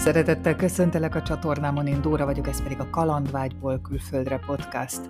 Szeretettel 0.00 0.56
köszöntelek 0.56 1.14
a 1.14 1.22
csatornámon, 1.22 1.86
én 1.86 2.02
Dóra 2.02 2.24
vagyok, 2.24 2.48
ez 2.48 2.62
pedig 2.62 2.80
a 2.80 2.90
Kalandvágyból 2.90 3.80
külföldre 3.80 4.40
podcast. 4.46 5.00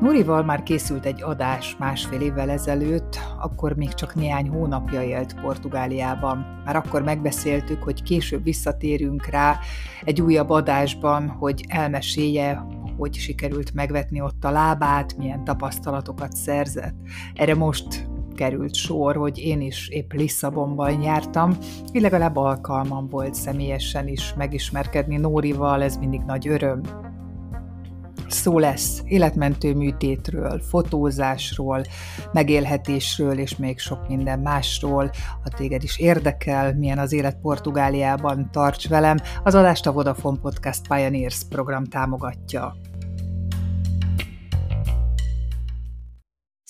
Nurival 0.00 0.44
már 0.44 0.62
készült 0.62 1.04
egy 1.04 1.22
adás 1.22 1.76
másfél 1.78 2.20
évvel 2.20 2.50
ezelőtt, 2.50 3.18
akkor 3.40 3.76
még 3.76 3.94
csak 3.94 4.14
néhány 4.14 4.48
hónapja 4.48 5.02
élt 5.02 5.40
Portugáliában. 5.40 6.62
Már 6.64 6.76
akkor 6.76 7.02
megbeszéltük, 7.02 7.82
hogy 7.82 8.02
később 8.02 8.42
visszatérünk 8.42 9.26
rá 9.26 9.58
egy 10.04 10.20
újabb 10.20 10.50
adásban, 10.50 11.28
hogy 11.28 11.64
elmesélje, 11.68 12.66
hogy 12.96 13.14
sikerült 13.14 13.74
megvetni 13.74 14.20
ott 14.20 14.44
a 14.44 14.50
lábát, 14.50 15.16
milyen 15.16 15.44
tapasztalatokat 15.44 16.32
szerzett. 16.32 16.94
Erre 17.34 17.54
most 17.54 18.08
került 18.36 18.74
sor, 18.74 19.16
hogy 19.16 19.38
én 19.38 19.60
is 19.60 19.88
épp 19.88 20.12
Lisszabonban 20.12 21.02
jártam, 21.02 21.56
így 21.92 22.02
legalább 22.02 22.36
alkalmam 22.36 23.08
volt 23.08 23.34
személyesen 23.34 24.08
is 24.08 24.34
megismerkedni 24.36 25.16
Nórival, 25.16 25.82
ez 25.82 25.96
mindig 25.96 26.20
nagy 26.20 26.48
öröm. 26.48 26.80
Szó 28.28 28.58
lesz 28.58 29.02
életmentő 29.04 29.74
műtétről, 29.74 30.60
fotózásról, 30.60 31.82
megélhetésről 32.32 33.38
és 33.38 33.56
még 33.56 33.78
sok 33.78 34.08
minden 34.08 34.38
másról. 34.38 35.10
Ha 35.42 35.48
téged 35.56 35.82
is 35.82 35.98
érdekel, 35.98 36.74
milyen 36.74 36.98
az 36.98 37.12
élet 37.12 37.40
Portugáliában, 37.40 38.48
tarts 38.52 38.88
velem. 38.88 39.16
Az 39.44 39.54
adást 39.54 39.86
a 39.86 39.92
Vodafone 39.92 40.38
Podcast 40.42 40.88
Pioneers 40.88 41.42
program 41.48 41.84
támogatja. 41.84 42.76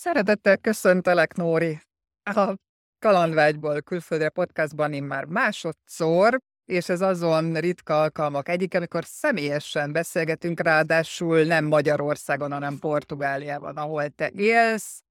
Szeretettel 0.06 0.56
köszöntelek, 0.56 1.34
Nóri! 1.34 1.80
A 2.22 2.54
Kalandvágyból 2.98 3.80
külföldre 3.80 4.28
podcastban 4.28 4.92
én 4.92 5.02
már 5.02 5.24
másodszor, 5.24 6.38
és 6.64 6.88
ez 6.88 7.00
azon 7.00 7.54
ritka 7.54 8.00
alkalmak 8.00 8.48
egyik, 8.48 8.74
amikor 8.74 9.04
személyesen 9.04 9.92
beszélgetünk, 9.92 10.60
ráadásul 10.60 11.42
nem 11.42 11.64
Magyarországon, 11.64 12.52
hanem 12.52 12.78
Portugáliában, 12.78 13.76
ahol 13.76 14.08
te 14.08 14.30
élsz, 14.30 15.02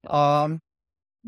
a 0.00 0.50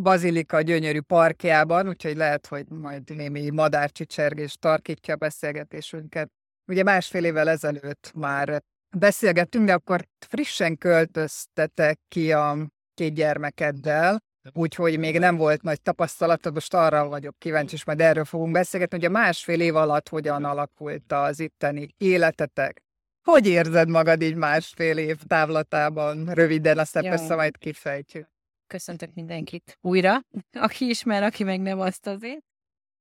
Bazilika 0.00 0.60
gyönyörű 0.60 1.00
parkjában, 1.00 1.88
úgyhogy 1.88 2.16
lehet, 2.16 2.46
hogy 2.46 2.68
majd 2.68 3.16
némi 3.16 3.50
madárcsicsergés 3.50 4.56
tarkítja 4.56 5.14
a 5.14 5.16
beszélgetésünket. 5.16 6.30
Ugye 6.66 6.82
másfél 6.82 7.24
évvel 7.24 7.48
ezelőtt 7.48 8.12
már 8.14 8.62
beszélgettünk, 8.96 9.66
de 9.66 9.72
akkor 9.72 10.08
frissen 10.26 10.78
költöztetek 10.78 11.98
ki 12.08 12.32
a 12.32 12.76
két 12.98 13.14
gyermekeddel, 13.14 14.22
úgyhogy 14.52 14.98
még 14.98 15.18
nem 15.18 15.36
volt 15.36 15.62
nagy 15.62 15.82
tapasztalatod, 15.82 16.54
most 16.54 16.74
arra 16.74 17.08
vagyok 17.08 17.38
kíváncsi, 17.38 17.74
és 17.74 17.84
majd 17.84 18.00
erről 18.00 18.24
fogunk 18.24 18.52
beszélgetni, 18.52 18.96
hogy 18.96 19.06
a 19.06 19.10
másfél 19.10 19.60
év 19.60 19.76
alatt 19.76 20.08
hogyan 20.08 20.44
alakult 20.44 21.12
az 21.12 21.40
itteni 21.40 21.94
életetek. 21.98 22.82
Hogy 23.22 23.46
érzed 23.46 23.88
magad 23.88 24.22
így 24.22 24.34
másfél 24.34 24.98
év 24.98 25.16
távlatában? 25.26 26.34
Röviden, 26.34 26.78
aztán 26.78 27.04
Jó. 27.04 27.08
persze 27.10 27.34
majd 27.34 27.58
kifejtjük. 27.58 28.28
Köszöntök 28.66 29.14
mindenkit 29.14 29.78
újra, 29.80 30.20
aki 30.66 30.88
ismer, 30.88 31.22
aki 31.22 31.44
meg 31.44 31.60
nem 31.60 31.80
azt 31.80 32.06
azért. 32.06 32.42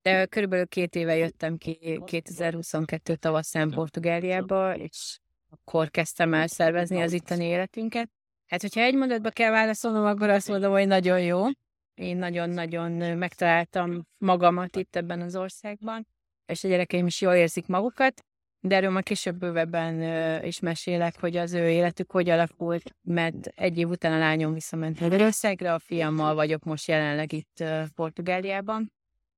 De 0.01 0.25
körülbelül 0.25 0.67
két 0.67 0.95
éve 0.95 1.15
jöttem 1.15 1.57
ki 1.57 2.01
2022 2.05 3.15
tavaszán 3.15 3.69
Portugáliába, 3.69 4.75
és 4.75 5.19
akkor 5.49 5.89
kezdtem 5.89 6.33
el 6.33 6.47
szervezni 6.47 7.01
az 7.01 7.13
itteni 7.13 7.45
életünket. 7.45 8.09
Hát, 8.47 8.61
hogyha 8.61 8.81
egy 8.81 8.95
mondatba 8.95 9.29
kell 9.29 9.51
válaszolnom, 9.51 10.05
akkor 10.05 10.29
azt 10.29 10.47
mondom, 10.47 10.71
hogy 10.71 10.87
nagyon 10.87 11.21
jó. 11.21 11.45
Én 11.93 12.17
nagyon-nagyon 12.17 13.17
megtaláltam 13.17 14.07
magamat 14.17 14.75
itt 14.75 14.95
ebben 14.95 15.21
az 15.21 15.35
országban, 15.35 16.07
és 16.45 16.63
a 16.63 16.67
gyerekeim 16.67 17.05
is 17.05 17.21
jól 17.21 17.33
érzik 17.33 17.67
magukat, 17.67 18.21
de 18.59 18.75
erről 18.75 18.89
majd 18.89 19.03
később 19.03 19.37
bővebben 19.37 20.01
is 20.43 20.59
mesélek, 20.59 21.19
hogy 21.19 21.37
az 21.37 21.53
ő 21.53 21.69
életük 21.69 22.11
hogy 22.11 22.29
alakult, 22.29 22.95
mert 23.01 23.47
egy 23.55 23.77
év 23.77 23.89
után 23.89 24.13
a 24.13 24.17
lányom 24.17 24.53
visszament 24.53 24.99
Magyarországra, 24.99 25.73
a 25.73 25.79
fiammal 25.79 26.35
vagyok 26.35 26.63
most 26.63 26.87
jelenleg 26.87 27.33
itt 27.33 27.63
Portugáliában. 27.95 28.91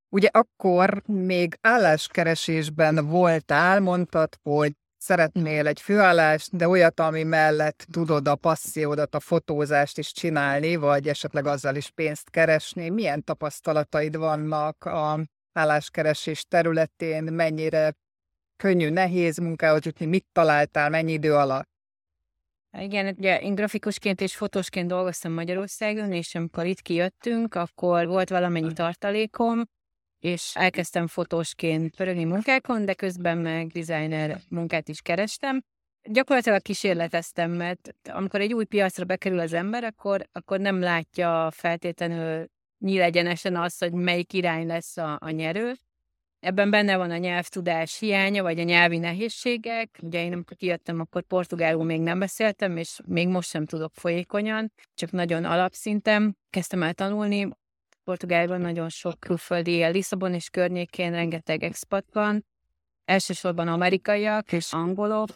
Ugye 0.09 0.27
akkor 0.31 1.03
még 1.05 1.57
álláskeresésben 1.61 3.07
voltál, 3.07 3.79
mondtad, 3.79 4.35
hogy 4.41 4.73
szeretnél 4.99 5.67
egy 5.67 5.81
főállást, 5.81 6.55
de 6.55 6.67
olyat, 6.67 6.99
ami 6.99 7.23
mellett 7.23 7.85
tudod 7.91 8.27
a 8.27 8.35
passziódat, 8.35 9.15
a 9.15 9.19
fotózást 9.19 9.97
is 9.97 10.11
csinálni, 10.11 10.75
vagy 10.75 11.07
esetleg 11.07 11.45
azzal 11.45 11.75
is 11.75 11.89
pénzt 11.89 12.29
keresni. 12.29 12.89
Milyen 12.89 13.23
tapasztalataid 13.23 14.15
vannak 14.15 14.85
a 14.85 15.19
álláskeresés 15.53 16.43
területén, 16.43 17.23
mennyire 17.23 17.95
könnyű, 18.55 18.89
nehéz 18.89 19.37
munkához 19.37 19.85
jutni, 19.85 20.05
mit 20.05 20.25
találtál, 20.31 20.89
mennyi 20.89 21.11
idő 21.11 21.33
alatt? 21.33 21.69
Igen, 22.77 23.15
ugye 23.17 23.41
én 23.41 23.55
grafikusként 23.55 24.21
és 24.21 24.35
fotósként 24.35 24.87
dolgoztam 24.87 25.31
Magyarországon, 25.31 26.11
és 26.13 26.35
amikor 26.35 26.65
itt 26.65 26.81
kijöttünk, 26.81 27.55
akkor 27.55 28.07
volt 28.07 28.29
valamennyi 28.29 28.73
tartalékom, 28.73 29.63
és 30.19 30.51
elkezdtem 30.55 31.07
fotósként 31.07 31.95
pörögni 31.95 32.23
munkákon, 32.23 32.85
de 32.85 32.93
közben 32.93 33.37
meg 33.37 33.67
designer 33.67 34.39
munkát 34.49 34.87
is 34.87 35.01
kerestem. 35.01 35.61
Gyakorlatilag 36.03 36.61
kísérleteztem, 36.61 37.51
mert 37.51 37.93
amikor 38.03 38.41
egy 38.41 38.53
új 38.53 38.65
piacra 38.65 39.05
bekerül 39.05 39.39
az 39.39 39.53
ember, 39.53 39.83
akkor, 39.83 40.27
akkor 40.31 40.59
nem 40.59 40.79
látja 40.79 41.51
feltétlenül 41.51 42.45
nyílegyenesen 42.79 43.55
azt, 43.55 43.79
hogy 43.79 43.91
melyik 43.91 44.33
irány 44.33 44.67
lesz 44.67 44.97
a, 44.97 45.17
a 45.21 45.29
nyerő. 45.29 45.73
Ebben 46.39 46.69
benne 46.69 46.97
van 46.97 47.11
a 47.11 47.17
nyelvtudás 47.17 47.99
hiánya, 47.99 48.43
vagy 48.43 48.59
a 48.59 48.63
nyelvi 48.63 48.97
nehézségek. 48.97 49.99
Ugye 50.01 50.23
én 50.23 50.33
amikor 50.33 50.57
kijöttem, 50.57 50.99
akkor 50.99 51.23
portugálul 51.23 51.83
még 51.83 52.01
nem 52.01 52.19
beszéltem, 52.19 52.77
és 52.77 52.99
még 53.05 53.27
most 53.27 53.49
sem 53.49 53.65
tudok 53.65 53.91
folyékonyan, 53.93 54.71
csak 54.93 55.11
nagyon 55.11 55.45
alapszinten 55.45 56.37
kezdtem 56.49 56.83
el 56.83 56.93
tanulni. 56.93 57.49
Portugáliában 58.09 58.61
nagyon 58.61 58.89
sok 58.89 59.19
külföldi 59.19 59.71
él, 59.71 59.91
Lisszabon 59.91 60.33
és 60.33 60.49
környékén 60.49 61.11
rengeteg 61.11 61.63
expat 61.63 62.05
van, 62.13 62.45
elsősorban 63.05 63.67
amerikaiak 63.67 64.51
és 64.51 64.73
angolok, 64.73 65.29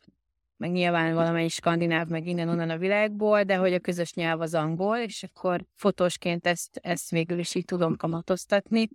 meg 0.58 0.72
nyilván 0.72 1.14
valamennyi 1.14 1.50
skandináv, 1.50 2.08
meg 2.08 2.28
innen-onnan 2.28 2.70
a 2.70 2.78
világból, 2.78 3.44
de 3.44 3.56
hogy 3.56 3.74
a 3.74 3.80
közös 3.80 4.14
nyelv 4.14 4.42
az 4.42 4.54
angol, 4.54 4.98
és 4.98 5.24
akkor 5.24 5.66
fotósként 5.76 6.48
ezt, 6.48 6.80
ezt 6.82 7.10
végül 7.10 7.40
is 7.40 7.56
így 7.56 7.66
tudom 7.66 7.96
kamatoztatni. 7.96 8.90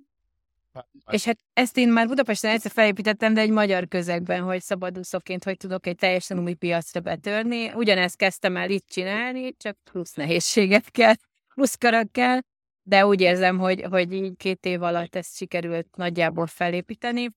És 1.11 1.25
hát 1.25 1.39
ezt 1.53 1.77
én 1.77 1.89
már 1.89 2.07
Budapesten 2.07 2.51
egyszer 2.51 2.71
felépítettem, 2.71 3.35
de 3.35 3.41
egy 3.41 3.51
magyar 3.51 3.89
közegben, 3.89 4.43
hogy 4.43 4.61
szabadúszóként, 4.61 5.45
hogy 5.45 5.57
tudok 5.57 5.87
egy 5.87 5.97
teljesen 5.97 6.39
új 6.39 6.55
piacra 6.55 7.01
betörni. 7.01 7.73
Ugyanezt 7.73 8.17
kezdtem 8.17 8.57
el 8.57 8.71
itt 8.71 8.87
csinálni, 8.89 9.57
csak 9.57 9.77
plusz 9.91 10.15
nehézséget 10.15 10.91
kell, 10.91 11.15
plusz 11.55 11.75
karak 11.75 12.13
kell, 12.13 12.41
de 12.89 13.07
úgy 13.07 13.21
érzem, 13.21 13.59
hogy, 13.59 13.83
hogy 13.91 14.13
így 14.13 14.37
két 14.37 14.65
év 14.65 14.83
alatt 14.83 15.15
ezt 15.15 15.37
sikerült 15.37 15.97
nagyjából 15.97 16.47
felépíteni. 16.47 17.29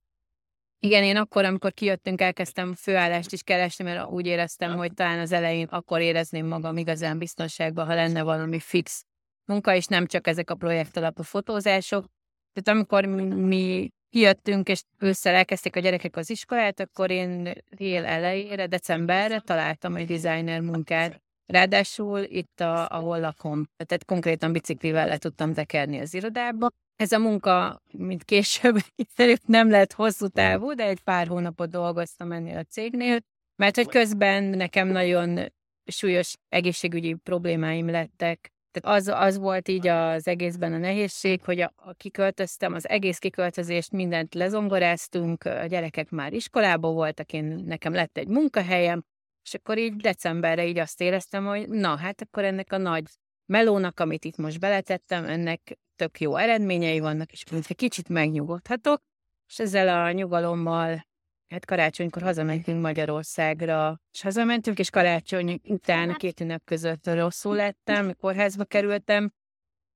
Igen, 0.80 1.04
én 1.04 1.18
akkor, 1.18 1.46
amikor 1.46 1.74
kijöttünk, 1.74 2.22
elkezdtem 2.22 2.74
főállást 2.76 3.32
is 3.32 3.44
keresni, 3.44 3.84
mert 3.84 4.10
úgy 4.10 4.26
éreztem, 4.26 4.78
hogy 4.78 4.94
talán 4.94 5.20
az 5.20 5.32
elején 5.32 5.68
akkor 5.68 6.02
érezném 6.02 6.48
magam 6.48 6.78
igazán 6.78 7.18
biztonságban, 7.18 7.86
ha 7.86 7.94
lenne 7.94 8.24
valami 8.24 8.60
fix 8.60 9.04
munka, 9.46 9.76
és 9.76 9.86
nem 9.86 10.06
csak 10.06 10.28
ezek 10.28 10.50
a 10.50 10.56
projekt 10.56 10.98
alapú 10.98 11.24
fotózások. 11.24 12.06
Tehát 12.54 12.80
amikor 12.80 13.06
mi 13.06 13.90
kijöttünk, 14.10 14.68
és 14.68 14.82
ősszel 14.98 15.36
elkezdték 15.36 15.76
a 15.76 15.80
gyerekek 15.80 16.16
az 16.16 16.30
iskolát, 16.30 16.80
akkor 16.80 17.12
én 17.12 17.54
él 17.78 18.06
elejére, 18.06 18.68
decemberre 18.68 19.40
találtam 19.40 19.96
egy 19.96 20.08
designer 20.08 20.62
munkát 20.62 21.22
Ráadásul 21.52 22.20
itt, 22.20 22.60
a, 22.60 22.88
ahol 22.88 23.20
lakom, 23.20 23.68
tehát 23.86 24.06
konkrétan 24.06 24.52
biciklivel 24.52 25.08
le 25.08 25.18
tudtam 25.18 25.54
tekerni 25.54 26.00
az 26.00 26.14
irodába. 26.14 26.70
Ez 26.96 27.12
a 27.12 27.20
munka, 27.20 27.82
mint 27.92 28.24
később, 28.24 28.78
nem 29.46 29.70
lett 29.70 29.94
hosszú 29.94 30.28
távú, 30.28 30.74
de 30.74 30.84
egy 30.84 31.02
pár 31.02 31.28
hónapot 31.28 31.70
dolgoztam 31.70 32.32
ennél 32.32 32.58
a 32.58 32.64
cégnél, 32.64 33.20
mert 33.56 33.76
hogy 33.76 33.88
közben 33.88 34.44
nekem 34.44 34.88
nagyon 34.88 35.54
súlyos 35.86 36.34
egészségügyi 36.50 37.14
problémáim 37.14 37.90
lettek. 37.90 38.52
Tehát 38.72 38.98
az, 39.00 39.08
az 39.08 39.38
volt 39.38 39.68
így 39.68 39.88
az 39.88 40.28
egészben 40.28 40.74
a 40.74 40.78
nehézség, 40.78 41.44
hogy 41.44 41.60
a, 41.60 41.74
a 41.76 41.94
kiköltöztem, 41.94 42.74
az 42.74 42.90
egész 42.90 43.18
kiköltözést 43.18 43.92
mindent 43.92 44.34
lezongoráztunk, 44.34 45.44
a 45.44 45.66
gyerekek 45.66 46.10
már 46.10 46.34
iskolába 46.34 46.92
voltak, 46.92 47.34
én 47.34 47.64
nekem 47.66 47.94
lett 47.94 48.18
egy 48.18 48.28
munkahelyem, 48.28 49.04
és 49.44 49.54
akkor 49.54 49.78
így 49.78 49.96
decemberre 49.96 50.68
így 50.68 50.78
azt 50.78 51.02
éreztem, 51.02 51.46
hogy 51.46 51.70
na, 51.70 51.96
hát 51.98 52.22
akkor 52.22 52.44
ennek 52.44 52.72
a 52.72 52.78
nagy 52.78 53.04
melónak, 53.46 54.00
amit 54.00 54.26
itt 54.26 54.38
most 54.38 54.60
beletettem, 54.60 55.26
ennek 55.26 55.80
tök 55.96 56.20
jó 56.20 56.36
eredményei 56.36 57.00
vannak, 57.00 57.32
és 57.32 57.44
egy 57.52 57.76
kicsit 57.76 58.10
megnyugodhatok, 58.10 59.02
és 59.48 59.60
ezzel 59.60 60.06
a 60.06 60.12
nyugalommal, 60.12 61.08
hát 61.48 61.66
karácsonykor 61.66 62.22
hazamentünk 62.22 62.82
Magyarországra, 62.82 64.02
és 64.12 64.22
hazamentünk, 64.22 64.80
és 64.80 64.90
karácsony 64.90 65.60
után 65.64 66.14
két 66.14 66.40
ünnep 66.40 66.64
között 66.64 67.08
rosszul 67.08 67.56
lettem, 67.56 68.16
kórházba 68.16 68.64
kerültem, 68.64 69.34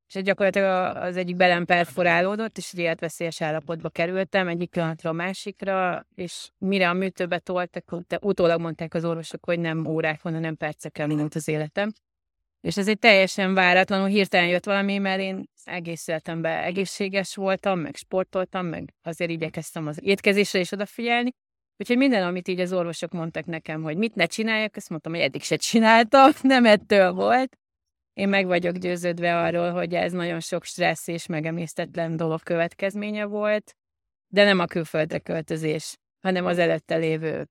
és 0.07 0.21
gyakorlatilag 0.21 0.95
az 0.95 1.17
egyik 1.17 1.35
belem 1.35 1.65
perforálódott, 1.65 2.57
és 2.57 2.73
életveszélyes 2.73 3.41
állapotba 3.41 3.89
kerültem 3.89 4.47
egyik 4.47 4.69
pillanatra 4.69 5.09
a 5.09 5.13
másikra, 5.13 6.05
és 6.15 6.49
mire 6.57 6.89
a 6.89 6.93
műtőbe 6.93 7.39
toltak, 7.39 7.83
utólag 8.21 8.59
mondták 8.59 8.93
az 8.93 9.05
orvosok, 9.05 9.45
hogy 9.45 9.59
nem 9.59 9.85
órák 9.85 10.21
van, 10.21 10.33
hanem 10.33 10.55
percekkel 10.55 11.07
minut 11.07 11.35
az 11.35 11.47
életem. 11.47 11.91
És 12.61 12.77
ez 12.77 12.87
egy 12.87 12.99
teljesen 12.99 13.53
váratlanul 13.53 14.07
hirtelen 14.07 14.47
jött 14.47 14.65
valami, 14.65 14.97
mert 14.97 15.21
én 15.21 15.49
egész 15.63 16.07
életemben 16.07 16.63
egészséges 16.63 17.35
voltam, 17.35 17.79
meg 17.79 17.95
sportoltam, 17.95 18.65
meg 18.65 18.93
azért 19.01 19.31
igyekeztem 19.31 19.87
az 19.87 19.99
étkezésre 20.01 20.59
is 20.59 20.71
odafigyelni. 20.71 21.31
Úgyhogy 21.77 21.97
minden, 21.97 22.23
amit 22.23 22.47
így 22.47 22.59
az 22.59 22.73
orvosok 22.73 23.11
mondtak 23.11 23.45
nekem, 23.45 23.81
hogy 23.81 23.97
mit 23.97 24.15
ne 24.15 24.25
csináljak, 24.25 24.75
azt 24.75 24.89
mondtam, 24.89 25.13
hogy 25.13 25.21
eddig 25.21 25.43
se 25.43 25.55
csináltam, 25.55 26.31
nem 26.41 26.65
ettől 26.65 27.11
volt. 27.11 27.57
Én 28.15 28.29
meg 28.29 28.45
vagyok 28.45 28.75
győződve 28.75 29.41
arról, 29.41 29.71
hogy 29.71 29.93
ez 29.93 30.11
nagyon 30.11 30.39
sok 30.39 30.63
stressz 30.63 31.07
és 31.07 31.25
megemésztetlen 31.25 32.17
dolog 32.17 32.43
következménye 32.43 33.25
volt, 33.25 33.75
de 34.27 34.43
nem 34.43 34.59
a 34.59 34.65
külföldre 34.65 35.19
költözés, 35.19 35.95
hanem 36.21 36.45
az 36.45 36.57
előtte 36.57 36.95
lévő 36.95 37.47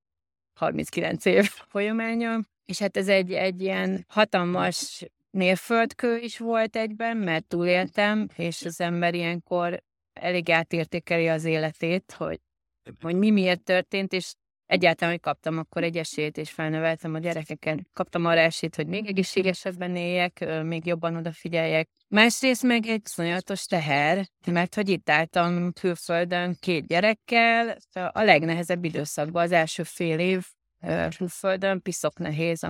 39 0.58 1.24
év 1.24 1.48
folyamánya. 1.72 2.40
És 2.64 2.78
hát 2.78 2.96
ez 2.96 3.08
egy, 3.08 3.32
egy 3.32 3.60
ilyen 3.60 4.04
hatalmas 4.08 5.04
mérföldkő 5.30 6.16
is 6.16 6.38
volt 6.38 6.76
egyben, 6.76 7.16
mert 7.16 7.46
túléltem, 7.46 8.28
és 8.36 8.64
az 8.64 8.80
ember 8.80 9.14
ilyenkor 9.14 9.82
elég 10.12 10.50
átértékeli 10.50 11.28
az 11.28 11.44
életét, 11.44 12.12
hogy, 12.12 12.40
hogy 13.00 13.14
mi 13.14 13.30
miért 13.30 13.62
történt, 13.62 14.12
és 14.12 14.34
egyáltalán, 14.66 15.12
hogy 15.12 15.22
kaptam 15.22 15.58
akkor 15.58 15.82
egy 15.82 15.96
esélyt, 15.96 16.36
és 16.36 16.50
felneveltem 16.50 17.14
a 17.14 17.18
gyerekeket. 17.18 17.78
Kaptam 17.92 18.26
arra 18.26 18.40
esélyt, 18.40 18.76
hogy 18.76 18.86
még 18.86 19.06
egészségesebben 19.06 19.96
éljek, 19.96 20.62
még 20.62 20.86
jobban 20.86 21.16
odafigyeljek. 21.16 21.88
Másrészt 22.08 22.62
meg 22.62 22.86
egy 22.86 23.04
szonyatos 23.04 23.64
teher, 23.64 24.26
mert 24.46 24.74
hogy 24.74 24.88
itt 24.88 25.10
álltam 25.10 25.72
külföldön 25.72 26.56
két 26.60 26.86
gyerekkel, 26.86 27.76
a 27.92 28.22
legnehezebb 28.22 28.84
időszakban, 28.84 29.42
az 29.42 29.52
első 29.52 29.82
fél 29.82 30.18
év 30.18 30.44
külföldön, 31.16 31.82
piszok 31.82 32.18
nehéz, 32.18 32.66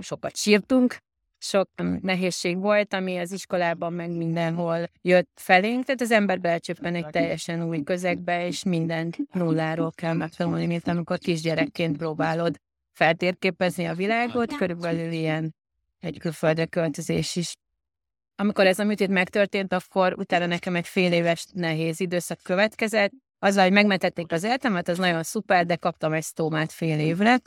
sokat 0.00 0.36
sírtunk, 0.36 0.96
sok 1.38 1.70
nehézség 2.00 2.58
volt, 2.58 2.94
ami 2.94 3.18
az 3.18 3.32
iskolában 3.32 3.92
meg 3.92 4.10
mindenhol 4.10 4.88
jött 5.02 5.30
felénk, 5.34 5.84
tehát 5.84 6.00
az 6.00 6.10
ember 6.10 6.40
belecsöppen 6.40 6.94
egy 6.94 7.06
teljesen 7.06 7.68
új 7.68 7.82
közegbe, 7.82 8.46
és 8.46 8.62
mindent 8.62 9.16
nulláról 9.32 9.92
kell 9.92 10.14
megtanulni, 10.14 10.66
mint 10.66 10.88
amikor 10.88 11.18
kisgyerekként 11.18 11.96
próbálod 11.96 12.56
feltérképezni 12.92 13.84
a 13.84 13.94
világot, 13.94 14.56
körülbelül 14.56 15.12
ilyen 15.12 15.54
egy 16.00 16.18
külföldre 16.18 16.66
költözés 16.66 17.36
is. 17.36 17.54
Amikor 18.36 18.66
ez 18.66 18.78
a 18.78 18.84
műtét 18.84 19.08
megtörtént, 19.08 19.72
akkor 19.72 20.14
utána 20.18 20.46
nekem 20.46 20.76
egy 20.76 20.86
fél 20.86 21.12
éves 21.12 21.46
nehéz 21.52 22.00
időszak 22.00 22.38
következett, 22.42 23.12
azzal, 23.38 23.62
hogy 23.62 23.72
megmentették 23.72 24.32
az 24.32 24.44
életemet, 24.44 24.88
az 24.88 24.98
nagyon 24.98 25.22
szuper, 25.22 25.66
de 25.66 25.76
kaptam 25.76 26.12
egy 26.12 26.22
sztómát 26.22 26.72
fél 26.72 26.98
évre, 26.98 27.38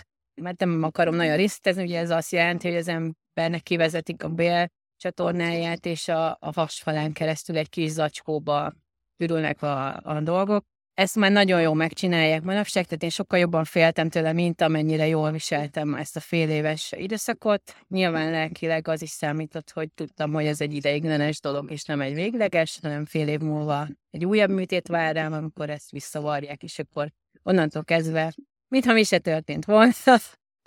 mert 0.41 0.59
nem 0.59 0.83
akarom 0.83 1.15
nagyon 1.15 1.35
részletezni, 1.35 1.83
ugye 1.83 1.99
ez 1.99 2.09
azt 2.09 2.31
jelenti, 2.31 2.67
hogy 2.67 2.77
az 2.77 2.87
embernek 3.33 3.63
kivezetik 3.63 4.23
a 4.23 4.29
bél 4.29 4.67
csatornáját, 4.97 5.85
és 5.85 6.07
a, 6.07 6.29
a 6.29 6.51
vasfalán 6.51 7.13
keresztül 7.13 7.57
egy 7.57 7.69
kis 7.69 7.89
zacskóba 7.89 8.73
ürülnek 9.17 9.61
a, 9.61 9.97
a 9.97 10.19
dolgok. 10.21 10.63
Ezt 10.93 11.15
már 11.15 11.31
nagyon 11.31 11.61
jól 11.61 11.75
megcsinálják 11.75 12.41
manapság, 12.41 12.85
tehát 12.85 13.03
én 13.03 13.09
sokkal 13.09 13.39
jobban 13.39 13.63
féltem 13.63 14.09
tőle, 14.09 14.33
mint 14.33 14.61
amennyire 14.61 15.07
jól 15.07 15.31
viseltem 15.31 15.93
ezt 15.93 16.15
a 16.15 16.19
fél 16.19 16.49
éves 16.49 16.93
időszakot. 16.97 17.75
Nyilván 17.87 18.31
lelkileg 18.31 18.87
az 18.87 19.01
is 19.01 19.09
számított, 19.09 19.71
hogy 19.71 19.91
tudtam, 19.91 20.33
hogy 20.33 20.45
ez 20.45 20.61
egy 20.61 20.73
ideiglenes 20.73 21.39
dolog, 21.39 21.71
és 21.71 21.83
nem 21.83 22.01
egy 22.01 22.13
végleges, 22.13 22.79
hanem 22.81 23.05
fél 23.05 23.27
év 23.27 23.39
múlva 23.39 23.87
egy 24.09 24.25
újabb 24.25 24.49
műtét 24.49 24.87
vár 24.87 25.15
rám, 25.15 25.33
amikor 25.33 25.69
ezt 25.69 25.91
visszavarják, 25.91 26.63
és 26.63 26.79
akkor 26.79 27.11
onnantól 27.43 27.83
kezdve 27.83 28.33
mintha 28.71 28.93
mi 28.93 29.03
se 29.03 29.19
történt 29.19 29.65
volna. 29.65 29.91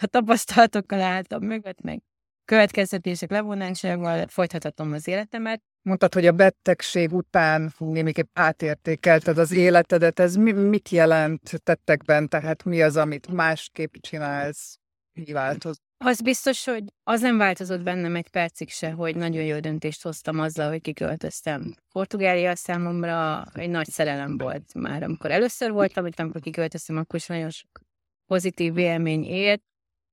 A 0.03 0.07
tapasztalatokkal 0.07 1.01
álltam 1.01 1.43
mögött, 1.43 1.81
meg 1.81 2.03
következtetések 2.45 3.31
levonásával 3.31 4.27
folytathatom 4.27 4.93
az 4.93 5.09
életemet. 5.09 5.63
Mondtad, 5.83 6.15
hogy 6.15 6.27
a 6.27 6.33
betegség 6.33 7.13
után 7.13 7.75
némiképp 7.79 8.39
átértékelted 8.39 9.39
az 9.39 9.53
életedet. 9.53 10.21
Ez 10.21 10.37
mi, 10.37 10.53
mit 10.53 10.89
jelent 10.89 11.61
tettekben? 11.63 12.29
Tehát 12.29 12.65
mi 12.65 12.83
az, 12.83 12.97
amit 12.97 13.29
másképp 13.29 13.95
csinálsz? 14.01 14.79
Mi 15.13 15.33
változott? 15.33 15.83
Az 16.05 16.21
biztos, 16.21 16.65
hogy 16.65 16.85
az 17.03 17.21
nem 17.21 17.37
változott 17.37 17.83
bennem 17.83 18.17
egy 18.17 18.29
percig 18.29 18.71
se, 18.71 18.91
hogy 18.91 19.17
nagyon 19.17 19.43
jó 19.43 19.59
döntést 19.59 20.03
hoztam 20.03 20.41
azzal, 20.41 20.69
hogy 20.69 20.81
kiköltöztem. 20.81 21.75
Portugália 21.93 22.57
számomra 22.57 23.45
egy 23.55 23.71
nagy 23.71 23.89
szerelem 23.89 24.39
volt 24.39 24.75
már, 24.75 25.03
amikor 25.03 25.31
először 25.31 25.71
voltam, 25.71 26.03
hogy 26.05 26.15
amikor 26.17 26.41
kiköltöztem, 26.41 26.97
akkor 26.97 27.19
is 27.19 27.27
nagyon 27.27 27.51
sok 27.51 27.81
pozitív 28.27 28.79
élmény 28.79 29.25
élt, 29.25 29.63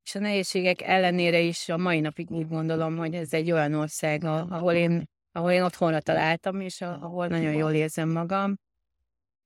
és 0.03 0.15
a 0.15 0.19
nehézségek 0.19 0.81
ellenére 0.81 1.39
is 1.39 1.69
a 1.69 1.77
mai 1.77 1.99
napig 1.99 2.31
úgy 2.31 2.47
gondolom, 2.47 2.97
hogy 2.97 3.13
ez 3.13 3.33
egy 3.33 3.51
olyan 3.51 3.73
ország, 3.73 4.23
ahol 4.23 4.73
én, 4.73 5.09
ahol 5.31 5.51
én 5.51 5.63
otthonra 5.63 6.01
találtam, 6.01 6.59
és 6.59 6.81
ahol 6.81 7.27
nagyon 7.27 7.53
jól 7.53 7.71
érzem 7.71 8.09
magam. 8.09 8.55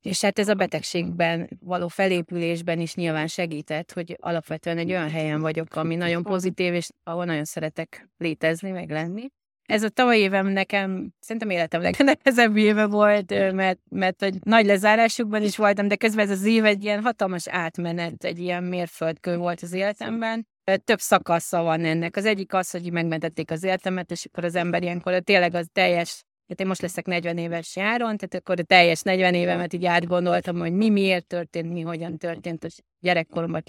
És 0.01 0.21
hát 0.21 0.39
ez 0.39 0.47
a 0.47 0.53
betegségben 0.53 1.49
való 1.59 1.87
felépülésben 1.87 2.79
is 2.79 2.95
nyilván 2.95 3.27
segített, 3.27 3.91
hogy 3.91 4.17
alapvetően 4.19 4.77
egy 4.77 4.89
olyan 4.89 5.09
helyen 5.09 5.41
vagyok, 5.41 5.75
ami 5.75 5.95
nagyon 5.95 6.23
pozitív, 6.23 6.73
és 6.73 6.89
ahol 7.03 7.25
nagyon 7.25 7.45
szeretek 7.45 8.09
létezni, 8.17 8.71
meg 8.71 8.89
lenni. 8.89 9.29
Ez 9.65 9.83
a 9.83 9.89
tavalyi 9.89 10.19
évem 10.19 10.47
nekem 10.47 11.13
szerintem 11.19 11.49
életem 11.49 11.81
legnehezebb 11.81 12.57
éve 12.57 12.85
volt, 12.85 13.51
mert, 13.51 13.79
mert 13.89 14.23
egy 14.23 14.37
nagy 14.43 14.65
lezárásukban 14.65 15.43
is 15.43 15.57
voltam, 15.57 15.87
de 15.87 15.95
közben 15.95 16.25
ez 16.25 16.31
az 16.31 16.45
év 16.45 16.65
egy 16.65 16.83
ilyen 16.83 17.03
hatalmas 17.03 17.47
átmenet, 17.47 18.23
egy 18.23 18.39
ilyen 18.39 18.63
mérföldkő 18.63 19.37
volt 19.37 19.61
az 19.61 19.73
életemben. 19.73 20.47
Több 20.83 20.99
szakasza 20.99 21.61
van 21.61 21.85
ennek. 21.85 22.15
Az 22.15 22.25
egyik 22.25 22.53
az, 22.53 22.71
hogy 22.71 22.91
megmentették 22.91 23.51
az 23.51 23.63
életemet, 23.63 24.11
és 24.11 24.25
akkor 24.25 24.43
az 24.43 24.55
ember 24.55 24.83
ilyenkor 24.83 25.19
tényleg 25.19 25.55
az 25.55 25.67
teljes 25.73 26.23
Hát 26.47 26.59
én 26.59 26.67
most 26.67 26.81
leszek 26.81 27.05
40 27.05 27.37
éves 27.37 27.75
járon, 27.75 28.17
tehát 28.17 28.33
akkor 28.33 28.59
a 28.59 28.63
teljes 28.63 29.01
40 29.01 29.33
évemet 29.33 29.73
így 29.73 29.85
átgondoltam, 29.85 30.59
hogy 30.59 30.73
mi 30.73 30.89
miért 30.89 31.27
történt, 31.27 31.73
mi 31.73 31.81
hogyan 31.81 32.17
történt 32.17 32.63
a 32.63 32.67
gyerekkoromban 32.99 33.63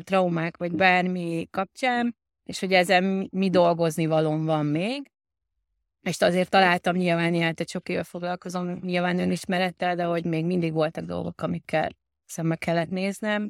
traumák, 0.00 0.56
vagy 0.56 0.72
bármi 0.72 1.48
kapcsán 1.50 2.16
és 2.46 2.60
hogy 2.60 2.72
ezen 2.72 3.28
mi 3.32 3.50
dolgozni 3.50 4.06
valóm 4.06 4.44
van 4.44 4.66
még. 4.66 5.10
És 6.02 6.20
azért 6.20 6.50
találtam 6.50 6.96
nyilván 6.96 7.34
ilyen, 7.34 7.54
tehát 7.54 7.68
sok 7.68 7.88
éve 7.88 8.02
foglalkozom 8.02 8.78
nyilván 8.82 9.18
önismerettel, 9.18 9.96
de 9.96 10.04
hogy 10.04 10.24
még 10.24 10.44
mindig 10.44 10.72
voltak 10.72 11.04
dolgok, 11.04 11.40
amikkel 11.40 11.88
szembe 12.24 12.56
kellett 12.56 12.90
néznem. 12.90 13.46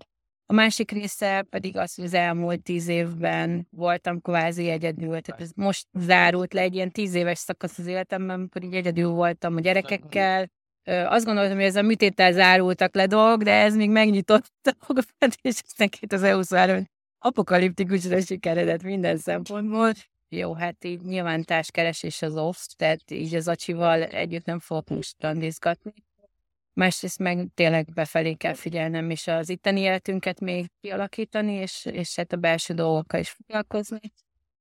A 0.47 0.53
másik 0.53 0.91
része 0.91 1.43
pedig 1.51 1.77
az, 1.77 1.95
hogy 1.95 2.05
az 2.05 2.15
elmúlt 2.15 2.63
tíz 2.63 2.89
évben 2.89 3.67
voltam 3.71 4.21
kvázi 4.21 4.69
egyedül. 4.69 5.21
Tehát 5.21 5.41
ez 5.41 5.51
most 5.55 5.87
zárult 5.93 6.53
le 6.53 6.61
egy 6.61 6.75
ilyen 6.75 6.91
tíz 6.91 7.15
éves 7.15 7.39
szakasz 7.39 7.79
az 7.79 7.87
életemben, 7.87 8.39
amikor 8.39 8.63
így 8.63 8.75
egyedül 8.75 9.09
voltam 9.09 9.57
a 9.57 9.61
gyerekekkel. 9.61 10.51
Azt 10.85 11.25
gondoltam, 11.25 11.57
hogy 11.57 11.65
ez 11.65 11.77
a 11.77 11.83
műtéttel 11.83 12.33
zárultak 12.33 12.95
le 12.95 13.07
dolgok, 13.07 13.43
de 13.43 13.53
ez 13.53 13.77
még 13.77 13.91
megnyitott 13.91 14.53
dolgokat, 14.63 15.37
és 15.41 15.61
aztán 15.65 15.89
2023 15.89 16.85
apokaliptikusra 17.19 18.21
sikeredett 18.21 18.83
minden 18.83 19.17
szempontból. 19.17 19.93
Jó, 20.29 20.55
hát 20.55 20.85
így 20.85 21.01
nyilván 21.01 21.43
társkeresés 21.43 22.23
az 22.23 22.37
off, 22.37 22.57
tehát 22.77 23.11
így 23.11 23.35
az 23.35 23.49
acsival 23.49 24.03
együtt 24.03 24.45
nem 24.45 24.59
fogok 24.59 24.89
most 24.89 25.23
randizgatni. 25.23 25.93
Másrészt 26.73 27.19
meg 27.19 27.49
tényleg 27.55 27.93
befelé 27.95 28.35
kell 28.35 28.55
figyelnem, 28.55 29.11
és 29.11 29.27
az 29.27 29.49
itteni 29.49 29.81
életünket 29.81 30.41
még 30.41 30.71
kialakítani, 30.81 31.53
és, 31.53 31.85
és 31.85 32.17
hát 32.17 32.33
a 32.33 32.37
belső 32.37 32.75
dolgokkal 32.75 33.21
is 33.21 33.31
foglalkozni. 33.31 34.01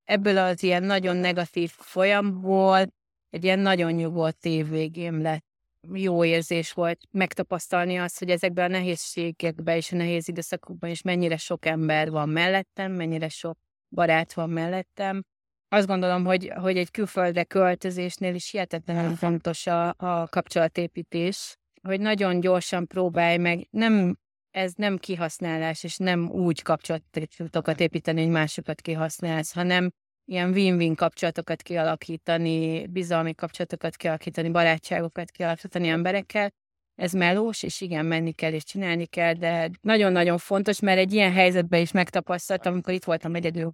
Ebből 0.03 0.37
az 0.37 0.63
ilyen 0.63 0.83
nagyon 0.83 1.15
negatív 1.15 1.71
folyamból 1.71 2.87
egy 3.29 3.43
ilyen 3.43 3.59
nagyon 3.59 3.91
nyugodt 3.91 4.45
év 4.45 4.69
végén 4.69 5.17
lett 5.17 5.44
jó 5.93 6.23
érzés 6.25 6.71
volt 6.71 6.99
megtapasztalni 7.11 7.97
azt, 7.97 8.19
hogy 8.19 8.29
ezekben 8.29 8.65
a 8.65 8.77
nehézségekben 8.77 9.75
és 9.75 9.91
a 9.91 9.95
nehéz 9.95 10.27
időszakokban 10.27 10.89
is 10.89 11.01
mennyire 11.01 11.37
sok 11.37 11.65
ember 11.65 12.09
van 12.09 12.29
mellettem, 12.29 12.91
mennyire 12.91 13.29
sok 13.29 13.57
barát 13.89 14.33
van 14.33 14.49
mellettem. 14.49 15.23
Azt 15.67 15.87
gondolom, 15.87 16.25
hogy, 16.25 16.51
hogy 16.55 16.77
egy 16.77 16.91
külföldre 16.91 17.43
költözésnél 17.43 18.35
is 18.35 18.51
hihetetlenül 18.51 19.15
fontos 19.15 19.67
a, 19.67 19.93
a 19.97 20.27
kapcsolatépítés, 20.27 21.55
hogy 21.81 21.99
nagyon 21.99 22.39
gyorsan 22.39 22.87
próbálj 22.87 23.37
meg, 23.37 23.67
nem, 23.69 24.17
ez 24.51 24.73
nem 24.73 24.97
kihasználás, 24.97 25.83
és 25.83 25.97
nem 25.97 26.29
úgy 26.29 26.61
kapcsolatokat 26.61 27.79
építeni, 27.79 28.21
hogy 28.21 28.31
másokat 28.31 28.81
kihasználsz, 28.81 29.53
hanem 29.53 29.91
ilyen 30.25 30.51
win-win 30.51 30.95
kapcsolatokat 30.95 31.61
kialakítani, 31.61 32.87
bizalmi 32.87 33.33
kapcsolatokat 33.33 33.95
kialakítani, 33.95 34.49
barátságokat 34.49 35.31
kialakítani 35.31 35.87
emberekkel. 35.87 36.53
Ez 36.95 37.13
melós, 37.13 37.63
és 37.63 37.81
igen, 37.81 38.05
menni 38.05 38.31
kell 38.31 38.51
és 38.51 38.63
csinálni 38.63 39.05
kell, 39.05 39.33
de 39.33 39.69
nagyon-nagyon 39.81 40.37
fontos, 40.37 40.79
mert 40.79 40.99
egy 40.99 41.13
ilyen 41.13 41.31
helyzetben 41.31 41.81
is 41.81 41.91
megtapasztaltam, 41.91 42.73
amikor 42.73 42.93
itt 42.93 43.03
voltam 43.03 43.35
egyedül 43.35 43.71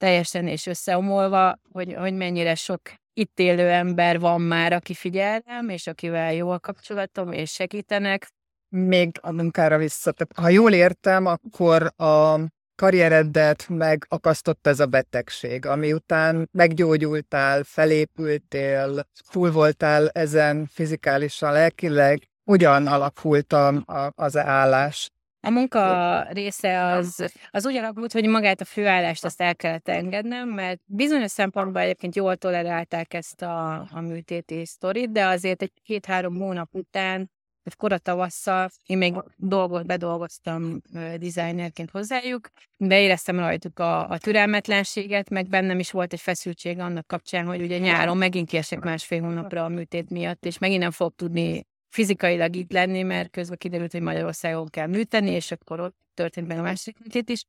teljesen 0.00 0.46
és 0.46 0.66
összeomolva, 0.66 1.58
hogy, 1.72 1.94
hogy 1.94 2.14
mennyire 2.14 2.54
sok 2.54 2.80
itt 3.12 3.38
élő 3.38 3.68
ember 3.68 4.20
van 4.20 4.40
már, 4.40 4.72
aki 4.72 4.94
figyel 4.94 5.42
rám, 5.46 5.68
és 5.68 5.86
akivel 5.86 6.32
jó 6.34 6.50
a 6.50 6.58
kapcsolatom, 6.58 7.32
és 7.32 7.50
segítenek. 7.50 8.28
Még 8.68 9.10
a 9.20 9.32
munkára 9.32 9.78
vissza. 9.78 10.12
Ha 10.34 10.48
jól 10.48 10.72
értem, 10.72 11.26
akkor 11.26 11.92
a 11.96 12.40
karrieredet 12.80 13.68
megakasztott 13.68 14.66
ez 14.66 14.80
a 14.80 14.86
betegség, 14.86 15.66
ami 15.66 15.92
után 15.92 16.48
meggyógyultál, 16.52 17.62
felépültél, 17.64 19.06
túl 19.30 19.50
voltál 19.50 20.08
ezen 20.08 20.66
fizikálisan, 20.66 21.52
lelkileg, 21.52 22.28
hogyan 22.44 22.86
alakult 22.86 23.52
a, 23.52 23.68
a, 23.68 24.12
az 24.14 24.36
állás? 24.36 25.10
A 25.42 25.50
munka 25.50 26.22
része 26.30 26.82
az, 26.84 27.24
az 27.50 27.66
úgy 27.66 27.76
alakult, 27.76 28.12
hogy 28.12 28.26
magát 28.26 28.60
a 28.60 28.64
főállást 28.64 29.24
azt 29.24 29.40
el 29.40 29.56
kellett 29.56 29.88
engednem, 29.88 30.48
mert 30.48 30.80
bizonyos 30.84 31.30
szempontból 31.30 31.80
egyébként 31.80 32.16
jól 32.16 32.36
tolerálták 32.36 33.14
ezt 33.14 33.42
a, 33.42 33.72
a 33.92 34.00
műtéti 34.00 34.66
sztorit, 34.66 35.12
de 35.12 35.26
azért 35.26 35.62
egy 35.62 35.72
két-három 35.84 36.36
hónap 36.36 36.68
után, 36.72 37.30
egy 37.62 37.76
kora 37.76 37.98
tavasszal, 37.98 38.70
én 38.86 38.98
még 38.98 39.14
dolgot 39.36 39.86
bedolgoztam 39.86 40.80
uh, 40.92 41.14
designerként 41.14 41.90
hozzájuk, 41.90 42.48
de 42.76 43.00
éreztem 43.00 43.38
rajtuk 43.38 43.78
a, 43.78 44.08
a 44.08 44.18
türelmetlenséget, 44.18 45.30
meg 45.30 45.48
bennem 45.48 45.78
is 45.78 45.90
volt 45.90 46.12
egy 46.12 46.20
feszültség 46.20 46.78
annak 46.78 47.06
kapcsán, 47.06 47.46
hogy 47.46 47.62
ugye 47.62 47.78
nyáron 47.78 48.16
megint 48.16 48.48
kiesek 48.48 48.80
másfél 48.80 49.20
hónapra 49.20 49.64
a 49.64 49.68
műtét 49.68 50.10
miatt, 50.10 50.44
és 50.44 50.58
megint 50.58 50.80
nem 50.80 50.90
fog 50.90 51.14
tudni 51.16 51.66
fizikailag 51.88 52.56
itt 52.56 52.72
lenni, 52.72 53.02
mert 53.02 53.30
közben 53.30 53.58
kiderült, 53.58 53.92
hogy 53.92 54.00
Magyarországon 54.00 54.68
kell 54.68 54.86
műteni, 54.86 55.30
és 55.30 55.50
akkor 55.50 55.80
ott 55.80 55.96
történt 56.14 56.46
meg 56.46 56.58
a 56.58 56.62
másik 56.62 56.98
műtét 56.98 57.30
is. 57.30 57.44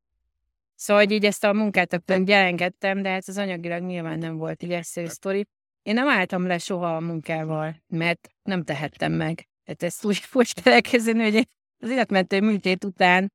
Szóval, 0.76 1.04
hogy 1.04 1.12
így 1.12 1.26
ezt 1.26 1.44
a 1.44 1.54
munkát 1.54 1.94
akkor 1.94 2.24
elengedtem, 2.30 3.02
de 3.02 3.10
hát 3.10 3.28
az 3.28 3.38
anyagilag 3.38 3.84
nyilván 3.84 4.20
nem 4.20 4.38
volt 4.38 4.64
egy 4.64 4.72
egyszerű 4.72 5.08
sztori. 5.08 5.48
Én 5.84 5.94
nem 5.94 6.08
álltam 6.08 6.48
le 6.48 6.58
soha 6.58 6.96
a 6.96 7.00
munkával, 7.00 7.76
mert 7.88 8.30
nem 8.44 8.64
tehettem 8.64 9.12
meg. 9.12 9.48
Tehát 9.74 9.84
ezt 9.94 10.06
úgy 10.06 10.24
most 10.34 10.62
kell 10.62 10.74
elkezdeni, 10.74 11.32
hogy 11.32 11.48
az 11.80 11.90
életmentő 11.90 12.42
műtét 12.42 12.84
után 12.84 13.32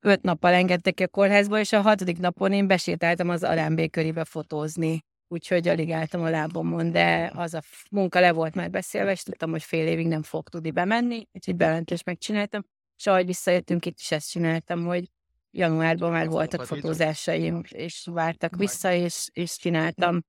öt 0.00 0.22
nappal 0.22 0.52
engedtek 0.52 0.94
ki 0.94 1.02
a 1.02 1.08
kórházba, 1.08 1.58
és 1.58 1.72
a 1.72 1.80
hatodik 1.80 2.18
napon 2.18 2.52
én 2.52 2.66
besétáltam 2.66 3.28
az 3.28 3.42
alámbéköribe 3.42 4.24
fotózni. 4.24 5.00
Úgyhogy 5.30 5.68
alig 5.68 5.90
álltam 5.90 6.22
a 6.22 6.30
lábomon, 6.30 6.90
de 6.90 7.30
az 7.34 7.54
a 7.54 7.62
munka 7.90 8.20
le 8.20 8.32
volt 8.32 8.54
már 8.54 8.70
beszélve, 8.70 9.10
és 9.10 9.22
tudtam, 9.22 9.50
hogy 9.50 9.62
fél 9.62 9.86
évig 9.86 10.06
nem 10.06 10.22
fog 10.22 10.48
tudni 10.48 10.70
bemenni, 10.70 11.26
úgyhogy 11.32 11.56
bementést 11.56 12.04
megcsináltam, 12.04 12.64
és 12.96 13.06
ahogy 13.06 13.26
visszajöttünk, 13.26 13.86
itt 13.86 13.98
is 13.98 14.10
ezt 14.10 14.30
csináltam, 14.30 14.84
hogy 14.84 15.10
januárban 15.50 16.10
már 16.10 16.28
voltak 16.28 16.64
fotózásaim, 16.64 17.62
és 17.68 18.08
vártak 18.10 18.56
vissza, 18.56 18.92
és, 18.92 19.28
és 19.32 19.56
csináltam. 19.56 20.20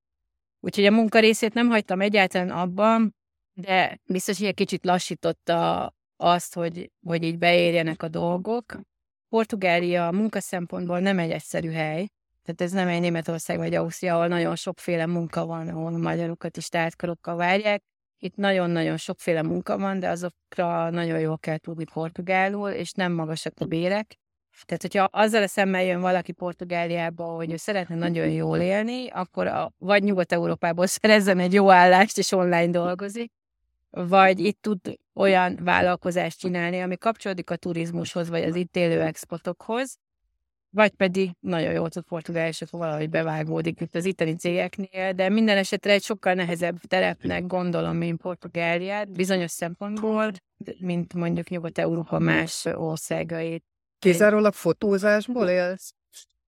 Úgyhogy 0.60 0.86
a 0.86 0.92
munka 0.92 1.20
részét 1.20 1.54
nem 1.54 1.70
hagytam 1.70 2.02
egyáltalán 2.02 2.50
abban, 2.50 3.16
de 3.60 4.00
biztos, 4.06 4.38
hogy 4.38 4.48
egy 4.48 4.54
kicsit 4.54 4.86
lassította 4.86 5.94
azt, 6.18 6.54
hogy, 6.54 6.92
hogy 7.06 7.24
így 7.24 7.38
beérjenek 7.38 8.04
a 8.04 8.08
dolgok. 8.08 8.80
Portugália 9.30 10.12
munka 10.12 10.40
szempontból 10.40 11.00
nem 11.00 11.20
egy 11.20 11.32
egyszerű 11.32 11.72
hely, 11.72 12.08
tehát 12.44 12.62
ez 12.62 12.72
nem 12.72 12.88
egy 12.88 13.00
Németország 13.00 13.58
vagy 13.58 13.76
Ausztria, 13.76 14.14
ahol 14.14 14.28
nagyon 14.28 14.56
sokféle 14.56 15.06
munka 15.06 15.46
van, 15.46 15.68
ahol 15.68 15.92
magyarokat 15.92 16.58
is 16.58 16.68
tártkorokkal 16.68 17.36
várják. 17.36 17.84
Itt 18.18 18.36
nagyon-nagyon 18.36 18.98
sokféle 18.98 19.42
munka 19.42 19.78
van, 19.78 20.00
de 20.00 20.10
azokra 20.10 20.90
nagyon 20.90 21.20
jól 21.20 21.38
kell 21.38 21.58
tudni 21.58 21.86
portugálul, 21.94 22.70
és 22.70 22.92
nem 22.92 23.12
magasak 23.12 23.54
a 23.60 23.66
bérek. 23.66 24.18
Tehát, 24.66 24.82
hogyha 24.82 25.04
azzal 25.04 25.44
a 25.44 25.48
szemmel 25.48 25.84
jön 25.84 26.02
valaki 26.02 26.32
Portugáliába, 26.32 27.24
hogy 27.24 27.52
ő 27.52 27.56
szeretne 27.56 27.96
nagyon 27.96 28.30
jól 28.30 28.58
élni, 28.58 29.10
akkor 29.10 29.48
a, 29.48 29.74
vagy 29.78 30.04
Nyugat-Európából 30.04 30.86
szerezzen 30.86 31.40
egy 31.40 31.54
jó 31.54 31.72
állást, 31.72 32.18
és 32.18 32.32
online 32.32 32.68
dolgozik, 32.72 33.32
vagy 33.90 34.40
itt 34.40 34.62
tud 34.62 34.80
olyan 35.14 35.60
vállalkozást 35.64 36.40
csinálni, 36.40 36.82
ami 36.82 36.98
kapcsolódik 36.98 37.50
a 37.50 37.56
turizmushoz, 37.56 38.30
vagy 38.30 38.44
az 38.44 38.56
itt 38.56 38.76
élő 38.76 39.02
exportokhoz, 39.02 39.98
vagy 40.70 40.92
pedig 40.92 41.32
nagyon 41.40 41.74
jól 41.74 41.90
tud 41.90 42.04
portugál, 42.04 42.48
és 42.48 42.62
akkor 42.62 42.80
valahogy 42.80 43.10
bevágódik 43.10 43.82
itt 43.82 43.96
az 43.96 44.06
itteni 44.06 44.36
cégeknél, 44.36 45.14
de 45.14 45.30
minden 45.30 45.58
esetre 45.58 45.92
egy 45.92 46.04
sokkal 46.04 46.34
nehezebb 46.34 46.78
terepnek 46.80 47.46
gondolom, 47.46 47.96
mint 47.96 48.22
Portugáliát, 48.22 49.12
bizonyos 49.12 49.52
szempontból, 49.52 50.32
mint 50.80 51.14
mondjuk 51.14 51.50
Nyugat-Európa 51.50 52.20
más 52.20 52.66
országait. 52.66 53.64
Kizárólag 54.00 54.54
fotózásból 54.54 55.48
élsz? 55.48 55.94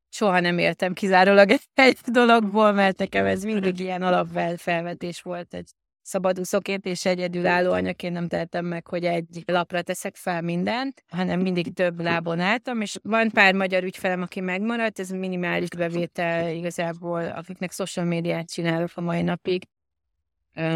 Soha 0.10 0.40
nem 0.40 0.58
éltem 0.58 0.94
kizárólag 0.94 1.50
egy 1.74 1.98
dologból, 2.06 2.72
mert 2.72 2.98
nekem 2.98 3.26
ez 3.26 3.44
mindig 3.44 3.80
ilyen 3.80 4.02
alapfelvetés 4.02 5.22
volt 5.22 5.54
egy 5.54 5.72
szabadúszóként 6.02 6.86
és 6.86 7.06
egyedülálló 7.06 7.72
anyaként 7.72 8.14
nem 8.14 8.28
tehetem 8.28 8.66
meg, 8.66 8.88
hogy 8.88 9.06
egy 9.06 9.44
lapra 9.46 9.82
teszek 9.82 10.16
fel 10.16 10.42
mindent, 10.42 11.04
hanem 11.08 11.40
mindig 11.40 11.74
több 11.74 12.00
lábon 12.00 12.40
álltam, 12.40 12.82
és 12.82 12.98
van 13.04 13.30
pár 13.30 13.54
magyar 13.54 13.84
ügyfelem, 13.84 14.22
aki 14.22 14.40
megmaradt, 14.40 15.00
ez 15.00 15.10
minimális 15.10 15.70
bevétel 15.70 16.54
igazából, 16.54 17.26
akiknek 17.26 17.72
social 17.72 18.06
médiát 18.06 18.52
csinálok 18.52 18.92
a 18.94 19.02
mai 19.02 19.22
napig, 19.22 19.64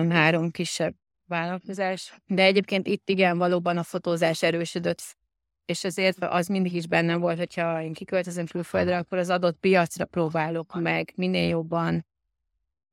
három 0.10 0.52
kisebb 0.52 0.96
vállalkozás, 1.28 2.14
de 2.28 2.44
egyébként 2.44 2.88
itt 2.88 3.10
igen, 3.10 3.38
valóban 3.38 3.78
a 3.78 3.84
fotózás 3.84 4.44
erősödött 4.44 5.02
és 5.66 5.84
ezért 5.84 6.24
az 6.24 6.48
mindig 6.48 6.74
is 6.74 6.88
bennem 6.88 7.20
volt, 7.20 7.38
hogyha 7.38 7.82
én 7.82 7.94
kiköltözöm 7.94 8.46
külföldre, 8.46 8.98
akkor 8.98 9.18
az 9.18 9.30
adott 9.30 9.58
piacra 9.60 10.06
próbálok 10.06 10.82
meg 10.82 11.14
minél 11.16 11.48
jobban 11.48 12.06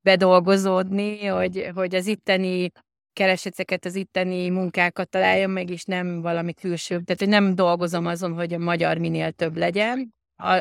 bedolgozódni, 0.03 1.27
hogy, 1.27 1.71
hogy 1.75 1.95
az 1.95 2.07
itteni 2.07 2.71
kereseteket, 3.13 3.85
az 3.85 3.95
itteni 3.95 4.49
munkákat 4.49 5.09
találjam 5.09 5.51
meg, 5.51 5.71
és 5.71 5.85
nem 5.85 6.21
valami 6.21 6.55
külső. 6.55 7.01
Tehát, 7.01 7.21
hogy 7.21 7.29
nem 7.29 7.55
dolgozom 7.55 8.07
azon, 8.07 8.33
hogy 8.35 8.53
a 8.53 8.59
magyar 8.59 8.99
minél 8.99 9.33
több 9.33 9.57
legyen. 9.57 10.15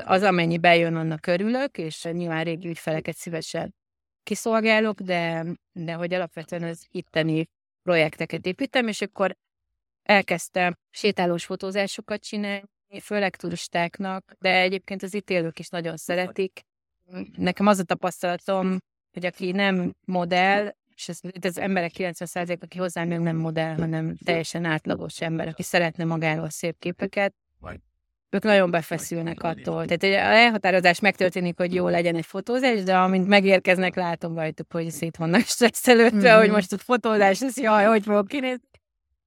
Az, 0.05 0.21
amennyi 0.21 0.57
bejön, 0.57 0.95
annak 0.95 1.27
örülök, 1.27 1.77
és 1.77 2.03
nyilván 2.03 2.43
régi 2.43 2.67
ügyfeleket 2.67 3.15
szívesen 3.15 3.75
kiszolgálok, 4.23 4.99
de, 4.99 5.45
de 5.71 5.93
hogy 5.93 6.13
alapvetően 6.13 6.63
az 6.63 6.85
itteni 6.89 7.49
projekteket 7.83 8.45
építem, 8.45 8.87
és 8.87 9.01
akkor 9.01 9.35
elkezdtem 10.03 10.77
sétálós 10.89 11.45
fotózásokat 11.45 12.23
csinálni, 12.23 12.63
főleg 13.01 13.35
turistáknak, 13.35 14.33
de 14.39 14.59
egyébként 14.59 15.03
az 15.03 15.13
itt 15.13 15.29
élők 15.29 15.59
is 15.59 15.69
nagyon 15.69 15.97
szeretik. 15.97 16.61
Nekem 17.37 17.67
az 17.67 17.79
a 17.79 17.83
tapasztalatom, 17.83 18.77
hogy 19.13 19.25
aki 19.25 19.51
nem 19.51 19.93
modell, 20.05 20.75
és 20.95 21.09
ez, 21.09 21.19
ez 21.41 21.57
emberek 21.57 21.91
90% 21.97 22.61
aki 22.61 22.77
hozzám 22.77 23.11
jön 23.11 23.21
nem 23.21 23.37
modell, 23.37 23.75
hanem 23.75 24.15
teljesen 24.25 24.65
átlagos 24.65 25.21
ember, 25.21 25.47
aki 25.47 25.63
szeretne 25.63 26.03
magáról 26.03 26.49
szép 26.49 26.75
képeket, 26.79 27.33
ők 28.33 28.43
nagyon 28.43 28.71
befeszülnek 28.71 29.43
attól. 29.43 29.85
Tehát 29.85 30.03
egy 30.03 30.11
elhatározás 30.11 30.99
megtörténik, 30.99 31.57
hogy 31.57 31.73
jó 31.73 31.87
legyen 31.87 32.15
egy 32.15 32.25
fotózás, 32.25 32.83
de 32.83 32.97
amint 32.97 33.27
megérkeznek, 33.27 33.95
látom 33.95 34.35
rajtuk, 34.35 34.71
hogy 34.71 34.91
szét 34.91 35.17
vannak 35.17 35.41
stresszelődve, 35.41 36.29
mm-hmm. 36.29 36.39
hogy 36.39 36.49
most 36.49 36.73
ott 36.73 36.81
fotózás, 36.81 37.41
ez 37.41 37.57
jaj, 37.57 37.85
hogy 37.85 38.03
fogok 38.03 38.27
kinézni. 38.27 38.67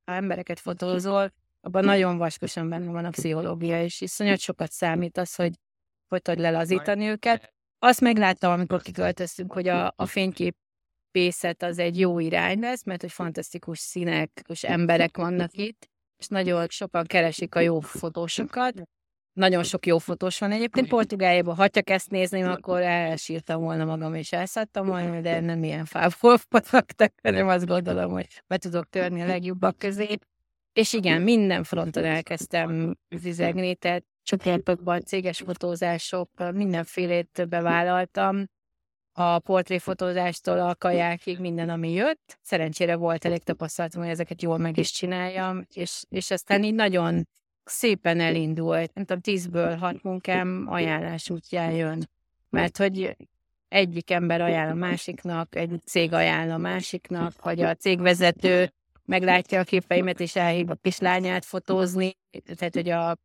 Ha 0.05 0.12
embereket 0.12 0.61
fotózol, 0.61 1.33
abban 1.61 1.85
nagyon 1.85 2.17
vaskosan 2.17 2.69
benne 2.69 2.91
van 2.91 3.05
a 3.05 3.11
pszichológia, 3.11 3.83
és 3.83 4.00
iszonyat 4.00 4.38
sokat 4.38 4.71
számít 4.71 5.19
az, 5.19 5.35
hogy 5.35 5.53
hogy 6.09 6.23
tudod 6.23 6.41
lelazítani 6.41 7.07
őket. 7.09 7.54
Azt 7.87 8.00
megláttam, 8.00 8.53
amikor 8.53 8.83
kiköltöztünk, 8.83 9.53
hogy 9.53 9.69
a, 9.69 9.93
a 9.97 10.07
fényképészet 10.07 11.62
az 11.62 11.79
egy 11.79 11.99
jó 11.99 12.19
irány 12.19 12.61
lesz, 12.61 12.85
mert 12.85 13.00
hogy 13.00 13.12
fantasztikus 13.12 13.79
színek 13.79 14.31
és 14.49 14.64
emberek 14.64 15.17
vannak 15.17 15.57
itt, 15.57 15.88
és 16.19 16.26
nagyon 16.26 16.67
sokan 16.69 17.05
keresik 17.05 17.55
a 17.55 17.61
jó 17.61 17.81
fotósokat. 17.81 18.83
Nagyon 19.33 19.62
sok 19.62 19.87
jó 19.87 19.99
fotós 19.99 20.38
van 20.38 20.53
egyébként 20.53 20.88
Portugáliában. 20.88 21.55
Ha 21.55 21.69
csak 21.69 21.91
ezt 21.91 22.11
nézném, 22.11 22.49
akkor 22.49 22.83
elsírtam 22.83 23.62
volna 23.62 23.85
magam, 23.85 24.14
és 24.14 24.33
elszadtam 24.33 24.87
volna, 24.87 25.21
de 25.21 25.41
nem 25.41 25.64
ilyen 25.64 25.85
fából 25.85 26.38
pataktak, 26.49 27.12
hanem 27.23 27.49
azt 27.49 27.67
gondolom, 27.67 28.11
hogy 28.11 28.26
be 28.47 28.59
tudok 28.59 28.88
törni 28.88 29.23
a 29.23 29.26
legjobbak 29.26 29.79
közé. 29.79 30.17
És 30.73 30.93
igen, 30.93 31.23
minden 31.23 31.64
fronton 31.64 32.05
elkezdtem 32.05 32.97
zizegni, 33.17 33.75
tehát 33.75 34.05
csoportokban, 34.25 35.00
céges 35.00 35.38
fotózások, 35.38 36.31
mindenfélét 36.52 37.47
bevállaltam, 37.49 38.47
a 39.16 39.38
portréfotózástól 39.38 40.61
a 40.61 40.75
kajákig 40.75 41.38
minden, 41.38 41.69
ami 41.69 41.93
jött. 41.93 42.38
Szerencsére 42.43 42.97
volt 42.97 43.25
elég 43.25 43.43
tapasztalatom, 43.43 44.02
hogy 44.02 44.11
ezeket 44.11 44.43
jól 44.43 44.59
meg 44.59 44.78
is 44.78 44.90
csináljam, 44.90 45.66
és, 45.75 46.04
és 46.09 46.31
aztán 46.31 46.64
így 46.64 46.75
nagyon 46.75 47.28
szépen 47.64 48.21
elindult. 48.21 48.95
Nem 48.95 49.04
tudom, 49.04 49.23
tízből 49.23 49.76
hat 49.76 50.02
munkám 50.02 50.66
ajánlás 50.69 51.31
útján 51.31 51.73
jön. 51.73 52.09
Mert 52.50 52.76
hogy 52.76 53.16
egyik 53.69 54.11
ember 54.11 54.40
ajánl 54.40 54.71
a 54.71 54.75
másiknak, 54.75 55.57
egy 55.57 55.81
cég 55.85 56.12
ajánl 56.12 56.50
a 56.50 56.59
másiknak, 56.59 57.43
vagy 57.43 57.61
a 57.61 57.75
cégvezető 57.75 58.73
meglátja 59.04 59.61
a 59.61 59.64
képeimet, 59.64 60.21
és 60.21 60.37
elhív 60.37 60.71
a 60.71 60.75
kislányát 60.83 61.45
fotózni. 61.45 62.16
Tehát, 62.57 62.75
hogy 62.75 62.88
a 62.88 63.16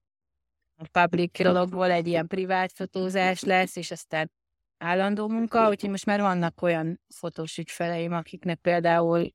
a 0.82 0.88
public 0.92 1.40
logból 1.40 1.92
egy 1.92 2.08
ilyen 2.08 2.28
privát 2.28 2.72
fotózás 2.72 3.42
lesz, 3.42 3.76
és 3.76 3.92
aztán 3.92 4.32
állandó 4.78 5.28
munka, 5.28 5.70
úgyhogy 5.70 5.90
most 5.90 6.06
már 6.06 6.22
vannak 6.22 6.62
olyan 6.62 7.02
fotós 7.08 7.58
ügyfeleim, 7.58 8.14
akiknek 8.14 8.60
például 8.60 9.30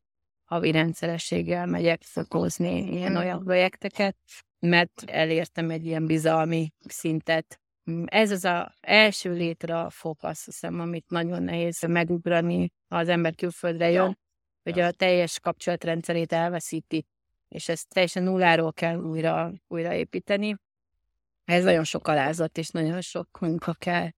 havi 0.44 0.70
rendszerességgel 0.70 1.66
megyek 1.66 2.02
fotózni 2.02 2.92
ilyen-olyan 2.92 3.44
projekteket, 3.44 4.16
mert 4.58 5.02
elértem 5.06 5.70
egy 5.70 5.86
ilyen 5.86 6.06
bizalmi 6.06 6.72
szintet. 6.88 7.60
Ez 8.04 8.30
az 8.30 8.44
a 8.44 8.74
első 8.80 9.32
létre 9.32 9.86
fok, 9.90 10.22
azt 10.22 10.44
hiszem, 10.44 10.80
amit 10.80 11.10
nagyon 11.10 11.42
nehéz 11.42 11.82
megugrani, 11.82 12.72
ha 12.88 12.96
az 12.96 13.08
ember 13.08 13.34
külföldre 13.34 13.90
jön, 13.90 14.18
hogy 14.62 14.80
a 14.80 14.92
teljes 14.92 15.40
kapcsolatrendszerét 15.40 16.32
elveszíti, 16.32 17.06
és 17.48 17.68
ezt 17.68 17.88
teljesen 17.88 18.22
nulláról 18.22 18.72
kell 18.72 18.96
újra, 18.96 19.52
újraépíteni. 19.68 20.56
Ez 21.44 21.64
nagyon 21.64 21.84
sok 21.84 22.08
alázat, 22.08 22.58
és 22.58 22.68
nagyon 22.68 23.00
sok 23.00 23.28
munka 23.40 23.72
kell. 23.72 24.08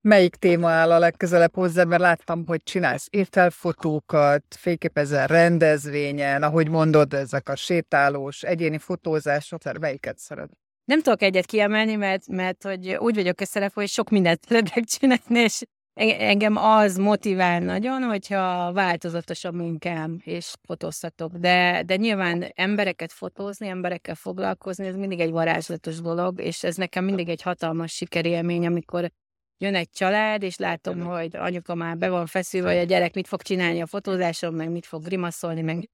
Melyik 0.00 0.34
téma 0.34 0.70
áll 0.70 0.92
a 0.92 0.98
legközelebb 0.98 1.54
hozzá, 1.54 1.84
mert 1.84 2.00
láttam, 2.00 2.46
hogy 2.46 2.62
csinálsz 2.62 3.06
ételfotókat, 3.10 4.44
fényképezel 4.58 5.26
rendezvényen, 5.26 6.42
ahogy 6.42 6.68
mondod, 6.68 7.14
ezek 7.14 7.48
a 7.48 7.56
sétálós, 7.56 8.42
egyéni 8.42 8.78
fotózások, 8.78 9.78
melyiket 9.80 10.18
szeret? 10.18 10.50
Nem 10.84 11.02
tudok 11.02 11.22
egyet 11.22 11.46
kiemelni, 11.46 11.94
mert, 11.94 12.26
mert 12.26 12.62
hogy 12.62 12.94
úgy 12.94 13.14
vagyok 13.14 13.40
összelepve, 13.40 13.80
hogy 13.80 13.90
sok 13.90 14.10
mindent 14.10 14.44
szeretek 14.48 14.84
csinálni, 14.84 15.38
és 15.38 15.62
engem 15.96 16.56
az 16.56 16.96
motivál 16.96 17.60
nagyon, 17.60 18.02
hogyha 18.02 18.72
változatos 18.72 19.44
a 19.44 19.52
munkám, 19.52 20.20
és 20.24 20.54
fotózhatok. 20.62 21.32
De, 21.32 21.82
de 21.86 21.96
nyilván 21.96 22.44
embereket 22.54 23.12
fotózni, 23.12 23.68
emberekkel 23.68 24.14
foglalkozni, 24.14 24.86
ez 24.86 24.96
mindig 24.96 25.20
egy 25.20 25.30
varázslatos 25.30 26.00
dolog, 26.00 26.40
és 26.40 26.62
ez 26.62 26.76
nekem 26.76 27.04
mindig 27.04 27.28
egy 27.28 27.42
hatalmas 27.42 27.92
sikerélmény, 27.92 28.66
amikor 28.66 29.10
jön 29.58 29.74
egy 29.74 29.90
család, 29.90 30.42
és 30.42 30.56
látom, 30.56 31.00
hogy 31.00 31.36
anyuka 31.36 31.74
már 31.74 31.96
be 31.96 32.08
van 32.08 32.26
feszülve, 32.26 32.68
hogy 32.68 32.82
a 32.82 32.86
gyerek 32.86 33.14
mit 33.14 33.28
fog 33.28 33.42
csinálni 33.42 33.80
a 33.80 33.86
fotózáson, 33.86 34.54
meg 34.54 34.70
mit 34.70 34.86
fog 34.86 35.04
grimaszolni, 35.04 35.62
meg 35.62 35.88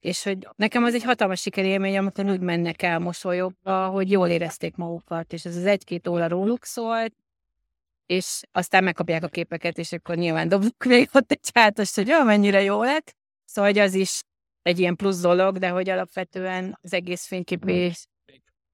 és 0.00 0.22
hogy 0.22 0.48
nekem 0.56 0.84
az 0.84 0.94
egy 0.94 1.02
hatalmas 1.02 1.40
sikerélmény, 1.40 1.98
amikor 1.98 2.24
úgy 2.24 2.40
mennek 2.40 2.82
el 2.82 2.98
mosolyogva, 2.98 3.88
hogy 3.88 4.10
jól 4.10 4.28
érezték 4.28 4.76
magukat, 4.76 5.32
és 5.32 5.44
ez 5.44 5.56
az 5.56 5.64
egy-két 5.64 6.08
óra 6.08 6.28
róluk 6.28 6.64
szólt, 6.64 7.14
és 8.06 8.40
aztán 8.52 8.84
megkapják 8.84 9.24
a 9.24 9.28
képeket, 9.28 9.78
és 9.78 9.92
akkor 9.92 10.16
nyilván 10.16 10.48
dobjuk 10.48 10.84
még 10.84 11.08
ott 11.12 11.30
egy 11.30 11.50
hátas, 11.54 11.94
hogy 11.94 12.08
jó, 12.08 12.22
mennyire 12.22 12.62
jó 12.62 12.82
lett. 12.82 13.16
Szóval, 13.44 13.70
hogy 13.70 13.80
az 13.80 13.94
is 13.94 14.20
egy 14.62 14.78
ilyen 14.78 14.96
plusz 14.96 15.20
dolog, 15.20 15.58
de 15.58 15.68
hogy 15.68 15.88
alapvetően 15.88 16.78
az 16.82 16.92
egész 16.92 17.26
fényképés 17.26 18.06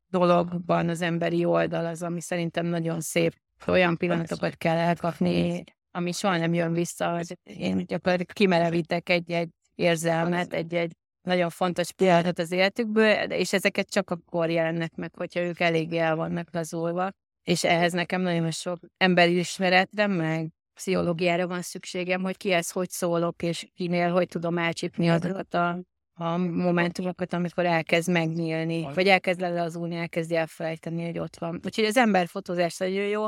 dologban 0.06 0.88
az 0.88 1.00
emberi 1.00 1.44
oldal 1.44 1.86
az, 1.86 2.02
ami 2.02 2.20
szerintem 2.20 2.66
nagyon 2.66 3.00
szép 3.00 3.34
olyan 3.66 3.96
pillanatokat 3.96 4.56
kell 4.56 4.76
elkapni, 4.76 5.64
ami 5.90 6.12
soha 6.12 6.36
nem 6.36 6.54
jön 6.54 6.72
vissza. 6.72 7.20
Én 7.42 7.86
gyakorlatilag 7.86 8.32
kimerevítek 8.32 9.08
egy-egy 9.08 9.50
érzelmet, 9.74 10.52
egy-egy 10.52 10.92
nagyon 11.22 11.50
fontos 11.50 11.92
pillanatot 11.92 12.38
az 12.38 12.52
életükből, 12.52 13.30
és 13.30 13.52
ezeket 13.52 13.90
csak 13.90 14.10
akkor 14.10 14.50
jelennek 14.50 14.94
meg, 14.94 15.14
hogyha 15.14 15.40
ők 15.40 15.60
eléggé 15.60 15.98
el 15.98 16.16
vannak 16.16 16.48
lazulva. 16.52 17.10
És 17.42 17.64
ehhez 17.64 17.92
nekem 17.92 18.20
nagyon 18.20 18.50
sok 18.50 18.78
emberi 18.96 19.38
ismeretre, 19.38 20.06
meg 20.06 20.50
pszichológiára 20.74 21.46
van 21.46 21.62
szükségem, 21.62 22.22
hogy 22.22 22.36
kihez 22.36 22.70
hogy 22.70 22.90
szólok, 22.90 23.42
és 23.42 23.66
kinél 23.74 24.10
hogy 24.10 24.28
tudom 24.28 24.58
elcsípni 24.58 25.10
azokat 25.10 25.54
a, 25.54 25.78
a 26.14 26.36
momentumokat, 26.36 27.32
amikor 27.32 27.66
elkezd 27.66 28.10
megnyílni, 28.10 28.88
vagy 28.94 29.08
elkezd 29.08 29.40
lelazulni, 29.40 29.96
elkezd 29.96 30.32
elfelejteni, 30.32 31.04
hogy 31.04 31.18
ott 31.18 31.36
van. 31.36 31.60
Úgyhogy 31.64 31.84
az 31.84 31.96
ember 31.96 32.26
fotózás 32.26 32.76
nagyon 32.76 33.06
jó, 33.06 33.26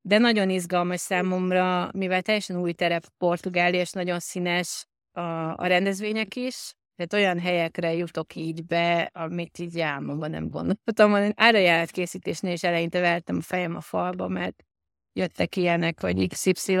de 0.00 0.18
nagyon 0.18 0.50
izgalmas 0.50 1.00
számomra, 1.00 1.90
mivel 1.92 2.22
teljesen 2.22 2.60
új 2.60 2.72
terep 2.72 3.04
Portugália, 3.18 3.80
és 3.80 3.90
nagyon 3.90 4.18
színes 4.18 4.86
a, 5.12 5.20
a 5.56 5.66
rendezvények 5.66 6.36
is, 6.36 6.74
tehát 7.06 7.24
olyan 7.26 7.44
helyekre 7.44 7.94
jutok 7.94 8.34
így 8.34 8.66
be, 8.66 9.10
amit 9.12 9.58
így 9.58 9.80
álmomban 9.80 10.30
nem 10.30 10.48
gondoltam. 10.48 11.32
Árajárat 11.34 11.90
készítésnél 11.90 12.52
is 12.52 12.62
eleinte 12.62 13.00
vertem 13.00 13.36
a 13.36 13.42
fejem 13.42 13.76
a 13.76 13.80
falba, 13.80 14.28
mert 14.28 14.64
jöttek 15.12 15.56
ilyenek, 15.56 16.00
vagy 16.00 16.28
XY 16.28 16.78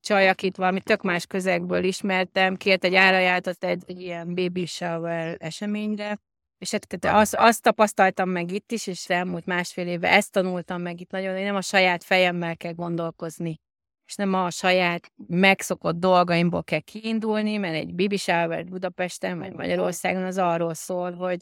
csaj, 0.00 0.28
akit 0.28 0.56
valami 0.56 0.80
tök 0.80 1.02
más 1.02 1.26
közegből 1.26 1.84
ismertem, 1.84 2.56
kért 2.56 2.84
egy 2.84 2.94
árajátot 2.94 3.64
egy, 3.64 3.82
egy 3.86 4.00
ilyen 4.00 4.34
baby 4.34 4.66
shower 4.66 5.36
eseményre, 5.38 6.18
és 6.58 6.70
hát, 6.70 6.86
tehát 6.86 7.20
azt, 7.20 7.34
azt 7.34 7.62
tapasztaltam 7.62 8.28
meg 8.28 8.52
itt 8.52 8.72
is, 8.72 8.86
és 8.86 9.08
elmúlt 9.08 9.46
másfél 9.46 9.86
éve 9.86 10.10
ezt 10.10 10.32
tanultam 10.32 10.82
meg 10.82 11.00
itt 11.00 11.10
nagyon, 11.10 11.34
hogy 11.34 11.42
nem 11.42 11.54
a 11.54 11.60
saját 11.60 12.04
fejemmel 12.04 12.56
kell 12.56 12.72
gondolkozni, 12.72 13.60
és 14.06 14.14
nem 14.14 14.34
a 14.34 14.50
saját 14.50 15.12
megszokott 15.26 15.96
dolgaimból 15.96 16.64
kell 16.64 16.80
kiindulni, 16.80 17.56
mert 17.56 17.74
egy 17.74 17.94
Bibi 17.94 18.16
Shower 18.16 18.64
Budapesten 18.64 19.38
vagy 19.38 19.52
Magyarországon 19.52 20.22
az 20.22 20.38
arról 20.38 20.74
szól, 20.74 21.12
hogy 21.12 21.40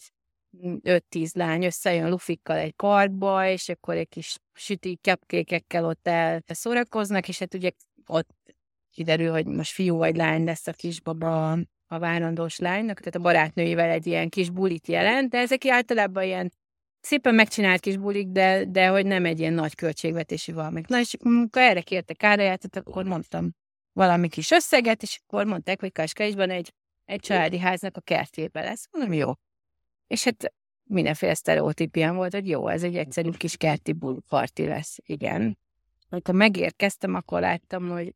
5-10 0.63 1.37
lány 1.37 1.65
összejön 1.65 2.11
lufikkal 2.11 2.57
egy 2.57 2.77
kartba, 2.77 3.49
és 3.49 3.69
akkor 3.69 3.97
egy 3.97 4.09
kis 4.09 4.37
süti 4.53 4.99
kepkékekkel 5.01 5.85
ott 5.85 6.09
el 6.09 6.43
szórakoznak, 6.47 7.29
és 7.29 7.39
hát 7.39 7.55
ugye 7.55 7.71
ott 8.07 8.29
kiderül, 8.91 9.31
hogy 9.31 9.47
most 9.47 9.73
fiú 9.73 9.97
vagy 9.97 10.17
lány 10.17 10.45
lesz 10.45 10.67
a 10.67 10.73
kisbaba 10.73 11.59
a 11.87 11.99
várandós 11.99 12.59
lánynak, 12.59 12.99
tehát 12.99 13.15
a 13.15 13.19
barátnőivel 13.19 13.91
egy 13.91 14.07
ilyen 14.07 14.29
kis 14.29 14.51
bulit 14.51 14.89
jelent, 14.89 15.31
de 15.31 15.39
ezek 15.39 15.67
általában 15.67 16.23
ilyen 16.23 16.53
szépen 17.05 17.35
megcsinált 17.35 17.81
kis 17.81 17.97
bulik, 17.97 18.29
de, 18.29 18.65
de 18.65 18.89
hogy 18.89 19.07
nem 19.07 19.25
egy 19.25 19.39
ilyen 19.41 19.53
nagy 19.53 19.75
költségvetési 19.75 20.53
valamik. 20.53 20.87
Na 20.87 20.99
és 20.99 21.15
amikor 21.15 21.63
erre 21.63 21.81
kértek 21.81 22.23
árajátot, 22.23 22.77
akkor 22.77 23.05
mondtam 23.05 23.51
valami 23.93 24.29
kis 24.29 24.51
összeget, 24.51 25.03
és 25.03 25.21
akkor 25.23 25.45
mondták, 25.45 25.81
hogy 25.81 25.93
Kaskáisban 25.93 26.51
egy, 26.51 26.73
egy 27.05 27.21
családi 27.21 27.59
háznak 27.59 27.97
a 27.97 28.01
kertjébe 28.01 28.63
lesz. 28.63 28.89
Mondom, 28.91 29.13
jó. 29.13 29.33
És 30.07 30.25
hát 30.25 30.55
mindenféle 30.83 31.35
sztereotípián 31.35 32.17
volt, 32.17 32.33
hogy 32.33 32.49
jó, 32.49 32.69
ez 32.69 32.83
egy 32.83 32.97
egyszerű 32.97 33.31
kis 33.31 33.57
kerti 33.57 33.97
parti 34.29 34.67
lesz. 34.67 34.99
Igen. 35.07 35.59
Amikor 36.09 36.35
megérkeztem, 36.35 37.15
akkor 37.15 37.41
láttam, 37.41 37.89
hogy 37.89 38.15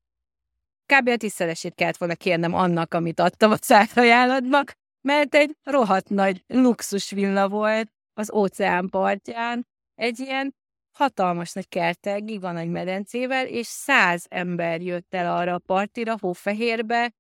kb. 0.87 1.09
a 1.09 1.17
tízszeresét 1.17 1.75
kellett 1.75 1.97
volna 1.97 2.15
kérnem 2.15 2.55
annak, 2.55 2.95
amit 2.95 3.21
adtam 3.21 3.51
a 3.51 3.57
szájajánlatnak, 3.61 4.73
mert 5.01 5.35
egy 5.35 5.57
rohadt 5.63 6.09
nagy 6.09 6.45
luxus 6.47 7.11
villa 7.11 7.49
volt 7.49 7.93
az 8.19 8.33
óceán 8.33 8.89
partján, 8.89 9.67
egy 9.95 10.19
ilyen 10.19 10.55
hatalmas 10.93 11.53
nagy 11.53 11.69
kertel, 11.69 12.21
giga 12.21 12.53
nagy 12.53 12.71
medencével, 12.71 13.47
és 13.47 13.67
száz 13.67 14.27
ember 14.29 14.81
jött 14.81 15.15
el 15.15 15.37
arra 15.37 15.55
a 15.55 15.59
partira, 15.59 16.17
hófehérbe, 16.21 17.13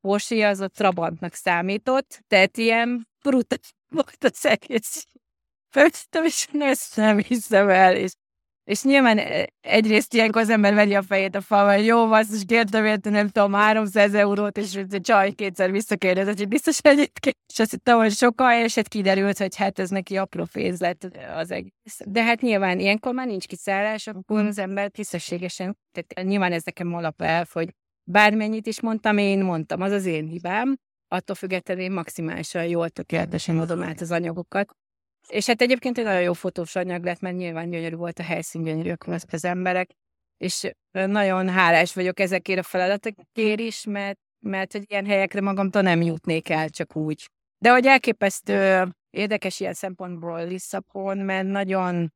Porsche 0.00 0.48
az 0.48 0.60
a 0.60 0.68
Trabantnak 0.68 1.32
számított, 1.32 2.22
tehát 2.26 2.56
ilyen 2.56 3.08
brutális 3.22 3.72
volt 3.88 4.24
az 4.24 4.46
egész. 4.46 5.06
Föltettem, 5.70 6.24
és 6.24 6.48
ezt 6.52 6.96
nem 6.96 7.18
hiszem 7.18 7.68
el, 7.68 7.96
és 7.96 8.12
és 8.68 8.82
nyilván 8.82 9.18
e, 9.18 9.46
egyrészt 9.60 10.14
ilyenkor 10.14 10.40
az 10.42 10.50
ember 10.50 10.74
veri 10.74 10.94
a 10.94 11.02
fejét 11.02 11.34
a 11.34 11.40
falba, 11.40 11.74
hogy 11.74 11.86
jó, 11.86 12.16
is 12.16 12.44
kértem 12.46 12.84
érte, 12.84 13.10
nem 13.10 13.28
tudom, 13.28 13.52
300 13.52 14.14
eurót, 14.14 14.56
és 14.56 14.76
a 14.90 15.00
csaj 15.00 15.32
kétszer 15.32 15.70
visszakérdezett, 15.70 16.38
hogy 16.38 16.48
biztos 16.48 16.78
egyébként, 16.78 17.36
és 17.52 17.58
azt 17.58 17.70
hittem, 17.70 17.96
hogy 17.96 18.12
sokkal, 18.12 18.62
és 18.62 18.74
hát 18.74 18.88
kiderült, 18.88 19.38
hogy 19.38 19.56
hát 19.56 19.78
ez 19.78 19.90
neki 19.90 20.16
apró 20.16 20.44
féz 20.44 20.80
lett 20.80 21.08
az 21.34 21.50
egész. 21.50 22.00
De 22.04 22.22
hát 22.22 22.40
nyilván 22.40 22.78
ilyenkor 22.78 23.14
már 23.14 23.26
nincs 23.26 23.46
kiszállás, 23.46 24.06
akkor 24.06 24.44
az 24.44 24.58
ember 24.58 24.90
tisztességesen, 24.90 25.76
tehát 25.92 26.28
nyilván 26.28 26.52
ez 26.52 26.62
nekem 26.64 26.94
alapelv, 26.94 27.48
hogy 27.52 27.74
bármennyit 28.10 28.66
is 28.66 28.80
mondtam, 28.80 29.18
én 29.18 29.44
mondtam, 29.44 29.80
az 29.80 29.92
az 29.92 30.06
én 30.06 30.26
hibám, 30.26 30.76
attól 31.08 31.36
függetlenül 31.36 31.82
én 31.82 31.92
maximálisan 31.92 32.64
jól 32.64 32.88
tökéletesen 32.88 33.58
adom 33.58 33.82
át 33.82 34.00
az 34.00 34.10
anyagokat. 34.10 34.76
És 35.28 35.46
hát 35.46 35.62
egyébként 35.62 35.98
egy 35.98 36.04
nagyon 36.04 36.22
jó 36.22 36.32
fotós 36.32 36.76
anyag 36.76 37.04
lett, 37.04 37.20
mert 37.20 37.36
nyilván 37.36 37.70
gyönyörű 37.70 37.96
volt 37.96 38.18
a 38.18 38.22
helyszín, 38.22 38.62
gyönyörűek 38.62 39.06
az 39.30 39.44
emberek, 39.44 39.90
és 40.36 40.70
nagyon 40.90 41.48
hálás 41.48 41.94
vagyok 41.94 42.20
ezekért 42.20 42.58
a 42.58 42.62
feladatokért 42.62 43.60
is, 43.60 43.84
mert, 43.84 44.18
mert 44.38 44.72
hogy 44.72 44.84
ilyen 44.86 45.06
helyekre 45.06 45.40
magamtól 45.40 45.82
nem 45.82 46.02
jutnék 46.02 46.48
el 46.48 46.68
csak 46.68 46.96
úgy. 46.96 47.30
De 47.58 47.70
hogy 47.70 47.86
elképesztő 47.86 48.86
érdekes 49.10 49.60
ilyen 49.60 49.74
szempontból 49.74 50.46
Lisszabon, 50.46 51.18
mert 51.18 51.46
nagyon 51.46 52.12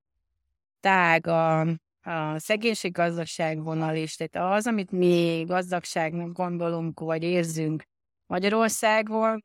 tág 0.81 1.27
a, 1.27 1.61
a 2.03 2.39
szegénység 2.39 2.93
gazdagság 2.93 3.63
vonal 3.63 3.97
is. 3.97 4.17
Tehát 4.17 4.57
az, 4.57 4.67
amit 4.67 4.91
mi 4.91 5.45
gazdagságnak 5.47 6.33
gondolunk, 6.33 7.01
vagy 7.01 7.23
érzünk 7.23 7.83
Magyarországon, 8.27 9.45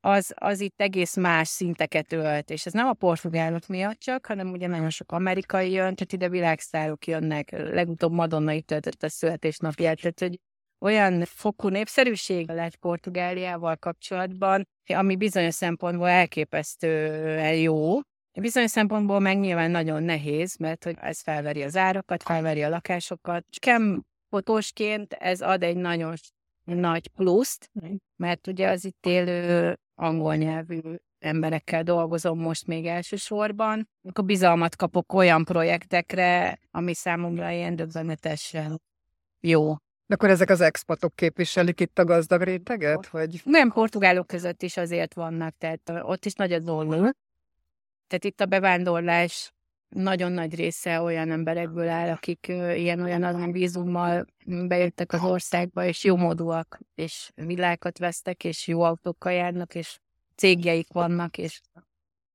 az, 0.00 0.32
az 0.36 0.60
itt 0.60 0.80
egész 0.80 1.16
más 1.16 1.48
szinteket 1.48 2.12
ölt, 2.12 2.50
és 2.50 2.66
ez 2.66 2.72
nem 2.72 2.86
a 2.86 2.92
portugálok 2.92 3.66
miatt 3.66 3.98
csak, 3.98 4.26
hanem 4.26 4.50
ugye 4.50 4.66
nagyon 4.66 4.90
sok 4.90 5.12
amerikai 5.12 5.70
jön, 5.70 5.94
tehát 5.94 6.12
ide 6.12 6.28
világsztárok 6.28 7.06
jönnek, 7.06 7.50
legutóbb 7.50 8.12
Madonna 8.12 8.52
itt 8.52 8.66
töltött 8.66 9.02
a 9.02 9.08
születésnapját, 9.08 10.00
tehát 10.00 10.20
hogy 10.20 10.38
olyan 10.80 11.24
fokú 11.24 11.68
népszerűség 11.68 12.48
lett 12.48 12.76
Portugáliával 12.76 13.76
kapcsolatban, 13.76 14.68
ami 14.86 15.16
bizonyos 15.16 15.54
szempontból 15.54 16.08
elképesztően 16.08 17.54
jó, 17.54 18.00
Bizonyos 18.40 18.70
szempontból 18.70 19.18
meg 19.18 19.38
nyilván 19.38 19.70
nagyon 19.70 20.02
nehéz, 20.02 20.56
mert 20.56 20.84
hogy 20.84 20.96
ez 21.00 21.20
felveri 21.20 21.62
az 21.62 21.76
árakat, 21.76 22.22
felveri 22.22 22.62
a 22.62 22.68
lakásokat. 22.68 23.44
Kem 23.58 24.02
fotósként 24.30 25.12
ez 25.12 25.40
ad 25.40 25.62
egy 25.62 25.76
nagyon 25.76 26.14
nagy 26.64 27.08
pluszt, 27.08 27.70
mert 28.16 28.46
ugye 28.46 28.68
az 28.68 28.84
itt 28.84 29.06
élő 29.06 29.74
angol 29.98 30.34
nyelvű 30.34 30.80
emberekkel 31.18 31.82
dolgozom 31.82 32.38
most 32.38 32.66
még 32.66 32.86
elsősorban, 32.86 33.88
akkor 34.02 34.24
bizalmat 34.24 34.76
kapok 34.76 35.12
olyan 35.12 35.44
projektekre, 35.44 36.58
ami 36.70 36.94
számomra 36.94 37.50
ilyen 37.50 37.76
döbbenetesen 37.76 38.80
jó. 39.40 39.74
De 40.06 40.14
akkor 40.14 40.28
ezek 40.30 40.50
az 40.50 40.60
expatok 40.60 41.14
képviselik 41.14 41.80
itt 41.80 41.98
a 41.98 42.04
gazdag 42.04 42.42
réteget? 42.42 43.08
Vagy? 43.08 43.40
Nem, 43.44 43.70
portugálok 43.70 44.26
között 44.26 44.62
is 44.62 44.76
azért 44.76 45.14
vannak, 45.14 45.54
tehát 45.58 45.90
ott 46.02 46.24
is 46.24 46.32
nagy 46.32 46.52
a 46.52 46.58
dolog. 46.58 47.12
Tehát 48.06 48.24
itt 48.24 48.40
a 48.40 48.46
bevándorlás 48.46 49.52
nagyon 49.88 50.32
nagy 50.32 50.54
része 50.54 51.00
olyan 51.00 51.30
emberekből 51.30 51.88
áll, 51.88 52.08
akik 52.08 52.46
ilyen-olyan 52.74 53.52
vízummal 53.52 54.26
bejöttek 54.44 55.12
az 55.12 55.22
országba, 55.22 55.84
és 55.84 56.04
jó 56.04 56.16
módúak, 56.16 56.78
és 56.94 57.30
világot 57.34 57.98
vesztek, 57.98 58.44
és 58.44 58.66
jó 58.66 58.82
autókkal 58.82 59.32
járnak, 59.32 59.74
és 59.74 59.98
cégjeik 60.34 60.92
vannak, 60.92 61.38
és 61.38 61.60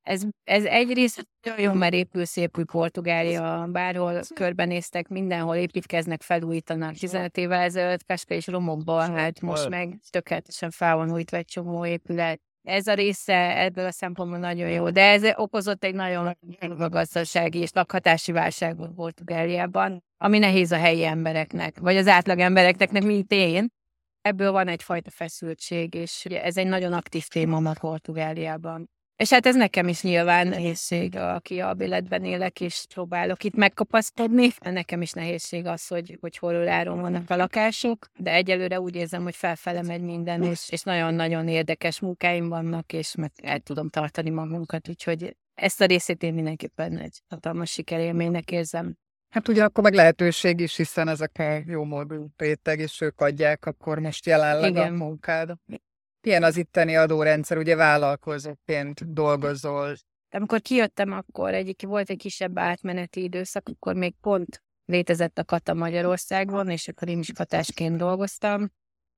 ez, 0.04 0.24
ez 0.44 0.66
egyrészt 0.66 1.28
nagyon 1.42 1.78
mert 1.78 1.94
épül 1.94 2.26
szép 2.26 2.58
új 2.58 2.64
Portugália, 2.64 3.68
bárhol 3.72 4.22
körbenéztek, 4.36 5.08
mindenhol 5.08 5.56
építkeznek, 5.56 6.22
felújítanak. 6.22 6.94
15 6.94 7.38
évvel 7.38 7.62
ezelőtt 7.62 8.06
Kaska 8.06 8.34
és 8.34 8.48
romokban, 8.48 9.12
hát 9.12 9.42
most 9.42 9.70
meg 9.70 10.00
tökéletesen 10.10 10.72
fel 10.72 10.96
van 10.96 11.12
újítva 11.12 11.38
egy 11.38 11.46
csomó 11.46 11.86
épület. 11.86 12.42
Ez 12.64 12.88
a 12.88 12.94
része 12.94 13.62
ebből 13.62 13.86
a 13.86 13.92
szempontból 13.92 14.40
nagyon 14.40 14.70
jó, 14.70 14.90
de 14.90 15.02
ez 15.02 15.24
okozott 15.36 15.84
egy 15.84 15.96
nagyon 15.96 16.38
gazdasági 16.78 17.60
és 17.60 17.72
lakhatási 17.74 18.32
válságot 18.32 18.94
Portugáliában, 18.94 20.04
ami 20.18 20.38
nehéz 20.40 20.72
a 20.72 20.78
helyi 20.78 21.06
embereknek, 21.06 21.80
vagy 21.80 21.98
az 21.98 22.08
átlag 22.08 22.40
embereknek, 22.40 23.04
mint 23.04 23.32
én. 23.32 23.68
Ebből 24.22 24.52
van 24.52 24.68
egyfajta 24.68 25.10
feszültség, 25.10 25.94
és 25.94 26.26
ez 26.26 26.58
egy 26.58 26.68
nagyon 26.68 26.94
aktív 26.94 27.28
téma 27.28 27.70
a 27.70 27.76
Portugáliában. 27.80 28.90
És 29.16 29.30
hát 29.30 29.46
ez 29.46 29.56
nekem 29.56 29.88
is 29.88 30.02
nyilván 30.02 30.48
nehézség, 30.48 31.16
aki 31.16 31.60
a 31.60 31.74
béletben 31.74 32.26
élek, 32.26 32.62
és 32.62 32.86
próbálok 32.94 33.44
itt 33.44 33.56
megkapaszkodni. 33.56 34.50
Nekem 34.60 35.02
is 35.02 35.12
nehézség 35.12 35.66
az, 35.66 35.88
hogy, 35.88 36.18
hogy 36.22 36.38
hol 36.38 36.68
áron 36.68 37.02
vannak 37.02 37.30
a 37.30 37.36
lakások, 37.36 38.10
de 38.18 38.32
egyelőre 38.34 38.80
úgy 38.80 38.96
érzem, 38.96 39.24
hogy 39.24 39.36
felfele 39.36 39.82
megy 39.82 40.02
minden, 40.02 40.44
és, 40.44 40.70
és 40.70 40.82
nagyon-nagyon 40.82 41.48
érdekes 41.48 42.00
munkáim 42.00 42.50
vannak, 42.50 42.94
és 42.94 43.16
meg 43.16 43.32
el 43.44 43.60
tudom 43.60 43.90
tartani 43.90 44.30
magunkat, 44.30 44.90
úgyhogy 44.90 45.36
ezt 45.54 45.82
a 45.82 45.86
részét 45.86 46.24
én 46.24 46.34
mindenképpen 46.34 46.98
egy 46.98 47.22
hatalmas 47.30 47.72
sikerélménynek 47.72 48.52
érzem. 48.52 48.98
Hát 49.30 49.48
ugye 49.48 49.64
akkor 49.64 49.84
meg 49.84 49.94
lehetőség 49.94 50.60
is, 50.60 50.76
hiszen 50.76 51.08
ezek 51.08 51.32
a 51.40 51.62
jó 51.66 51.84
módú 51.84 52.28
réteg, 52.38 52.80
és 52.80 53.02
ők 53.02 53.22
adják 53.22 53.66
akkor 53.66 54.00
most 54.00 54.26
jelenleg 54.26 54.72
Igen. 54.72 54.94
a 54.94 54.96
munkád. 54.96 55.54
Milyen 56.24 56.44
az 56.44 56.58
itteni 56.58 56.96
adórendszer, 56.96 57.58
ugye 57.58 57.76
vállalkozóként 57.76 59.14
dolgozol? 59.14 59.96
Amikor 60.32 60.62
kijöttem, 60.62 61.12
akkor 61.12 61.54
egyik 61.54 61.82
volt 61.82 62.10
egy 62.10 62.18
kisebb 62.18 62.60
átmeneti 62.60 63.24
időszak, 63.24 63.70
akkor 63.70 63.96
még 63.96 64.14
pont 64.22 64.64
létezett 64.86 65.38
a 65.38 65.44
kata 65.44 65.74
Magyarországon, 65.74 66.70
és 66.70 66.88
akkor 66.88 67.08
én 67.08 67.20
is 67.20 67.32
katásként 67.32 67.98
dolgoztam. 67.98 68.72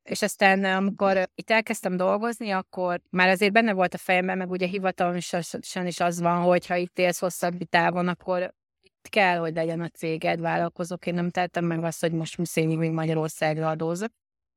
És 0.04 0.22
aztán, 0.22 0.63
amikor 0.63 1.30
itt 1.36 1.50
elkezdtem 1.50 1.98
dolgozni, 1.98 2.52
akkor 2.52 3.02
már 3.10 3.28
azért 3.28 3.52
benne 3.52 3.74
volt 3.74 3.94
a 3.94 3.98
fejemben, 3.98 4.38
meg 4.38 4.50
ugye 4.50 4.68
hivatalosan 4.68 5.86
is 5.86 6.00
az 6.00 6.20
van, 6.20 6.41
hogy 6.41 6.65
ha 6.65 6.76
itt 6.76 7.00
élsz 7.00 7.20
hosszabb 7.20 7.58
távon, 7.70 8.08
akkor 8.08 8.54
itt 8.82 9.08
kell, 9.10 9.38
hogy 9.38 9.54
legyen 9.54 9.82
a 9.82 9.88
céged, 9.88 10.39
vállalkozók. 10.39 11.06
Én 11.06 11.13
nem 11.13 11.30
tettem 11.30 11.65
meg 11.65 11.84
azt, 11.84 12.02
hogy 12.02 12.12
most 12.12 12.38
muszáj 12.38 12.65
még 12.65 12.91
Magyarországra 12.91 13.70
adózok 13.70 14.12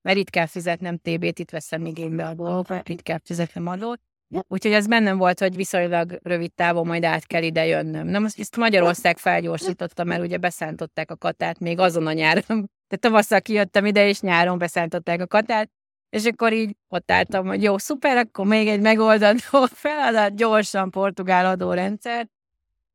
mert 0.09 0.21
itt 0.21 0.31
kell 0.31 0.47
fizetnem 0.47 0.97
TB-t, 0.97 1.39
itt 1.39 1.51
veszem 1.51 1.87
igénybe 1.87 2.27
a 2.27 2.35
dolgokat, 2.35 2.89
itt 2.89 3.03
kell 3.03 3.19
fizetnem 3.25 3.67
adót. 3.67 4.01
Úgyhogy 4.47 4.73
ez 4.73 4.87
bennem 4.87 5.19
volt, 5.19 5.39
hogy 5.39 5.57
viszonylag 5.57 6.19
rövid 6.23 6.53
távon 6.53 6.87
majd 6.87 7.05
át 7.05 7.27
kell 7.27 7.43
ide 7.43 7.67
jönnöm. 7.67 8.07
Na 8.07 8.19
most 8.19 8.39
ezt 8.39 8.57
Magyarország 8.57 9.19
felgyorsította, 9.19 10.05
mert 10.05 10.23
ugye 10.23 10.37
beszántották 10.37 11.11
a 11.11 11.17
katát 11.17 11.59
még 11.59 11.79
azon 11.79 12.07
a 12.07 12.13
nyáron. 12.13 12.45
Tehát 12.47 13.01
tavasszal 13.01 13.41
kijöttem 13.41 13.87
ide, 13.87 14.09
és 14.09 14.21
nyáron 14.21 14.59
beszántották 14.59 15.21
a 15.21 15.27
katát, 15.27 15.71
és 16.11 16.25
akkor 16.25 16.53
így 16.53 16.77
ott 16.89 17.11
álltam, 17.11 17.47
hogy 17.47 17.63
jó, 17.63 17.79
szuper, 17.79 18.17
akkor 18.17 18.47
még 18.47 18.69
egy 18.69 18.81
megoldandó 18.81 19.67
feladat, 19.83 20.37
gyorsan 20.37 20.91
portugál 20.91 21.47
adórendszer. 21.47 22.29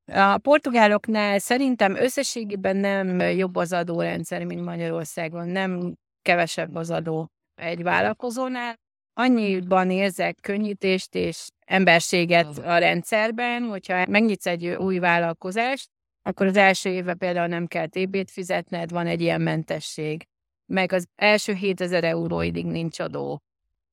A 0.06 0.38
portugáloknál 0.38 1.40
szerintem 1.40 1.96
összességében 1.96 2.76
nem 2.76 3.20
jobb 3.20 3.56
az 3.56 3.74
adórendszer, 3.74 4.44
mint 4.44 4.64
Magyarországon. 4.66 5.48
Nem 5.48 5.94
kevesebb 6.24 6.76
az 6.76 6.90
adó 6.90 7.28
egy 7.56 7.84
vállalkozónál. 7.84 8.76
Annyiban 9.14 9.92
érzek 9.92 10.38
könnyítést 10.42 11.16
és 11.16 11.48
emberséget 11.66 12.58
a 12.58 12.78
rendszerben, 12.78 13.64
hogyha 13.64 14.06
megnyitsz 14.08 14.46
egy 14.46 14.68
új 14.68 15.00
vállalkozást, 15.00 15.88
akkor 16.22 16.46
az 16.46 16.58
első 16.58 16.90
évben 16.90 17.18
például 17.18 17.48
nem 17.48 17.68
kell 17.68 17.88
TB-t 17.88 18.32
fizetned, 18.32 18.92
van 18.92 19.08
egy 19.08 19.22
ilyen 19.22 19.42
mentesség. 19.42 20.24
Meg 20.66 20.92
az 20.92 21.08
első 21.16 21.54
7000 21.54 22.04
euróidig 22.04 22.66
nincs 22.66 23.00
adó 23.00 23.42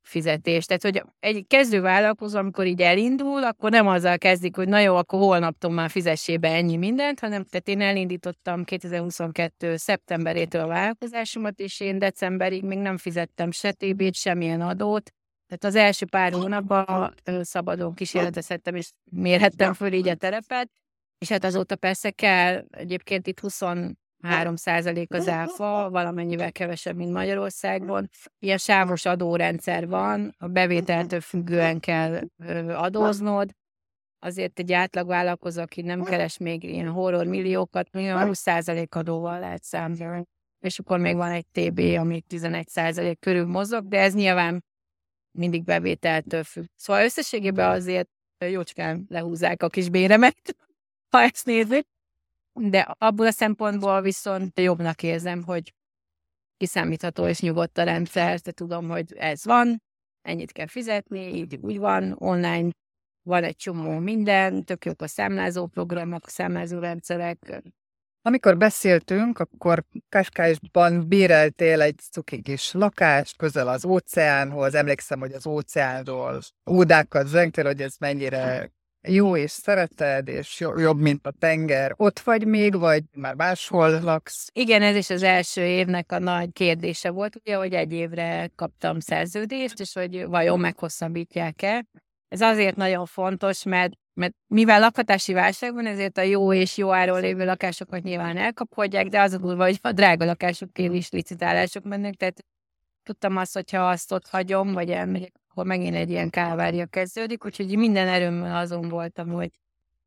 fizetés. 0.02 0.64
Tehát, 0.64 0.82
hogy 0.82 1.02
egy 1.20 1.44
kezdő 1.46 1.80
vállalkozó, 1.80 2.38
amikor 2.38 2.66
így 2.66 2.82
elindul, 2.82 3.44
akkor 3.44 3.70
nem 3.70 3.86
azzal 3.86 4.18
kezdik, 4.18 4.56
hogy 4.56 4.68
na 4.68 4.78
jó, 4.78 4.96
akkor 4.96 5.18
holnaptól 5.18 5.70
már 5.70 5.90
fizessé 5.90 6.36
be 6.36 6.48
ennyi 6.48 6.76
mindent, 6.76 7.20
hanem 7.20 7.44
tehát 7.44 7.68
én 7.68 7.80
elindítottam 7.80 8.64
2022. 8.64 9.76
szeptemberétől 9.76 10.62
a 10.62 10.66
vállalkozásomat, 10.66 11.58
és 11.60 11.80
én 11.80 11.98
decemberig 11.98 12.64
még 12.64 12.78
nem 12.78 12.96
fizettem 12.96 13.50
se 13.50 13.72
TB-t, 13.72 14.14
semmilyen 14.14 14.60
adót. 14.60 15.12
Tehát 15.46 15.64
az 15.64 15.74
első 15.74 16.06
pár 16.06 16.32
hónapban 16.32 17.14
szabadon 17.40 17.94
kísérletezhettem, 17.94 18.74
és 18.74 18.90
mérhettem 19.10 19.74
föl 19.74 19.92
így 19.92 20.08
a 20.08 20.14
terepet, 20.14 20.70
és 21.18 21.28
hát 21.28 21.44
azóta 21.44 21.76
persze 21.76 22.10
kell, 22.10 22.64
egyébként 22.70 23.26
itt 23.26 23.40
20 23.40 23.62
3 24.22 24.54
az 25.08 25.28
áfa, 25.28 25.90
valamennyivel 25.90 26.52
kevesebb, 26.52 26.96
mint 26.96 27.12
Magyarországon. 27.12 28.10
Ilyen 28.38 28.58
sávos 28.58 29.04
adórendszer 29.04 29.88
van, 29.88 30.34
a 30.38 30.48
bevételtől 30.48 31.20
függően 31.20 31.80
kell 31.80 32.20
adóznod. 32.68 33.50
Azért 34.18 34.58
egy 34.58 34.72
átlagvállalkozó, 34.72 35.62
aki 35.62 35.82
nem 35.82 36.02
keres 36.02 36.38
még 36.38 36.62
ilyen 36.62 36.88
horror 36.88 37.26
milliókat, 37.26 37.88
olyan 37.94 38.26
20 38.26 38.46
adóval 38.88 39.38
lehet 39.38 39.62
számolni. 39.62 40.24
És 40.60 40.78
akkor 40.78 40.98
még 40.98 41.16
van 41.16 41.30
egy 41.30 41.46
TB, 41.52 41.78
ami 41.78 42.24
11% 42.28 43.16
körül 43.20 43.46
mozog, 43.46 43.88
de 43.88 43.98
ez 44.00 44.14
nyilván 44.14 44.64
mindig 45.38 45.64
bevételtől 45.64 46.44
függ. 46.44 46.64
Szóval 46.76 47.04
összességében 47.04 47.70
azért 47.70 48.08
jócskán 48.38 49.04
lehúzzák 49.08 49.62
a 49.62 49.68
kis 49.68 49.88
béremet, 49.88 50.56
ha 51.12 51.22
ezt 51.22 51.46
nézik 51.46 51.86
de 52.68 52.94
abból 52.98 53.26
a 53.26 53.30
szempontból 53.30 54.00
viszont 54.00 54.60
jobbnak 54.60 55.02
érzem, 55.02 55.42
hogy 55.42 55.74
kiszámítható 56.56 57.26
és 57.26 57.40
nyugodt 57.40 57.78
a 57.78 57.82
rendszer, 57.82 58.38
de 58.38 58.52
tudom, 58.52 58.88
hogy 58.88 59.12
ez 59.12 59.44
van, 59.44 59.82
ennyit 60.22 60.52
kell 60.52 60.66
fizetni, 60.66 61.34
így 61.34 61.58
úgy 61.60 61.78
van, 61.78 62.14
online 62.18 62.70
van 63.22 63.44
egy 63.44 63.56
csomó 63.56 63.98
minden, 63.98 64.64
tök 64.64 64.84
jók 64.84 65.02
a 65.02 65.06
számlázó 65.06 65.66
programok, 65.66 66.26
a 66.26 66.30
számlázó 66.30 66.78
rendszerek. 66.78 67.62
Amikor 68.22 68.56
beszéltünk, 68.56 69.38
akkor 69.38 69.84
Kaskásban 70.08 71.08
béreltél 71.08 71.80
egy 71.80 71.98
cuki 71.98 72.42
kis 72.42 72.72
lakást 72.72 73.36
közel 73.36 73.68
az 73.68 73.84
óceánhoz, 73.84 74.74
emlékszem, 74.74 75.20
hogy 75.20 75.32
az 75.32 75.46
óceánról 75.46 76.40
ódákat 76.70 77.26
zengtél, 77.26 77.64
hogy 77.64 77.82
ez 77.82 77.96
mennyire 77.98 78.72
jó 79.08 79.36
és 79.36 79.50
szereted, 79.50 80.28
és 80.28 80.60
jobb, 80.60 81.00
mint 81.00 81.26
a 81.26 81.32
tenger. 81.38 81.94
Ott 81.96 82.18
vagy 82.18 82.46
még, 82.46 82.78
vagy 82.78 83.02
már 83.14 83.34
máshol 83.34 84.00
laksz? 84.00 84.48
Igen, 84.52 84.82
ez 84.82 84.96
is 84.96 85.10
az 85.10 85.22
első 85.22 85.64
évnek 85.64 86.12
a 86.12 86.18
nagy 86.18 86.52
kérdése 86.52 87.10
volt, 87.10 87.36
ugye, 87.36 87.56
hogy 87.56 87.72
egy 87.72 87.92
évre 87.92 88.50
kaptam 88.56 89.00
szerződést, 89.00 89.80
és 89.80 89.92
hogy 89.92 90.24
vajon 90.24 90.60
meghosszabbítják-e. 90.60 91.86
Ez 92.28 92.40
azért 92.40 92.76
nagyon 92.76 93.06
fontos, 93.06 93.62
mert 93.62 93.92
mert 94.14 94.34
mivel 94.46 94.80
lakhatási 94.80 95.32
válság 95.32 95.74
van, 95.74 95.86
ezért 95.86 96.18
a 96.18 96.22
jó 96.22 96.52
és 96.52 96.76
jó 96.76 96.92
áron 96.92 97.20
lévő 97.20 97.44
lakásokat 97.44 98.02
nyilván 98.02 98.36
elkapkodják, 98.36 99.06
de 99.06 99.20
az 99.20 99.32
a 99.32 99.38
durva, 99.38 99.64
hogy 99.64 99.78
a 99.82 99.92
drága 99.92 100.24
lakásokért 100.24 100.94
is 100.94 101.10
licitálások 101.10 101.84
mennek, 101.84 102.14
tehát 102.14 102.44
tudtam 103.02 103.36
azt, 103.36 103.54
hogyha 103.54 103.88
azt 103.88 104.12
ott 104.12 104.26
hagyom, 104.26 104.72
vagy 104.72 104.90
elmegyek 104.90 105.39
akkor 105.50 105.66
megint 105.66 105.94
egy 105.94 106.10
ilyen 106.10 106.30
kávária 106.30 106.86
kezdődik, 106.86 107.44
úgyhogy 107.44 107.76
minden 107.76 108.08
erőmmel 108.08 108.56
azon 108.56 108.88
voltam, 108.88 109.28
hogy 109.28 109.50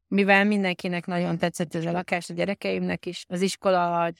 mivel 0.08 0.43
mindenkinek 0.43 1.06
nagyon 1.06 1.38
tetszett 1.38 1.75
ez 1.75 1.86
a 1.86 1.91
lakás, 1.91 2.29
a 2.29 2.34
gyerekeimnek 2.34 3.06
is, 3.06 3.25
az 3.27 3.41
iskola 3.41 4.12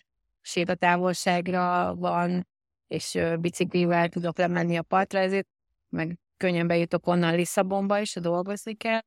sétatávolságra 0.41 1.95
van, 1.95 2.47
és 2.88 3.19
biciklivel 3.39 4.09
tudok 4.09 4.38
lemenni 4.38 4.77
a 4.77 4.81
partra, 4.81 5.19
ezért 5.19 5.47
meg 5.89 6.17
könnyen 6.38 6.67
bejutok 6.67 7.07
onnan 7.07 7.36
Lisszabonba 7.36 7.99
is, 7.99 8.13
dolgozni 8.13 8.73
kell. 8.73 9.01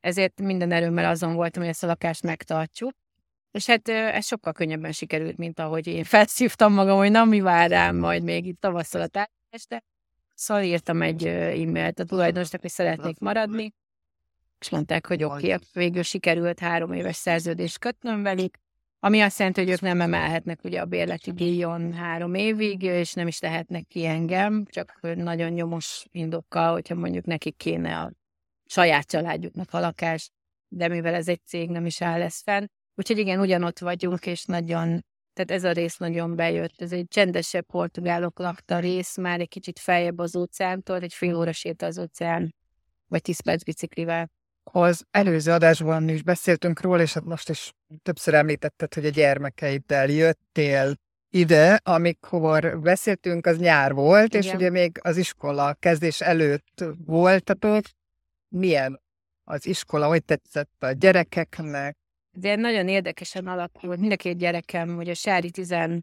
ezért 0.00 0.40
minden 0.40 0.72
erőmmel 0.72 1.10
azon 1.10 1.34
voltam, 1.34 1.62
hogy 1.62 1.70
ezt 1.70 1.82
a 1.82 1.86
lakást 1.86 2.22
megtartsuk. 2.22 2.92
És 3.50 3.66
hát 3.66 3.88
ez 3.88 4.26
sokkal 4.26 4.52
könnyebben 4.52 4.92
sikerült, 4.92 5.36
mint 5.36 5.58
ahogy 5.58 5.86
én 5.86 6.04
felszívtam 6.04 6.72
magam, 6.72 6.96
hogy 6.96 7.10
na 7.10 7.24
mi 7.24 7.40
vár 7.40 7.70
rám 7.70 7.96
majd 7.96 8.22
még 8.22 8.46
itt 8.46 8.60
tavasszal 8.60 9.00
a 9.00 9.06
tárgyeste. 9.06 9.82
Szóval 10.34 10.62
írtam 10.62 11.02
egy 11.02 11.26
e-mailt 11.26 11.98
a 11.98 12.04
tulajdonosnak, 12.04 12.60
hogy 12.60 12.70
szeretnék 12.70 13.18
maradni, 13.18 13.74
és 14.60 14.70
mondták, 14.70 15.06
hogy 15.06 15.22
oké, 15.22 15.52
okay. 15.52 15.66
végül 15.72 16.02
sikerült 16.02 16.58
három 16.58 16.92
éves 16.92 17.16
szerződést 17.16 17.78
kötnöm 17.78 18.22
velük, 18.22 18.58
ami 19.04 19.20
azt 19.20 19.38
jelenti, 19.38 19.60
hogy 19.60 19.70
ők 19.70 19.80
nem 19.80 20.00
emelhetnek 20.00 20.64
ugye 20.64 20.80
a 20.80 20.84
bérleti 20.84 21.32
díjon 21.32 21.92
három 21.92 22.34
évig, 22.34 22.82
és 22.82 23.12
nem 23.12 23.26
is 23.26 23.38
tehetnek 23.38 23.86
ki 23.86 24.06
engem, 24.06 24.64
csak 24.70 24.98
nagyon 25.00 25.50
nyomos 25.50 26.06
indokkal, 26.10 26.72
hogyha 26.72 26.94
mondjuk 26.94 27.24
nekik 27.24 27.56
kéne 27.56 27.98
a 27.98 28.12
saját 28.66 29.06
családjuknak 29.06 29.72
a 29.72 29.80
lakás, 29.80 30.30
de 30.68 30.88
mivel 30.88 31.14
ez 31.14 31.28
egy 31.28 31.40
cég, 31.44 31.70
nem 31.70 31.86
is 31.86 32.02
áll 32.02 32.18
lesz 32.18 32.42
fenn. 32.42 32.64
Úgyhogy 32.94 33.18
igen, 33.18 33.40
ugyanott 33.40 33.78
vagyunk, 33.78 34.26
és 34.26 34.44
nagyon, 34.44 35.04
tehát 35.34 35.50
ez 35.50 35.64
a 35.64 35.72
rész 35.72 35.96
nagyon 35.96 36.36
bejött. 36.36 36.80
Ez 36.80 36.92
egy 36.92 37.06
csendesebb 37.08 37.66
portugálok 37.66 38.38
lakta 38.38 38.78
rész, 38.78 39.16
már 39.16 39.40
egy 39.40 39.48
kicsit 39.48 39.78
feljebb 39.78 40.18
az 40.18 40.36
óceántól, 40.36 41.00
egy 41.00 41.14
fél 41.14 41.36
óra 41.36 41.52
sét 41.52 41.82
az 41.82 41.98
óceán, 41.98 42.54
vagy 43.06 43.22
tíz 43.22 43.40
perc 43.40 43.62
biciklivel. 43.62 44.30
Az 44.62 45.04
előző 45.10 45.52
adásban 45.52 46.08
is 46.08 46.22
beszéltünk 46.22 46.80
róla, 46.80 47.02
és 47.02 47.12
hát 47.12 47.24
most 47.24 47.48
is 47.48 47.72
többször 48.02 48.34
említetted, 48.34 48.94
hogy 48.94 49.06
a 49.06 49.10
gyermekeiddel 49.10 50.08
jöttél 50.08 50.94
ide, 51.30 51.80
amikor 51.82 52.80
beszéltünk, 52.80 53.46
az 53.46 53.58
nyár 53.58 53.92
volt, 53.92 54.34
Igen. 54.34 54.42
és 54.42 54.52
ugye 54.52 54.70
még 54.70 54.98
az 55.02 55.16
iskola 55.16 55.74
kezdés 55.74 56.20
előtt 56.20 56.84
voltatok. 57.06 57.84
Milyen 58.48 59.02
az 59.44 59.66
iskola, 59.66 60.06
hogy 60.06 60.24
tetszett 60.24 60.82
a 60.82 60.92
gyerekeknek? 60.92 61.96
De 62.36 62.56
nagyon 62.56 62.88
érdekesen 62.88 63.46
alakult. 63.46 63.98
Mind 63.98 64.12
a 64.12 64.16
két 64.16 64.38
gyerekem, 64.38 64.94
hogy 64.94 65.08
a 65.08 65.14
Sári 65.14 65.50
15 65.50 66.02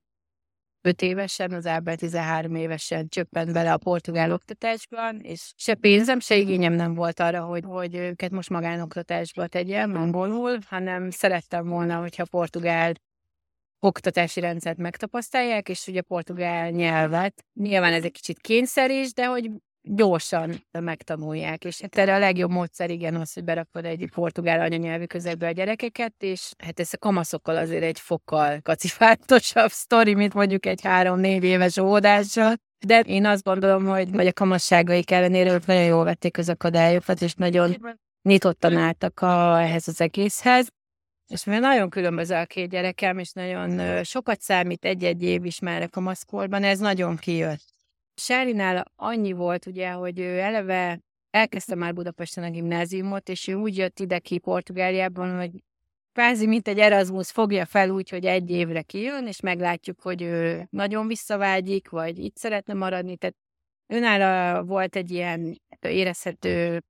évesen, 1.00 1.52
az 1.52 1.66
Ábel 1.66 1.96
13 1.96 2.56
évesen 2.56 3.08
csöppent 3.08 3.54
bele 3.54 3.74
a 3.74 3.78
portugál 3.78 4.32
oktatásban, 4.32 5.20
és 5.20 5.54
se 5.56 5.76
pénzem, 5.76 6.20
se 6.20 6.36
igényem 6.36 6.74
nem 6.74 6.94
volt 6.94 7.20
arra, 7.20 7.44
hogy, 7.44 7.64
hogy 7.64 7.96
őket 7.96 8.32
most 8.32 8.50
magánoktatásba 8.50 9.48
tegyem, 9.48 9.96
angolul, 9.96 10.60
hanem 10.66 11.10
szerettem 11.10 11.68
volna, 11.68 12.00
hogyha 12.00 12.26
portugál 12.26 12.94
oktatási 13.80 14.40
rendszert 14.40 14.78
megtapasztalják, 14.78 15.70
és 15.70 15.88
ugye 15.88 16.02
portugál 16.02 16.70
nyelvet. 16.70 17.46
Nyilván 17.54 17.94
ez 17.94 18.04
egy 18.04 18.12
kicsit 18.12 18.40
kényszer 18.40 18.92
is, 18.92 19.14
de 19.14 19.26
hogy 19.26 19.50
gyorsan 19.84 20.66
megtanulják, 20.72 21.66
és 21.66 21.82
hát 21.82 21.98
erre 21.98 22.16
a 22.16 22.20
legjobb 22.20 22.52
módszer 22.52 22.90
igen 22.90 23.16
az, 23.16 23.34
hogy 23.34 23.44
berakod 23.44 23.86
egy 23.86 24.10
portugál 24.14 24.60
anyanyelvű 24.60 25.06
közegbe 25.06 25.48
a 25.48 25.52
gyerekeket, 25.52 26.14
és 26.20 26.52
hát 26.58 26.80
ez 26.80 26.90
a 26.94 26.98
kamaszokkal 26.98 27.58
azért 27.58 27.84
egy 27.84 28.00
fokkal 28.00 28.60
kacifántosabb 28.62 29.70
sztori, 29.70 30.14
mint 30.14 30.34
mondjuk 30.34 30.66
egy 30.66 30.82
három-négy 30.82 31.44
éves 31.44 31.78
óvodással, 31.78 32.56
de 32.86 33.00
én 33.00 33.26
azt 33.26 33.44
gondolom, 33.44 33.86
hogy, 33.86 34.12
vagy 34.12 34.28
a 34.28 34.34
kamasságaik 34.34 35.12
ellenére 35.12 35.54
ők 35.54 35.66
nagyon 35.66 35.84
jól 35.84 36.04
vették 36.04 36.38
az 36.38 36.50
akadályokat, 36.50 37.22
és 37.22 37.34
nagyon 37.34 37.98
nyitottan 38.22 38.78
álltak 38.78 39.20
a, 39.20 39.62
ehhez 39.62 39.88
az 39.88 40.02
egészhez. 40.02 40.68
És 41.28 41.44
mivel 41.44 41.62
nagyon 41.62 41.90
különböző 41.90 42.36
a 42.36 42.46
két 42.46 42.70
gyerekem, 42.70 43.18
és 43.20 43.32
nagyon 43.32 44.04
sokat 44.04 44.42
számít 44.42 44.86
egy-egy 44.86 45.24
év 45.24 45.46
is 45.46 45.60
már 45.60 45.82
a 45.82 45.88
kamaszkorban, 45.88 46.64
ez 46.64 46.80
nagyon 46.80 47.16
kijött. 47.18 47.64
Sárinál 48.16 48.92
annyi 48.96 49.32
volt, 49.32 49.66
ugye, 49.66 49.92
hogy 49.92 50.20
ő 50.20 50.40
eleve 50.40 51.00
elkezdte 51.30 51.76
már 51.76 51.94
Budapesten 51.94 52.44
a 52.44 52.50
gimnáziumot, 52.50 53.30
és 53.30 53.48
ő 53.48 53.54
úgy 53.54 53.78
jött 53.78 54.00
ide 54.00 54.20
ki 54.20 54.38
Portugáliában, 54.38 55.38
hogy 55.38 55.52
kvázi 56.14 56.48
mint 56.48 56.68
egy 56.68 56.80
Erasmus 56.80 57.32
fogja 57.32 57.66
fel 57.66 57.90
úgy, 57.90 58.10
hogy 58.10 58.26
egy 58.26 58.50
évre 58.50 58.82
kijön, 58.82 59.28
és 59.28 59.40
meglátjuk, 59.40 60.02
hogy 60.02 60.22
ő 60.22 60.68
nagyon 60.70 61.08
visszavágyik, 61.08 61.90
vagy 61.90 62.18
itt 62.18 62.38
szeretne 62.38 62.74
maradni. 62.74 63.18
Tehát 63.18 63.36
önála 63.88 64.64
volt 64.64 64.96
egy 64.96 65.12
ilyen 65.12 65.62
érezhető 65.82 66.84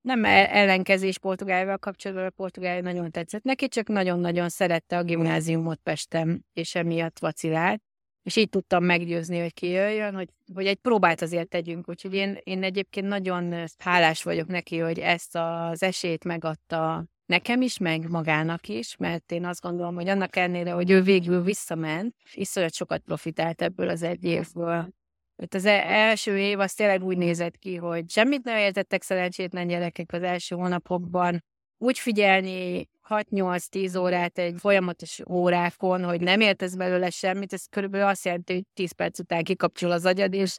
nem 0.00 0.24
e-, 0.24 0.48
ellenkezés 0.56 1.18
Portugáliával 1.18 1.78
kapcsolatban, 1.78 2.26
a 2.26 2.30
Portugália 2.30 2.82
nagyon 2.82 3.10
tetszett 3.10 3.42
neki, 3.42 3.68
csak 3.68 3.88
nagyon-nagyon 3.88 4.48
szerette 4.48 4.98
a 4.98 5.02
gimnáziumot 5.02 5.80
Pestem, 5.82 6.42
és 6.52 6.74
emiatt 6.74 7.18
vacilált 7.18 7.82
és 8.26 8.36
így 8.36 8.48
tudtam 8.48 8.84
meggyőzni, 8.84 9.40
hogy 9.40 9.54
kijöjjön, 9.54 10.14
hogy, 10.14 10.28
hogy 10.54 10.66
egy 10.66 10.76
próbát 10.76 11.22
azért 11.22 11.48
tegyünk. 11.48 11.88
Úgyhogy 11.88 12.14
én, 12.14 12.38
én 12.42 12.62
egyébként 12.62 13.06
nagyon 13.06 13.64
hálás 13.78 14.22
vagyok 14.22 14.46
neki, 14.46 14.78
hogy 14.78 14.98
ezt 14.98 15.36
az 15.36 15.82
esélyt 15.82 16.24
megadta 16.24 17.04
nekem 17.26 17.62
is, 17.62 17.78
meg 17.78 18.08
magának 18.08 18.68
is, 18.68 18.96
mert 18.96 19.32
én 19.32 19.44
azt 19.44 19.60
gondolom, 19.60 19.94
hogy 19.94 20.08
annak 20.08 20.36
ellenére, 20.36 20.70
hogy 20.70 20.90
ő 20.90 21.02
végül 21.02 21.42
visszament, 21.42 22.14
iszonyat 22.32 22.74
sokat 22.74 23.00
profitált 23.00 23.62
ebből 23.62 23.88
az 23.88 24.02
egy 24.02 24.24
évből. 24.24 24.88
Öt 25.36 25.54
az 25.54 25.64
e-, 25.64 25.86
első 25.86 26.38
év 26.38 26.58
az 26.58 26.72
tényleg 26.72 27.04
úgy 27.04 27.16
nézett 27.16 27.56
ki, 27.56 27.76
hogy 27.76 28.10
semmit 28.10 28.44
nem 28.44 28.56
értettek 28.56 29.02
szerencsétlen 29.02 29.66
gyerekek 29.66 30.12
az 30.12 30.22
első 30.22 30.54
hónapokban. 30.54 31.44
Úgy 31.78 31.98
figyelni 31.98 32.88
6-8-10 33.08 34.00
órát 34.00 34.38
egy 34.38 34.54
folyamatos 34.58 35.20
órákon, 35.28 36.04
hogy 36.04 36.20
nem 36.20 36.40
értesz 36.40 36.74
belőle 36.74 37.10
semmit, 37.10 37.52
ez 37.52 37.66
körülbelül 37.70 38.06
azt 38.06 38.24
jelenti, 38.24 38.52
hogy 38.52 38.64
10 38.74 38.92
perc 38.92 39.18
után 39.18 39.44
kikapcsol 39.44 39.90
az 39.90 40.04
agyad, 40.04 40.34
és, 40.34 40.58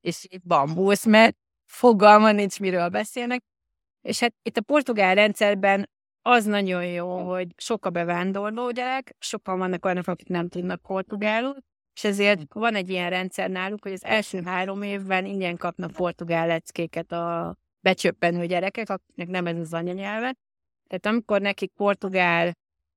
és 0.00 0.24
itt 0.28 0.46
bambusz, 0.46 1.06
mert 1.06 1.36
fogalma 1.66 2.32
nincs, 2.32 2.60
miről 2.60 2.88
beszélnek. 2.88 3.42
És 4.02 4.20
hát 4.20 4.34
itt 4.42 4.56
a 4.56 4.60
portugál 4.62 5.14
rendszerben 5.14 5.90
az 6.22 6.44
nagyon 6.44 6.86
jó, 6.86 7.30
hogy 7.30 7.48
sok 7.56 7.86
a 7.86 7.90
bevándorló 7.90 8.70
gyerek, 8.70 9.14
sokan 9.18 9.58
vannak 9.58 9.84
olyanok, 9.84 10.06
akik 10.06 10.28
nem 10.28 10.48
tudnak 10.48 10.82
portugálul, 10.82 11.56
és 11.94 12.04
ezért 12.04 12.40
van 12.54 12.74
egy 12.74 12.90
ilyen 12.90 13.10
rendszer 13.10 13.50
náluk, 13.50 13.82
hogy 13.82 13.92
az 13.92 14.04
első 14.04 14.42
három 14.42 14.82
évben 14.82 15.24
ingyen 15.24 15.56
kapnak 15.56 15.90
portugál 15.90 16.46
leckéket 16.46 17.12
a 17.12 17.56
becsöppenő 17.80 18.46
gyerekek, 18.46 18.88
akiknek 18.90 19.28
nem 19.28 19.46
ez 19.46 19.56
az 19.56 19.72
anyanyelve, 19.72 20.34
tehát 20.88 21.06
amikor 21.06 21.40
nekik 21.40 21.72
portugál 21.76 22.52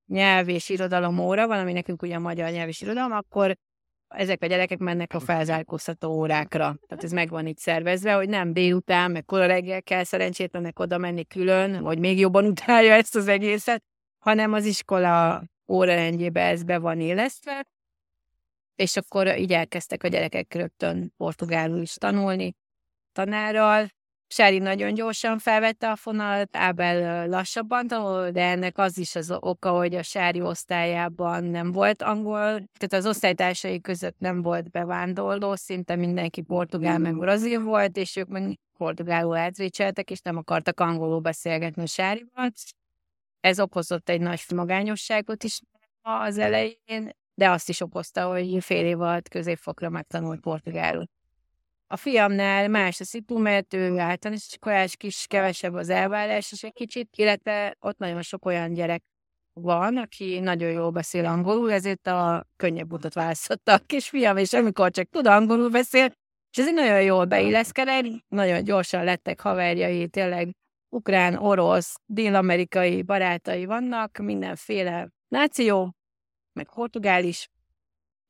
nyelv 0.07 0.47
és 0.47 0.69
irodalom 0.69 1.19
óra 1.19 1.47
van, 1.47 1.59
ami 1.59 1.73
nekünk 1.73 2.01
ugye 2.01 2.15
a 2.15 2.19
magyar 2.19 2.51
nyelv 2.51 2.67
és 2.67 2.81
irodalom, 2.81 3.11
akkor 3.11 3.55
ezek 4.07 4.43
a 4.43 4.45
gyerekek 4.45 4.77
mennek 4.77 5.13
a 5.13 5.19
felzárkóztató 5.19 6.11
órákra. 6.11 6.77
Tehát 6.87 7.03
ez 7.03 7.11
meg 7.11 7.29
van 7.29 7.47
itt 7.47 7.57
szervezve, 7.57 8.13
hogy 8.13 8.29
nem 8.29 8.53
délután, 8.53 9.11
meg 9.11 9.25
kora 9.25 9.45
reggel 9.45 9.83
kell 9.83 10.03
szerencsétlenek 10.03 10.79
oda 10.79 10.97
menni 10.97 11.25
külön, 11.25 11.83
vagy 11.83 11.99
még 11.99 12.19
jobban 12.19 12.45
utálja 12.45 12.93
ezt 12.93 13.15
az 13.15 13.27
egészet, 13.27 13.83
hanem 14.19 14.53
az 14.53 14.65
iskola 14.65 15.43
órarendjébe 15.67 16.41
ez 16.41 16.63
be 16.63 16.77
van 16.77 16.99
élesztve, 16.99 17.65
és 18.75 18.97
akkor 18.97 19.37
így 19.37 19.53
elkezdtek 19.53 20.03
a 20.03 20.07
gyerekek 20.07 20.53
rögtön 20.53 21.13
portugálul 21.17 21.81
is 21.81 21.93
tanulni 21.93 22.55
tanárral, 23.11 23.87
Sári 24.31 24.57
nagyon 24.57 24.93
gyorsan 24.93 25.39
felvette 25.39 25.91
a 25.91 25.95
fonalat, 25.95 26.57
Ábel 26.57 27.27
lassabban 27.27 27.87
tanul, 27.87 28.29
de 28.29 28.43
ennek 28.43 28.77
az 28.77 28.97
is 28.97 29.15
az 29.15 29.31
oka, 29.39 29.71
hogy 29.71 29.95
a 29.95 30.03
Sári 30.03 30.41
osztályában 30.41 31.43
nem 31.43 31.71
volt 31.71 32.01
angol, 32.01 32.43
tehát 32.49 32.93
az 32.93 33.05
osztálytársai 33.05 33.81
között 33.81 34.15
nem 34.19 34.41
volt 34.41 34.69
bevándorló, 34.69 35.55
szinte 35.55 35.95
mindenki 35.95 36.41
portugál 36.41 36.97
meg 36.97 37.17
brazil 37.17 37.61
volt, 37.61 37.97
és 37.97 38.15
ők 38.15 38.27
meg 38.27 38.59
portugálul 38.77 39.35
átrécseltek, 39.35 40.11
és 40.11 40.21
nem 40.21 40.37
akartak 40.37 40.79
angolul 40.79 41.19
beszélgetni 41.19 41.81
a 41.81 41.87
Sárival. 41.87 42.51
Ez 43.39 43.59
okozott 43.59 44.09
egy 44.09 44.21
nagy 44.21 44.43
magányosságot 44.55 45.43
is 45.43 45.59
az 46.01 46.37
elején, 46.37 47.09
de 47.33 47.49
azt 47.49 47.69
is 47.69 47.81
okozta, 47.81 48.27
hogy 48.27 48.63
fél 48.63 48.85
év 48.85 49.01
alatt 49.01 49.29
középfokra 49.29 49.89
megtanult 49.89 50.39
portugálul. 50.39 51.05
A 51.91 51.97
fiamnál 51.97 52.67
más 52.67 52.99
a 52.99 53.03
szitu, 53.03 53.37
mert 53.37 53.73
ő 53.73 53.97
általános 53.97 54.45
iskolás, 54.47 54.95
kis, 54.95 55.25
kevesebb 55.27 55.73
az 55.73 55.89
elvárás, 55.89 56.51
és 56.51 56.63
egy 56.63 56.73
kicsit, 56.73 57.09
illetve 57.15 57.75
ott 57.79 57.97
nagyon 57.97 58.21
sok 58.21 58.45
olyan 58.45 58.73
gyerek 58.73 59.03
van, 59.53 59.97
aki 59.97 60.39
nagyon 60.39 60.71
jól 60.71 60.89
beszél 60.89 61.25
angolul, 61.25 61.71
ezért 61.71 62.07
a 62.07 62.47
könnyebb 62.55 62.93
utat 62.93 63.13
választotta 63.13 63.73
a 63.73 63.79
kisfiam, 63.85 64.37
és 64.37 64.53
amikor 64.53 64.91
csak 64.91 65.09
tud 65.09 65.27
angolul 65.27 65.69
beszél, 65.69 66.05
és 66.51 66.57
ez 66.57 66.73
nagyon 66.73 67.01
jól 67.01 67.25
beilleszkedett, 67.25 68.05
nagyon 68.27 68.63
gyorsan 68.63 69.03
lettek 69.03 69.39
haverjai, 69.39 70.07
tényleg 70.07 70.55
ukrán, 70.89 71.35
orosz, 71.35 71.95
dél-amerikai 72.05 73.01
barátai 73.01 73.65
vannak, 73.65 74.17
mindenféle 74.17 75.09
náció, 75.27 75.95
meg 76.53 76.69
portugál 76.73 77.23
is, 77.23 77.49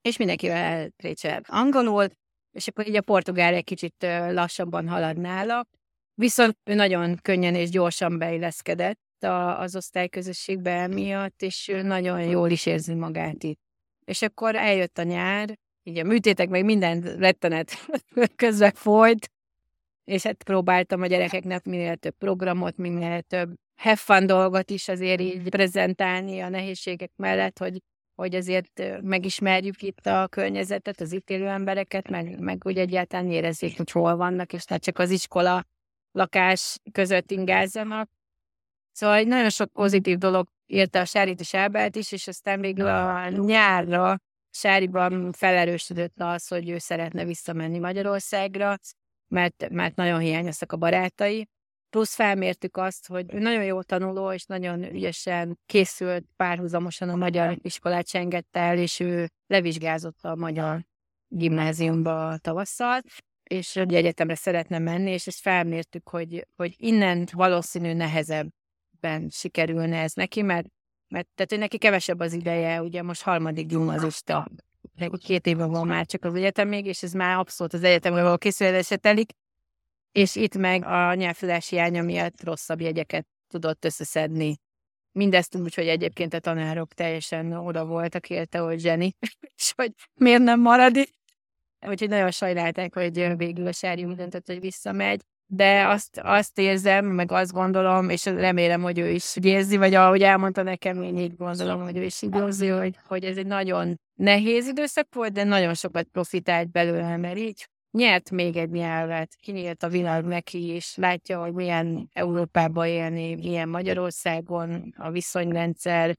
és 0.02 0.18
mindenkivel 0.18 0.90
récsel 0.98 1.42
angolul, 1.48 2.08
és 2.52 2.68
akkor 2.68 2.88
így 2.88 2.96
a 2.96 3.02
portugál 3.02 3.54
egy 3.54 3.64
kicsit 3.64 3.96
lassabban 4.30 4.88
halad 4.88 5.18
nála, 5.18 5.66
viszont 6.14 6.58
ő 6.64 6.74
nagyon 6.74 7.18
könnyen 7.22 7.56
és 7.56 7.70
gyorsan 7.70 8.18
beilleszkedett 8.18 9.24
az 9.58 9.76
osztályközösségbe 9.76 10.88
miatt, 10.88 11.42
és 11.42 11.72
nagyon 11.84 12.22
jól 12.22 12.50
is 12.50 12.66
érzi 12.66 12.94
magát 12.94 13.44
itt. 13.44 13.60
És 14.06 14.22
akkor 14.22 14.56
eljött 14.56 14.98
a 14.98 15.04
nyár, 15.04 15.58
így 15.84 15.98
a 15.98 16.04
műtétek 16.04 16.50
meg 16.50 16.66
minden 16.66 17.02
rettenet 17.02 17.72
közben 18.36 18.72
folyt, 18.74 19.32
és 20.04 20.24
hát 20.24 20.44
próbáltam 20.44 21.02
a 21.02 21.08
gyerekeknek 21.08 21.64
minél 21.64 21.96
több 21.96 22.16
programot, 22.18 22.78
minél 22.78 23.22
több 23.22 23.54
have 23.76 24.26
dolgot 24.26 24.70
is 24.70 24.88
azért 24.88 25.22
így 25.22 25.50
prezentálni 25.50 26.40
a 26.40 26.50
nehézségek 26.50 27.12
mellett, 27.16 27.58
hogy, 27.58 27.82
hogy 28.22 28.36
azért 28.36 29.02
megismerjük 29.02 29.82
itt 29.82 30.06
a 30.06 30.28
környezetet, 30.28 31.02
az 31.02 31.12
itt 31.12 31.30
élő 31.30 31.48
embereket, 31.48 32.10
meg, 32.10 32.40
meg 32.40 32.62
úgy 32.66 32.78
egyáltalán 32.78 33.32
érezzék, 33.32 33.78
hogy 33.78 33.92
hol 33.92 34.16
vannak, 34.16 34.54
és 34.54 34.64
tehát 34.64 34.84
csak 34.84 35.00
az 35.00 35.10
iskola 35.10 35.66
lakás 36.12 36.78
között 36.92 37.32
ingázzanak. 37.32 38.10
Szóval 38.92 39.22
nagyon 39.22 39.50
sok 39.50 39.72
pozitív 39.72 40.18
dolog 40.18 40.48
érte 40.66 41.00
a 41.00 41.06
Sárit 41.06 41.40
és 41.40 41.54
Ábelt 41.54 41.96
is, 41.96 42.12
és 42.12 42.28
aztán 42.28 42.62
végül 42.62 42.88
a 42.88 43.30
nyárra 43.30 44.20
Sáriban 44.50 45.32
felerősödött 45.32 46.16
az, 46.18 46.48
hogy 46.48 46.70
ő 46.70 46.78
szeretne 46.78 47.26
visszamenni 47.26 47.80
Magyarországra, 47.80 48.78
mert, 49.28 49.70
mert 49.70 49.96
nagyon 49.96 50.20
hiányoztak 50.20 50.72
a 50.72 50.78
barátai. 50.78 51.48
Plusz 51.92 52.16
felmértük 52.16 52.78
azt, 52.78 53.08
hogy 53.08 53.26
nagyon 53.26 53.64
jó 53.64 53.82
tanuló, 53.82 54.32
és 54.32 54.46
nagyon 54.46 54.84
ügyesen 54.84 55.60
készült 55.66 56.26
párhuzamosan 56.36 57.10
a 57.10 57.16
magyar 57.16 57.58
iskolát 57.62 58.08
sengette 58.08 58.60
el, 58.60 58.78
és 58.78 59.00
ő 59.00 59.30
levizsgázott 59.48 60.18
a 60.22 60.36
magyar 60.36 60.86
gimnáziumba 61.28 62.38
tavasszal, 62.38 63.02
és 63.44 63.74
hogy 63.74 63.94
egyetemre 63.94 64.36
szeretne 64.36 64.80
menni, 64.80 65.12
és 65.12 65.28
ezt 65.28 65.40
felmértük, 65.40 66.10
hogy, 66.10 66.48
hogy 66.56 66.74
innen 66.78 67.28
valószínű 67.32 67.94
nehezebben 67.94 69.30
sikerülne 69.30 70.02
ez 70.02 70.14
neki, 70.14 70.42
mert, 70.42 70.68
mert 71.08 71.28
tehát, 71.36 71.50
hogy 71.50 71.60
neki 71.60 71.78
kevesebb 71.78 72.20
az 72.20 72.34
ideje, 72.34 72.82
ugye 72.82 73.04
most 73.04 73.22
harmadik 73.22 73.68
gimnazista, 73.68 74.48
két 75.18 75.46
éve 75.46 75.66
van 75.66 75.88
már 75.88 76.06
csak 76.06 76.26
az 76.26 76.36
egyetem 76.36 76.68
még, 76.68 76.86
és 76.86 77.04
ez 77.04 77.14
már 77.14 77.38
abszolút 77.38 77.74
az 77.74 77.84
egyetemre 77.84 78.24
való 78.24 78.38
készülése 78.38 78.96
telik, 78.98 79.32
és 80.12 80.36
itt 80.36 80.58
meg 80.58 80.86
a 80.86 81.14
nyelvtudás 81.14 81.70
hiánya 81.70 82.02
miatt 82.02 82.44
rosszabb 82.44 82.82
jegyeket 82.82 83.28
tudott 83.48 83.86
összeszedni. 83.86 84.58
Mindezt 85.12 85.56
úgy, 85.56 85.74
hogy 85.74 85.88
egyébként 85.88 86.34
a 86.34 86.40
tanárok 86.40 86.94
teljesen 86.94 87.52
oda 87.52 87.86
voltak 87.86 88.30
érte, 88.30 88.60
hogy 88.60 88.80
zseni, 88.80 89.16
és 89.58 89.74
hogy 89.76 89.92
miért 90.14 90.42
nem 90.42 90.60
marad 90.60 90.96
itt. 90.96 91.20
Úgyhogy 91.88 92.10
nagyon 92.10 92.32
sajnálták, 92.32 92.94
hogy 92.94 93.36
végül 93.38 93.68
a 93.68 93.72
Sári 93.72 94.06
döntött, 94.06 94.48
hogy 94.48 94.60
visszamegy. 94.60 95.22
De 95.46 95.88
azt, 95.88 96.20
azt 96.24 96.60
érzem, 96.60 97.06
meg 97.06 97.32
azt 97.32 97.52
gondolom, 97.52 98.10
és 98.10 98.26
remélem, 98.26 98.82
hogy 98.82 99.00
ő 99.00 99.10
is 99.10 99.36
érzi, 99.42 99.78
vagy 99.78 99.94
ahogy 99.94 100.22
elmondta 100.22 100.64
nekem, 100.64 101.04
én 101.04 101.18
így 101.18 101.36
gondolom, 101.36 101.82
hogy 101.82 101.98
ő 101.98 102.04
is 102.04 102.22
így 102.22 102.36
érzi, 102.36 102.68
hogy, 102.68 102.96
hogy 103.08 103.24
ez 103.24 103.38
egy 103.38 103.46
nagyon 103.46 104.00
nehéz 104.14 104.68
időszak 104.68 105.08
volt, 105.16 105.32
de 105.32 105.44
nagyon 105.44 105.74
sokat 105.74 106.08
profitált 106.08 106.72
belőle, 106.72 107.18
mert 107.18 107.38
így 107.38 107.68
nyert 107.92 108.32
még 108.32 108.56
egy 108.56 108.70
nyelvet, 108.70 109.36
kinyílt 109.36 109.84
a 109.84 109.90
világ 109.90 110.24
neki, 110.24 110.66
és 110.66 110.96
látja, 110.96 111.42
hogy 111.42 111.54
milyen 111.54 112.10
Európában 112.14 112.88
élni, 112.88 113.36
milyen 113.36 113.70
Magyarországon 113.70 114.94
a 114.98 115.12
viszonyrendszer, 115.12 116.18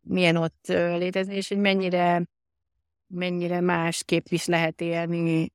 milyen 0.00 0.36
ott 0.36 0.66
létezni, 0.66 1.34
és 1.34 1.48
hogy 1.48 1.58
mennyire, 1.58 2.26
mennyire 3.06 3.60
másképp 3.60 4.26
is 4.28 4.46
lehet 4.46 4.80
élni 4.80 5.52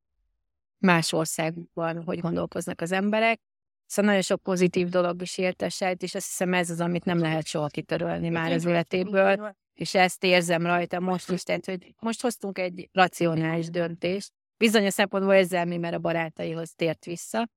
más 0.78 1.14
országban, 1.14 2.04
hogy 2.04 2.20
gondolkoznak 2.20 2.82
az 2.82 2.92
emberek. 2.92 3.42
Szóval 3.86 4.10
nagyon 4.12 4.26
sok 4.26 4.42
pozitív 4.42 4.90
dolog 4.90 5.22
is 5.22 5.38
értesült, 5.38 6.04
és 6.04 6.16
azt 6.16 6.28
hiszem 6.28 6.54
ez 6.54 6.70
az, 6.70 6.80
amit 6.80 7.06
nem 7.06 7.20
lehet 7.20 7.46
soha 7.46 7.68
kitörölni 7.68 8.30
már 8.30 8.52
az 8.52 8.66
életéből, 8.66 9.56
és 9.74 9.96
ezt 9.96 10.24
érzem 10.24 10.66
rajta 10.66 11.00
most 11.00 11.32
is, 11.32 11.44
tehát, 11.44 11.66
hogy 11.66 11.94
most 12.00 12.22
hoztunk 12.22 12.58
egy 12.58 12.90
racionális 12.92 13.70
döntést, 13.70 14.32
bizonyos 14.58 14.94
szempontból 14.94 15.34
érzelmi, 15.34 15.78
mert 15.78 15.96
a 15.96 16.00
barátaihoz 16.00 16.74
tért 16.76 17.06
vissza, 17.06 17.48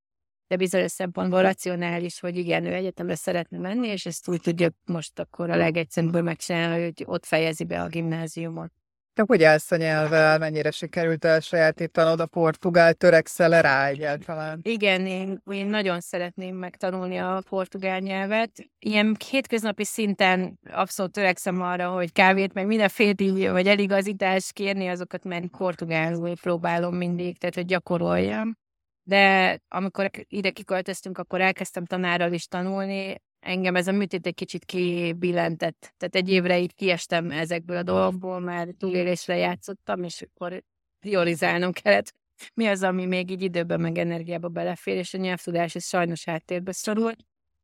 de 0.46 0.56
bizonyos 0.56 0.90
szempontból 0.90 1.42
racionális, 1.42 2.20
hogy 2.20 2.36
igen, 2.36 2.64
ő 2.64 2.72
egyetemre 2.72 3.14
szeretne 3.14 3.58
menni, 3.58 3.88
és 3.88 4.06
ezt 4.06 4.28
úgy 4.28 4.40
tudja 4.40 4.70
most 4.84 5.18
akkor 5.18 5.50
a 5.50 5.56
legegyszerűbb 5.56 6.22
megcsinálni, 6.22 6.82
hogy 6.82 7.02
ott 7.06 7.26
fejezi 7.26 7.64
be 7.64 7.82
a 7.82 7.88
gimnáziumot. 7.88 8.77
Te 9.18 9.24
hogy 9.26 9.42
állsz 9.42 9.70
a 9.70 9.76
nyelvvel? 9.76 10.38
Mennyire 10.38 10.70
sikerült 10.70 11.24
elsajátítanod 11.24 12.20
a 12.20 12.26
portugál? 12.26 12.94
Törekszel 12.94 13.62
rá 13.62 13.86
egyáltalán? 13.86 14.60
Igen, 14.62 15.06
én, 15.06 15.42
én 15.50 15.66
nagyon 15.66 16.00
szeretném 16.00 16.56
megtanulni 16.56 17.16
a 17.16 17.42
portugál 17.48 17.98
nyelvet. 17.98 18.50
Ilyen 18.78 19.16
hétköznapi 19.30 19.84
szinten 19.84 20.58
abszolút 20.70 21.12
törekszem 21.12 21.62
arra, 21.62 21.88
hogy 21.88 22.12
kávét, 22.12 22.52
meg 22.54 22.66
mindenféle 22.66 23.52
vagy 23.52 23.66
eligazítás 23.66 24.52
kérni, 24.52 24.88
azokat 24.88 25.24
mert 25.24 25.46
portugálul 25.46 26.36
próbálom 26.40 26.94
mindig, 26.94 27.38
tehát 27.38 27.54
hogy 27.54 27.66
gyakoroljam. 27.66 28.56
De 29.02 29.58
amikor 29.68 30.10
ide 30.28 30.50
kiköltöztünk, 30.50 31.18
akkor 31.18 31.40
elkezdtem 31.40 31.84
tanárral 31.84 32.32
is 32.32 32.46
tanulni, 32.46 33.22
engem 33.40 33.76
ez 33.76 33.86
a 33.86 33.92
műtét 33.92 34.26
egy 34.26 34.34
kicsit 34.34 34.64
kibillentett. 34.64 35.94
Tehát 35.96 36.14
egy 36.14 36.30
évre 36.30 36.58
így 36.58 36.74
kiestem 36.74 37.30
ezekből 37.30 37.76
a 37.76 37.82
dolgokból, 37.82 38.40
mert 38.40 38.76
túlélésre 38.76 39.36
játszottam, 39.36 40.02
és 40.02 40.22
akkor 40.22 40.62
priorizálnom 41.00 41.72
kellett, 41.72 42.14
mi 42.54 42.66
az, 42.66 42.82
ami 42.82 43.06
még 43.06 43.30
így 43.30 43.42
időben 43.42 43.80
meg 43.80 43.98
energiába 43.98 44.48
belefér, 44.48 44.96
és 44.96 45.14
a 45.14 45.18
nyelvtudás 45.18 45.74
is 45.74 45.84
sajnos 45.84 46.24
háttérbe 46.24 46.72
szorul. 46.72 47.12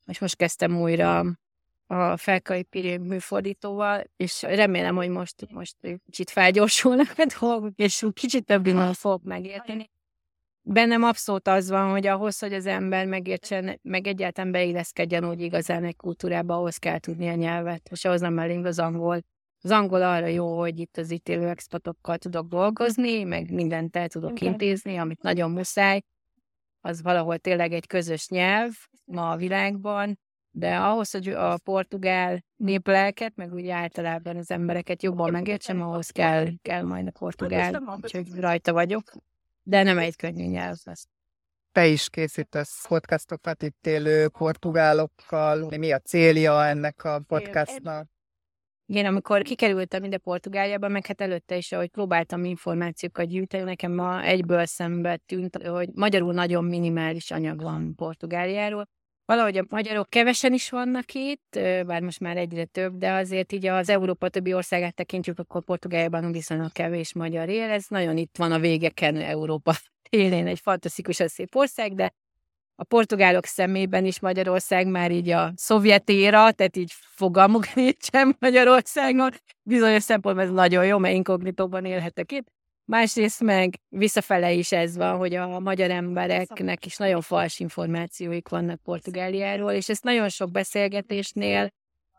És 0.07 0.19
most 0.19 0.37
kezdtem 0.37 0.81
újra 0.81 1.25
a 1.87 2.17
Felkai 2.17 2.63
Piri 2.63 2.97
műfordítóval, 2.97 4.05
és 4.17 4.43
remélem, 4.43 4.97
hogy 4.97 5.09
most, 5.09 5.47
most 5.51 5.77
kicsit 6.05 6.31
felgyorsulnak 6.31 7.13
a 7.17 7.27
dolgok, 7.41 7.73
és 7.77 8.07
kicsit 8.13 8.45
több 8.45 8.67
fogok 8.95 9.23
megérteni 9.23 9.91
bennem 10.65 11.03
abszolút 11.03 11.49
az 11.49 11.69
van, 11.69 11.91
hogy 11.91 12.07
ahhoz, 12.07 12.39
hogy 12.39 12.53
az 12.53 12.67
ember 12.67 13.07
megértsen, 13.07 13.79
meg 13.83 14.07
egyáltalán 14.07 14.53
beilleszkedjen 14.53 15.29
úgy 15.29 15.41
igazán 15.41 15.85
egy 15.85 15.97
kultúrába, 15.97 16.55
ahhoz 16.55 16.77
kell 16.77 16.99
tudni 16.99 17.29
a 17.29 17.35
nyelvet, 17.35 17.89
és 17.91 18.05
ahhoz 18.05 18.21
nem 18.21 18.39
elég 18.39 18.65
az 18.65 18.79
angol. 18.79 19.21
Az 19.61 19.71
angol 19.71 20.03
arra 20.03 20.27
jó, 20.27 20.59
hogy 20.59 20.79
itt 20.79 20.97
az 20.97 21.11
itt 21.11 21.29
élő 21.29 21.49
expatokkal 21.49 22.19
tudok 22.19 22.49
dolgozni, 22.49 23.23
meg 23.23 23.51
mindent 23.51 23.97
el 23.97 24.09
tudok 24.09 24.31
okay. 24.31 24.49
intézni, 24.49 24.97
amit 24.97 25.23
nagyon 25.23 25.51
muszáj. 25.51 26.01
Az 26.81 27.03
valahol 27.03 27.39
tényleg 27.39 27.73
egy 27.73 27.87
közös 27.87 28.29
nyelv 28.29 28.73
ma 29.05 29.31
a 29.31 29.37
világban, 29.37 30.19
de 30.51 30.77
ahhoz, 30.77 31.11
hogy 31.11 31.29
a 31.29 31.59
portugál 31.65 32.45
néplelket, 32.57 33.37
meg 33.37 33.53
úgy 33.53 33.69
általában 33.69 34.37
az 34.37 34.51
embereket 34.51 35.03
jobban 35.03 35.31
megértsem, 35.31 35.83
ahhoz 35.83 36.11
kell, 36.11 36.49
kell 36.63 36.83
majd 36.83 37.07
a 37.07 37.11
portugál, 37.11 37.99
úgyhogy 38.03 38.35
rajta 38.35 38.73
vagyok 38.73 39.03
de 39.65 39.83
nem 39.83 39.99
egy 39.99 40.17
könnyű 40.17 40.45
nyelv 40.45 40.77
lesz. 40.85 41.09
Te 41.73 41.87
is 41.87 42.11
készítesz 42.11 42.87
podcastokat 42.89 43.63
itt 43.63 43.87
élő 43.87 44.29
portugálokkal. 44.29 45.69
Mi 45.77 45.93
a 45.93 45.99
célja 45.99 46.67
ennek 46.67 47.05
a 47.05 47.21
podcastnak? 47.27 48.09
Igen, 48.87 49.07
amikor 49.07 49.43
kikerültem 49.43 50.05
ide 50.05 50.19
Portugáliába, 50.19 50.89
meg 50.89 51.07
hát 51.07 51.21
előtte 51.21 51.57
is, 51.57 51.73
hogy 51.73 51.89
próbáltam 51.89 52.45
információkat 52.45 53.27
gyűjteni, 53.27 53.65
nekem 53.65 53.93
ma 53.93 54.23
egyből 54.23 54.67
szembe 54.67 55.17
tűnt, 55.17 55.57
hogy 55.67 55.89
magyarul 55.95 56.33
nagyon 56.33 56.65
minimális 56.65 57.31
anyag 57.31 57.63
van 57.63 57.95
Portugáliáról. 57.95 58.89
Valahogy 59.27 59.57
a 59.57 59.65
magyarok 59.69 60.11
kevesen 60.11 60.53
is 60.53 60.71
vannak 60.71 61.13
itt, 61.13 61.59
bár 61.87 62.01
most 62.01 62.21
már 62.21 62.37
egyre 62.37 62.65
több, 62.65 62.97
de 62.97 63.13
azért 63.13 63.53
így 63.53 63.67
az 63.67 63.89
Európa 63.89 64.29
többi 64.29 64.55
országát 64.55 64.95
tekintjük, 64.95 65.39
akkor 65.39 65.65
Portugáliában 65.65 66.33
viszonylag 66.33 66.73
kevés 66.73 67.15
magyar 67.15 67.49
él. 67.49 67.71
Ez 67.71 67.85
nagyon 67.89 68.17
itt 68.17 68.37
van 68.37 68.53
a 68.53 68.59
végeken 68.59 69.17
Európa 69.17 69.75
élén, 70.11 70.47
egy 70.47 70.61
fantasztikusan 70.61 71.29
szép 71.29 71.55
ország, 71.55 71.95
de 71.95 72.15
a 72.77 72.85
portugálok 72.85 73.45
szemében 73.45 74.05
is 74.05 74.21
Magyarország 74.21 74.87
már 74.87 75.11
így 75.11 75.31
a 75.31 75.53
szovjet 75.57 76.09
éra, 76.09 76.53
tehát 76.53 76.77
így 76.77 76.93
fogalmuk 76.95 77.75
nincsen 77.75 78.37
Magyarországon. 78.39 79.31
Bizonyos 79.63 80.03
szempontból 80.03 80.45
ez 80.45 80.51
nagyon 80.51 80.87
jó, 80.87 80.99
mert 80.99 81.15
inkognitóban 81.15 81.85
élhetek 81.85 82.33
itt. 82.33 82.54
Másrészt 82.85 83.41
meg 83.41 83.81
visszafele 83.89 84.53
is 84.53 84.73
ez 84.73 84.97
van, 84.97 85.17
hogy 85.17 85.35
a 85.35 85.59
magyar 85.59 85.91
embereknek 85.91 86.87
is 86.87 86.97
nagyon 86.97 87.21
fals 87.21 87.59
információik 87.59 88.49
vannak 88.49 88.83
Portugáliáról, 88.83 89.73
és 89.73 89.89
ezt 89.89 90.05
nagyon 90.05 90.29
sok 90.29 90.51
beszélgetésnél, 90.51 91.71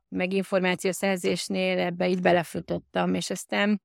meg 0.09 0.33
információszerzésnél 0.33 1.79
ebbe 1.79 2.09
így 2.09 2.21
belefutottam, 2.21 3.13
és 3.13 3.29
aztán 3.29 3.81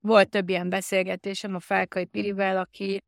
volt 0.00 0.28
több 0.28 0.48
ilyen 0.48 0.68
beszélgetésem 0.68 1.54
a 1.54 1.60
Fálkai 1.60 2.04
Pirivel, 2.04 2.58
aki 2.58 3.02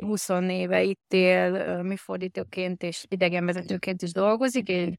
20 0.00 0.28
éve 0.48 0.82
itt 0.82 1.12
él, 1.12 1.82
mi 1.82 1.96
fordítóként 1.96 2.82
és 2.82 3.04
idegenvezetőként 3.08 4.02
is 4.02 4.12
dolgozik, 4.12 4.68
és 4.68 4.94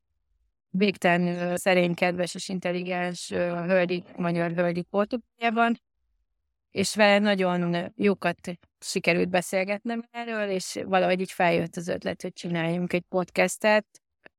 végtelen 0.69 1.57
szerény, 1.57 1.93
kedves 1.93 2.35
és 2.35 2.49
intelligens 2.49 3.29
hölgyi, 3.29 4.03
magyar 4.15 4.51
hölgyi 4.51 4.81
Portugáliában, 4.81 5.77
és 6.73 6.95
vele 6.95 7.19
nagyon 7.19 7.93
jókat 7.95 8.37
sikerült 8.79 9.29
beszélgetnem 9.29 10.03
erről, 10.11 10.49
és 10.49 10.79
valahogy 10.85 11.19
így 11.19 11.31
feljött 11.31 11.75
az 11.75 11.87
ötlet, 11.87 12.21
hogy 12.21 12.33
csináljunk 12.33 12.93
egy 12.93 13.03
podcastet, 13.09 13.85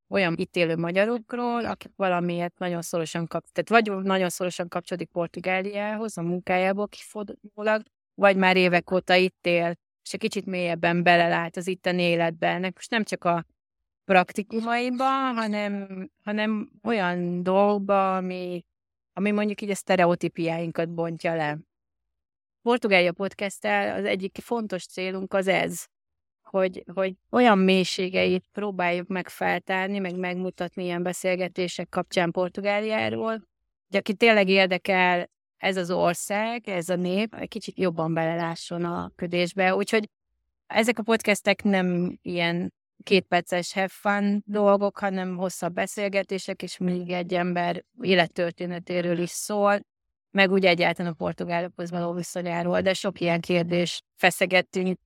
olyan 0.09 0.35
itt 0.37 0.57
élő 0.57 0.77
magyarokról, 0.77 1.65
akik 1.65 1.93
valamiért 1.97 2.59
nagyon 2.59 2.83
szorosan 2.83 3.27
kap, 3.27 3.45
tehát 3.53 3.85
vagy 3.85 4.03
nagyon 4.03 4.29
szorosan 4.29 4.69
kapcsolódik 4.69 5.09
Portugáliához, 5.09 6.19
a 6.19 6.23
munkájából 6.23 6.89
kifolyólag, 6.89 7.83
vagy 8.15 8.37
már 8.37 8.57
évek 8.57 8.91
óta 8.91 9.15
itt 9.15 9.47
él, 9.47 9.75
és 10.05 10.13
egy 10.13 10.21
kicsit 10.21 10.47
mélyebben 10.47 11.03
belelát 11.03 11.57
az 11.57 11.67
itteni 11.67 12.03
életbe. 12.03 12.49
Ennek 12.49 12.75
most 12.75 12.91
nem 12.91 13.05
csak 13.05 13.25
a 13.25 13.45
praktikumaiba, 14.05 15.05
hanem, 15.05 15.89
hanem 16.25 16.71
olyan 16.83 17.43
dolgokba, 17.43 18.17
ami, 18.17 18.65
ami 19.13 19.31
mondjuk 19.31 19.61
így 19.61 19.71
a 19.71 19.75
sztereotípiáinkat 19.75 20.95
bontja 20.95 21.35
le. 21.35 21.59
Portugália 22.65 23.13
podcast 23.13 23.65
az 23.65 24.05
egyik 24.05 24.39
fontos 24.43 24.87
célunk 24.87 25.33
az 25.33 25.49
ez, 25.49 25.85
hogy, 26.43 26.85
hogy 26.95 27.15
olyan 27.31 27.59
mélységeit 27.59 28.45
próbáljuk 28.53 29.09
meg 29.09 29.29
meg 29.99 30.17
megmutatni 30.17 30.85
ilyen 30.85 31.03
beszélgetések 31.03 31.89
kapcsán 31.89 32.31
Portugáliáról, 32.31 33.31
hogy 33.89 33.97
aki 33.97 34.15
tényleg 34.15 34.49
érdekel 34.49 35.31
ez 35.57 35.77
az 35.77 35.91
ország, 35.91 36.69
ez 36.69 36.89
a 36.89 36.97
nép, 36.97 37.35
egy 37.35 37.49
kicsit 37.49 37.79
jobban 37.79 38.15
belelásson 38.15 38.85
a 38.85 39.13
ködésbe. 39.17 39.75
Úgyhogy 39.75 40.09
ezek 40.67 40.99
a 40.99 41.03
podcastek 41.03 41.63
nem 41.63 42.19
ilyen 42.23 42.73
kétperces 43.03 43.73
have 43.73 43.89
fun 43.89 44.43
dolgok, 44.47 44.99
hanem 44.99 45.37
hosszabb 45.37 45.73
beszélgetések, 45.73 46.63
és 46.63 46.79
még 46.79 47.11
egy 47.11 47.35
ember 47.35 47.85
élettörténetéről 48.01 49.19
is 49.19 49.31
szól, 49.31 49.81
meg 50.35 50.51
úgy 50.51 50.65
egyáltalán 50.65 51.13
a 51.13 51.15
portugálokhoz 51.15 51.91
való 51.91 52.13
viszonyáról, 52.13 52.81
de 52.81 52.93
sok 52.93 53.21
ilyen 53.21 53.41
kérdés 53.41 54.03
feszegettünk, 54.17 54.99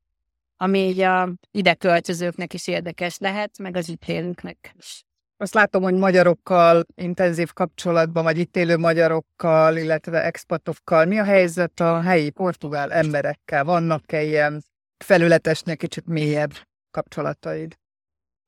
ami 0.57 0.79
így 0.79 1.01
a 1.01 1.33
ide 1.51 1.75
költözőknek 1.75 2.55
is 2.55 2.67
érdekes 2.67 3.19
lehet, 3.19 3.59
meg 3.59 3.77
az 3.77 3.89
itt 3.89 4.05
élőknek 4.07 4.75
is. 4.79 5.03
Azt 5.37 5.55
látom, 5.55 5.83
hogy 5.83 5.95
magyarokkal 5.95 6.85
intenzív 6.95 7.53
kapcsolatban, 7.53 8.25
vagy 8.25 8.39
itt 8.39 8.57
élő 8.57 8.77
magyarokkal, 8.77 9.77
illetve 9.77 10.25
expatokkal. 10.25 11.05
Mi 11.05 11.19
a 11.19 11.25
helyzet 11.25 11.81
a 11.81 12.01
helyi 12.01 12.31
portugál 12.31 12.93
emberekkel? 12.93 13.65
Vannak-e 13.65 14.23
ilyen 14.23 14.65
felületesnek 15.05 15.77
kicsit 15.77 16.07
mélyebb 16.07 16.53
kapcsolataid? 16.91 17.75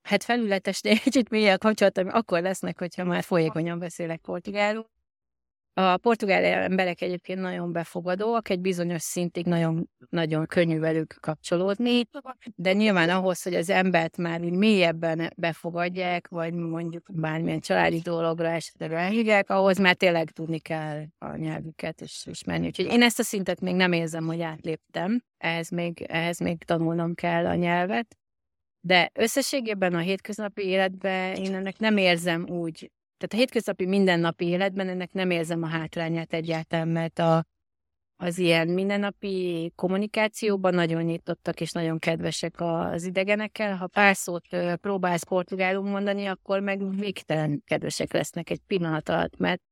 Hát 0.02 0.24
felületesnél 0.24 0.98
kicsit 0.98 1.28
mélyebb 1.28 1.58
kapcsolataim 1.58 2.08
akkor 2.08 2.42
lesznek, 2.42 2.78
hogyha 2.78 3.04
már 3.04 3.22
folyékonyan 3.22 3.78
beszélek 3.78 4.20
portugálul. 4.20 4.86
A 5.80 5.96
portugál 5.96 6.44
emberek 6.44 7.00
egyébként 7.00 7.40
nagyon 7.40 7.72
befogadóak, 7.72 8.48
egy 8.48 8.60
bizonyos 8.60 9.02
szintig 9.02 9.46
nagyon, 9.46 9.90
nagyon 10.08 10.46
könnyű 10.46 10.78
velük 10.78 11.16
kapcsolódni, 11.20 12.02
de 12.54 12.72
nyilván 12.72 13.08
ahhoz, 13.08 13.42
hogy 13.42 13.54
az 13.54 13.70
embert 13.70 14.16
már 14.16 14.40
mélyebben 14.40 15.32
befogadják, 15.36 16.28
vagy 16.28 16.52
mondjuk 16.52 17.06
bármilyen 17.12 17.60
családi 17.60 17.98
dologra 17.98 18.48
esetleg 18.48 18.92
elhívják, 18.92 19.50
ahhoz 19.50 19.78
már 19.78 19.94
tényleg 19.94 20.30
tudni 20.30 20.58
kell 20.58 21.04
a 21.18 21.36
nyelvüket 21.36 22.00
és 22.00 22.26
ismerni. 22.30 22.66
Úgyhogy 22.66 22.86
én 22.86 23.02
ezt 23.02 23.18
a 23.18 23.22
szintet 23.22 23.60
még 23.60 23.74
nem 23.74 23.92
érzem, 23.92 24.26
hogy 24.26 24.40
átléptem, 24.40 25.22
ehhez 25.38 25.70
még, 25.70 26.02
ehhez 26.08 26.38
még 26.38 26.64
tanulnom 26.64 27.14
kell 27.14 27.46
a 27.46 27.54
nyelvet, 27.54 28.16
de 28.80 29.10
összességében 29.14 29.94
a 29.94 29.98
hétköznapi 29.98 30.62
életben 30.62 31.34
én 31.34 31.54
ennek 31.54 31.78
nem 31.78 31.96
érzem 31.96 32.48
úgy 32.48 32.90
tehát 33.20 33.34
a 33.34 33.36
hétköznapi 33.36 33.86
mindennapi 33.86 34.46
életben 34.46 34.88
ennek 34.88 35.12
nem 35.12 35.30
érzem 35.30 35.62
a 35.62 35.66
hátrányát 35.66 36.32
egyáltalán, 36.32 36.88
mert 36.88 37.18
a, 37.18 37.44
az 38.16 38.38
ilyen 38.38 38.68
mindennapi 38.68 39.72
kommunikációban 39.74 40.74
nagyon 40.74 41.02
nyitottak 41.02 41.60
és 41.60 41.72
nagyon 41.72 41.98
kedvesek 41.98 42.54
az 42.58 43.04
idegenekkel. 43.04 43.76
Ha 43.76 43.86
pár 43.86 44.16
szót 44.16 44.46
próbálsz 44.80 45.24
portugálul 45.24 45.88
mondani, 45.88 46.26
akkor 46.26 46.60
meg 46.60 46.90
végtelen 46.96 47.62
kedvesek 47.66 48.12
lesznek 48.12 48.50
egy 48.50 48.60
pillanat 48.66 49.08
alatt, 49.08 49.36
mert 49.36 49.62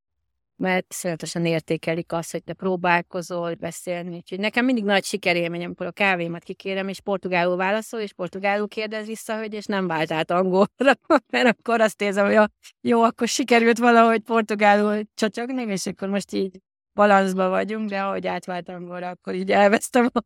mert 0.58 0.92
szerintesen 0.92 1.46
értékelik 1.46 2.12
azt, 2.12 2.32
hogy 2.32 2.44
te 2.44 2.52
próbálkozol 2.52 3.54
beszélni. 3.54 4.16
Úgyhogy 4.16 4.40
nekem 4.40 4.64
mindig 4.64 4.84
nagy 4.84 5.04
sikerélmény, 5.04 5.64
amikor 5.64 5.86
a 5.86 5.90
kávémat 5.90 6.42
kikérem, 6.42 6.88
és 6.88 7.00
portugálul 7.00 7.56
válaszol, 7.56 8.00
és 8.00 8.12
portugálul 8.12 8.68
kérdez 8.68 9.06
vissza, 9.06 9.38
hogy 9.38 9.54
és 9.54 9.64
nem 9.64 9.86
vált 9.86 10.12
át 10.12 10.30
angolra, 10.30 10.92
mert 11.32 11.58
akkor 11.58 11.80
azt 11.80 12.02
érzem, 12.02 12.26
hogy 12.26 12.50
jó, 12.80 13.02
akkor 13.02 13.28
sikerült 13.28 13.78
valahogy 13.78 14.20
portugálul 14.20 15.02
csacsogni, 15.14 15.62
és 15.62 15.86
akkor 15.86 16.08
most 16.08 16.32
így 16.32 16.58
balanszba 16.92 17.48
vagyunk, 17.48 17.88
de 17.88 18.00
ahogy 18.00 18.26
átvált 18.26 18.68
angolra, 18.68 19.08
akkor 19.08 19.34
így 19.34 19.50
elvesztem 19.50 20.08
a, 20.12 20.18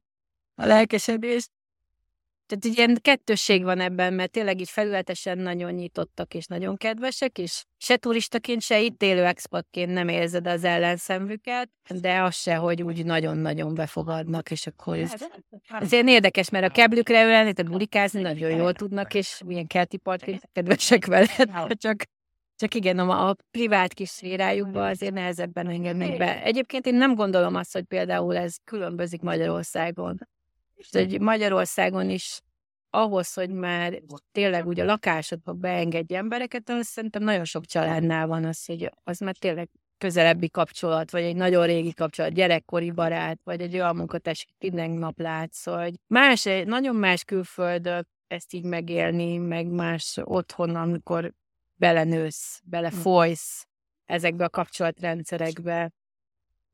a 0.62 0.66
lelkesedést. 0.66 1.50
Tehát 2.52 2.76
ilyen 2.76 2.98
kettősség 3.00 3.62
van 3.62 3.80
ebben, 3.80 4.14
mert 4.14 4.30
tényleg 4.30 4.60
így 4.60 4.68
felületesen 4.68 5.38
nagyon 5.38 5.72
nyitottak 5.72 6.34
és 6.34 6.46
nagyon 6.46 6.76
kedvesek, 6.76 7.38
és 7.38 7.64
se 7.78 7.96
turistaként, 7.96 8.62
se 8.62 8.80
itt 8.80 9.02
élő 9.02 9.24
expatként 9.24 9.92
nem 9.92 10.08
érzed 10.08 10.46
az 10.46 10.64
ellenszemvüket, 10.64 11.70
de 12.00 12.22
az 12.22 12.34
se, 12.34 12.54
hogy 12.54 12.82
úgy 12.82 13.04
nagyon-nagyon 13.04 13.74
befogadnak, 13.74 14.50
és 14.50 14.66
akkor 14.66 14.96
ez, 14.96 15.12
ez 15.80 15.92
ilyen 15.92 16.08
érdekes, 16.08 16.50
mert 16.50 16.64
a 16.64 16.68
keblükre 16.68 17.22
ülni, 17.22 17.52
tehát 17.52 17.70
bulikázni 17.70 18.20
nagyon 18.20 18.50
jól 18.50 18.72
tudnak, 18.72 19.14
és 19.14 19.40
milyen 19.44 19.66
kerti 19.66 19.96
partként 19.96 20.48
kedvesek 20.52 21.06
veled, 21.06 21.76
csak 21.76 22.02
csak 22.56 22.74
igen, 22.74 22.98
a, 22.98 23.28
a 23.28 23.36
privát 23.50 23.94
kis 23.94 24.08
szférájukba 24.08 24.86
azért 24.86 25.14
nehezebben 25.14 25.68
engednek 25.68 26.16
be. 26.16 26.42
Egyébként 26.42 26.86
én 26.86 26.94
nem 26.94 27.14
gondolom 27.14 27.54
azt, 27.54 27.72
hogy 27.72 27.84
például 27.84 28.36
ez 28.36 28.56
különbözik 28.64 29.20
Magyarországon. 29.20 30.18
És 30.82 30.88
hogy 30.90 31.20
Magyarországon 31.20 32.10
is 32.10 32.40
ahhoz, 32.90 33.32
hogy 33.32 33.50
már 33.50 34.02
tényleg 34.32 34.66
úgy 34.66 34.80
a 34.80 34.84
lakásodba 34.84 35.52
beengedj 35.52 36.14
embereket, 36.14 36.68
az 36.68 36.86
szerintem 36.86 37.22
nagyon 37.22 37.44
sok 37.44 37.66
családnál 37.66 38.26
van 38.26 38.44
az, 38.44 38.64
hogy 38.64 38.90
az 39.04 39.18
már 39.18 39.36
tényleg 39.36 39.68
közelebbi 39.98 40.50
kapcsolat, 40.50 41.10
vagy 41.10 41.22
egy 41.22 41.36
nagyon 41.36 41.66
régi 41.66 41.92
kapcsolat, 41.92 42.32
gyerekkori 42.32 42.90
barát, 42.90 43.40
vagy 43.44 43.60
egy 43.60 43.74
olyan 43.74 43.96
munkatárs, 43.96 44.46
minden 44.58 44.90
nap 44.90 45.18
látsz, 45.18 45.64
hogy 45.64 45.94
más, 46.06 46.44
nagyon 46.64 46.96
más 46.96 47.24
külföldön 47.24 48.08
ezt 48.26 48.52
így 48.52 48.64
megélni, 48.64 49.36
meg 49.36 49.66
más 49.66 50.18
otthon, 50.22 50.76
amikor 50.76 51.32
belenősz, 51.74 52.60
belefolysz 52.64 53.66
ezekbe 54.04 54.44
a 54.44 54.48
kapcsolatrendszerekbe, 54.48 55.90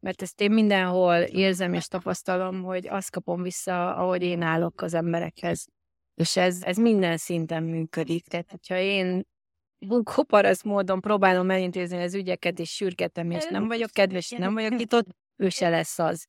mert 0.01 0.23
ezt 0.23 0.41
én 0.41 0.51
mindenhol 0.51 1.17
érzem 1.17 1.75
és 1.75 1.87
tapasztalom, 1.87 2.63
hogy 2.63 2.89
azt 2.89 3.11
kapom 3.11 3.43
vissza, 3.43 3.97
ahogy 3.97 4.23
én 4.23 4.43
állok 4.43 4.83
az 4.83 4.95
emberekhez. 4.95 5.67
És 6.15 6.37
ez, 6.37 6.63
ez 6.63 6.77
minden 6.77 7.17
szinten 7.17 7.63
működik. 7.63 8.27
Tehát, 8.27 8.51
hogyha 8.51 8.77
én 8.77 9.27
bunkóparasz 9.79 10.63
módon 10.63 11.01
próbálom 11.01 11.51
elintézni 11.51 12.03
az 12.03 12.15
ügyeket, 12.15 12.59
és 12.59 12.71
sürgetem, 12.71 13.31
és 13.31 13.47
nem 13.51 13.67
vagyok 13.67 13.91
kedves, 13.91 14.31
nem 14.31 14.55
vagyok 14.55 14.77
nyitott, 14.77 15.07
ő 15.37 15.49
se 15.49 15.69
lesz 15.69 15.99
az. 15.99 16.27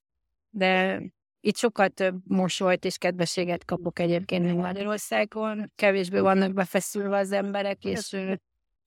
De 0.49 1.01
itt 1.41 1.57
sokkal 1.57 1.89
több 1.89 2.21
mosolyt 2.27 2.85
és 2.85 2.97
kedvességet 2.97 3.65
kapok 3.65 3.99
egyébként, 3.99 4.43
mint 4.43 4.57
Magyarországon. 4.57 5.71
Kevésbé 5.75 6.19
vannak 6.19 6.53
befeszülve 6.53 7.17
az 7.17 7.31
emberek, 7.31 7.83
és, 7.83 8.17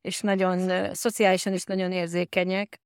és 0.00 0.20
nagyon 0.20 0.94
szociálisan 0.94 1.52
is 1.52 1.64
nagyon 1.64 1.92
érzékenyek. 1.92 2.80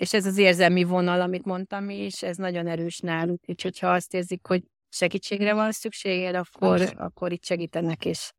És 0.00 0.12
ez 0.12 0.26
az 0.26 0.38
érzelmi 0.38 0.84
vonal, 0.84 1.20
amit 1.20 1.44
mondtam 1.44 1.90
is, 1.90 2.22
ez 2.22 2.36
nagyon 2.36 2.66
erős 2.66 2.98
náluk. 2.98 3.40
Úgyhogy 3.46 3.78
ha 3.78 3.92
azt 3.92 4.14
érzik, 4.14 4.46
hogy 4.46 4.62
segítségre 4.88 5.54
van 5.54 5.72
szükséged, 5.72 6.34
akkor, 6.34 6.94
akkor 6.96 7.32
itt 7.32 7.44
segítenek, 7.44 8.04
és, 8.04 8.32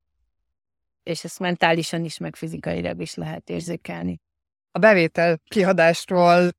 és 1.03 1.23
ezt 1.23 1.39
mentálisan 1.39 2.03
is, 2.03 2.17
meg 2.17 2.35
fizikailag 2.35 3.01
is 3.01 3.13
lehet 3.15 3.49
érzékelni. 3.49 4.19
A 4.71 4.79
bevétel 4.79 5.39
kiadásról 5.43 6.49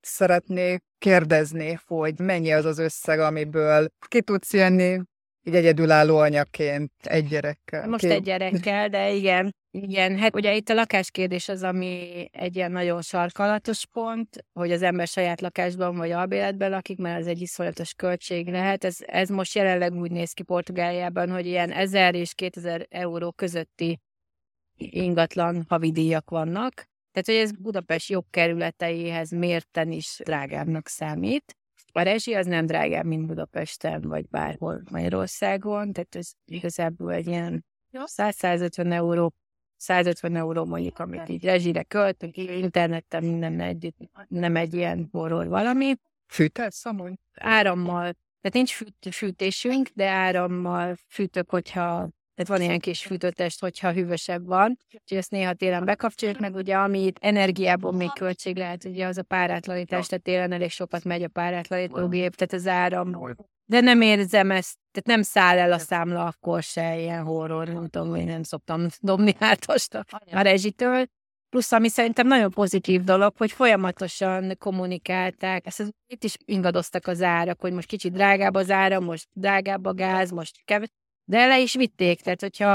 szeretnék 0.00 0.82
kérdezni, 0.98 1.78
hogy 1.86 2.18
mennyi 2.18 2.52
az 2.52 2.64
az 2.64 2.78
összeg, 2.78 3.20
amiből 3.20 3.88
ki 4.08 4.22
tudsz 4.22 4.52
jönni, 4.52 5.00
így 5.50 5.56
egyedülálló 5.56 6.16
anyaként, 6.16 6.92
egy 7.02 7.28
gyerekkel. 7.28 7.88
Most 7.88 8.04
egy 8.04 8.22
gyerekkel, 8.22 8.88
de 8.88 9.12
igen. 9.12 9.54
Igen, 9.72 10.18
hát 10.18 10.34
ugye 10.34 10.54
itt 10.54 10.68
a 10.68 10.74
lakáskérdés 10.74 11.48
az, 11.48 11.62
ami 11.62 12.24
egy 12.32 12.56
ilyen 12.56 12.72
nagyon 12.72 13.02
sarkalatos 13.02 13.86
pont, 13.86 14.44
hogy 14.52 14.72
az 14.72 14.82
ember 14.82 15.06
saját 15.06 15.40
lakásban 15.40 15.96
vagy 15.96 16.10
albéletben 16.10 16.70
lakik, 16.70 16.98
mert 16.98 17.20
ez 17.20 17.26
egy 17.26 17.40
iszonyatos 17.40 17.94
költség 17.94 18.48
lehet. 18.48 18.84
Ez, 18.84 18.96
ez 19.00 19.28
most 19.28 19.54
jelenleg 19.54 19.94
úgy 19.94 20.10
néz 20.10 20.32
ki 20.32 20.42
Portugáliában, 20.42 21.30
hogy 21.30 21.46
ilyen 21.46 21.70
1000 21.70 22.14
és 22.14 22.34
2000 22.34 22.86
euró 22.88 23.32
közötti 23.32 23.98
ingatlan 24.76 25.64
havidíjak 25.68 26.30
vannak. 26.30 26.72
Tehát, 27.12 27.26
hogy 27.26 27.34
ez 27.34 27.52
Budapest 27.62 28.08
jogkerületeihez 28.08 29.30
mérten 29.30 29.90
is 29.90 30.20
drágábbnak 30.24 30.88
számít. 30.88 31.56
A 31.92 32.00
rezsi 32.02 32.34
az 32.34 32.46
nem 32.46 32.66
drágább, 32.66 33.04
mint 33.04 33.26
Budapesten, 33.26 34.00
vagy 34.00 34.28
bárhol 34.28 34.82
Magyarországon, 34.90 35.92
tehát 35.92 36.14
ez 36.14 36.30
igazából 36.44 37.12
egy 37.12 37.26
ilyen 37.26 37.64
100-150 37.92 38.92
euró 38.92 39.34
150 39.76 40.36
euró 40.36 40.64
mondjuk, 40.64 40.98
amit 40.98 41.28
így 41.28 41.44
rezsire 41.44 41.82
költünk, 41.82 42.36
interneten 42.36 43.24
minden 43.24 43.60
együtt, 43.60 43.96
nem 44.28 44.56
egy 44.56 44.74
ilyen 44.74 45.08
horror 45.12 45.48
valami. 45.48 45.94
Fűtesz, 46.26 46.76
szamony? 46.76 47.16
Árammal, 47.34 48.12
tehát 48.40 48.52
nincs 48.52 48.72
fűt, 48.74 49.14
fűtésünk, 49.14 49.88
de 49.94 50.08
árammal 50.08 50.96
fűtök, 51.08 51.50
hogyha 51.50 52.08
tehát 52.40 52.58
van 52.58 52.68
ilyen 52.68 52.80
kis 52.80 53.02
fűtőtest, 53.02 53.60
hogyha 53.60 53.92
hűvösebb 53.92 54.46
van, 54.46 54.78
úgyhogy 54.92 55.18
ezt 55.18 55.30
néha 55.30 55.52
télen 55.52 55.84
bekapcsoljuk, 55.84 56.38
meg 56.38 56.54
ugye 56.54 56.76
ami 56.76 57.04
itt 57.04 57.16
energiából 57.20 57.92
még 57.92 58.12
költség 58.12 58.56
lehet, 58.56 58.84
ugye 58.84 59.06
az 59.06 59.18
a 59.18 59.22
párátlanítás, 59.22 60.06
tehát 60.06 60.24
télen 60.24 60.52
elég 60.52 60.70
sokat 60.70 61.04
megy 61.04 61.22
a 61.22 61.28
párátlanítógép, 61.28 62.34
tehát 62.34 62.52
az 62.52 62.66
áram. 62.66 63.34
De 63.64 63.80
nem 63.80 64.00
érzem 64.00 64.50
ezt 64.50 64.76
Tehát 64.90 65.08
nem 65.08 65.22
száll 65.22 65.58
el 65.58 65.72
a 65.72 65.78
számla, 65.78 66.26
akkor 66.26 66.62
se 66.62 66.98
ilyen 66.98 67.22
horror, 67.22 67.68
nem 67.68 67.88
tudom, 67.88 68.14
én 68.14 68.26
nem 68.26 68.42
szoktam 68.42 68.86
dobni 69.00 69.34
hátast 69.38 69.94
a, 69.94 70.04
a 70.30 70.40
rezsitől. 70.40 71.06
Plusz, 71.48 71.72
ami 71.72 71.88
szerintem 71.88 72.26
nagyon 72.26 72.50
pozitív 72.50 73.04
dolog, 73.04 73.36
hogy 73.36 73.52
folyamatosan 73.52 74.56
kommunikálták, 74.58 75.66
ezt 75.66 75.94
itt 76.06 76.24
is 76.24 76.36
ingadoztak 76.44 77.06
az 77.06 77.22
árak, 77.22 77.60
hogy 77.60 77.72
most 77.72 77.88
kicsit 77.88 78.12
drágább 78.12 78.54
az 78.54 78.70
ára, 78.70 79.00
most 79.00 79.28
drágább 79.32 79.84
a 79.84 79.94
gáz, 79.94 80.30
most 80.30 80.64
kevés, 80.64 80.88
de 81.30 81.46
le 81.46 81.60
is 81.60 81.74
vitték, 81.74 82.20
tehát 82.20 82.40
hogyha 82.40 82.70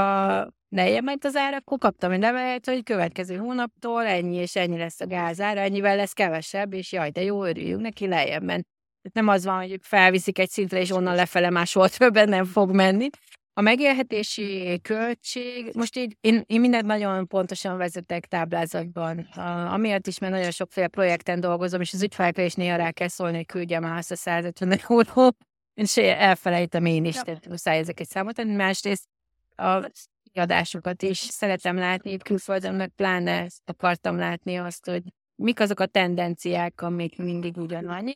lejjebb 0.68 1.04
ment 1.04 1.24
az 1.24 1.36
ára, 1.36 1.56
akkor 1.56 1.78
kaptam 1.78 2.10
egy 2.10 2.20
levelet, 2.20 2.66
hogy 2.66 2.82
következő 2.82 3.36
hónaptól 3.36 4.04
ennyi 4.04 4.36
és 4.36 4.56
ennyi 4.56 4.76
lesz 4.76 5.00
a 5.00 5.06
gázára, 5.06 5.60
ennyivel 5.60 5.96
lesz 5.96 6.12
kevesebb, 6.12 6.72
és 6.72 6.92
jaj, 6.92 7.10
de 7.10 7.22
jó, 7.22 7.44
örüljünk 7.44 7.82
neki, 7.82 8.06
lejjebb 8.06 8.42
ment. 8.42 8.66
Tehát 9.02 9.26
nem 9.26 9.28
az 9.28 9.44
van, 9.44 9.56
hogy 9.56 9.78
felviszik 9.82 10.38
egy 10.38 10.48
szintre, 10.48 10.80
és 10.80 10.90
onnan 10.90 11.14
lefele 11.14 11.50
máshol 11.50 11.88
többen 11.88 12.28
nem 12.28 12.44
fog 12.44 12.74
menni. 12.74 13.08
A 13.52 13.60
megélhetési 13.60 14.80
költség, 14.82 15.70
most 15.74 15.96
így 15.96 16.16
én, 16.20 16.42
én 16.46 16.60
mindent 16.60 16.86
nagyon 16.86 17.26
pontosan 17.26 17.76
vezetek 17.76 18.26
táblázatban, 18.26 19.18
a, 19.18 19.72
amiatt 19.72 20.06
is, 20.06 20.18
mert 20.18 20.32
nagyon 20.32 20.50
sokféle 20.50 20.88
projekten 20.88 21.40
dolgozom, 21.40 21.80
és 21.80 21.92
az 21.92 22.02
ügyfelekre 22.02 22.44
is 22.44 22.54
néha 22.54 22.76
rá 22.76 22.90
kell 22.90 23.08
szólni, 23.08 23.36
hogy 23.36 23.46
küldjem 23.46 23.84
a 23.84 24.02
150 24.02 24.78
euró, 24.88 25.36
és 25.76 25.96
elfelejtem 25.96 26.84
én 26.84 27.04
is, 27.04 27.14
tehát 27.14 27.48
muszáj 27.48 27.78
ezeket 27.78 28.08
számot 28.08 28.34
tenni. 28.34 28.54
Másrészt 28.54 29.04
a 29.56 29.90
adásokat 30.34 31.02
is 31.02 31.18
szeretem 31.18 31.76
látni 31.76 32.16
külföldön, 32.16 32.74
meg 32.74 32.88
pláne 32.88 33.46
akartam 33.64 34.16
látni 34.18 34.56
azt, 34.56 34.86
hogy 34.86 35.02
mik 35.34 35.60
azok 35.60 35.80
a 35.80 35.86
tendenciák, 35.86 36.80
amik 36.80 37.18
mindig 37.18 37.56
ugyanannyi. 37.56 38.14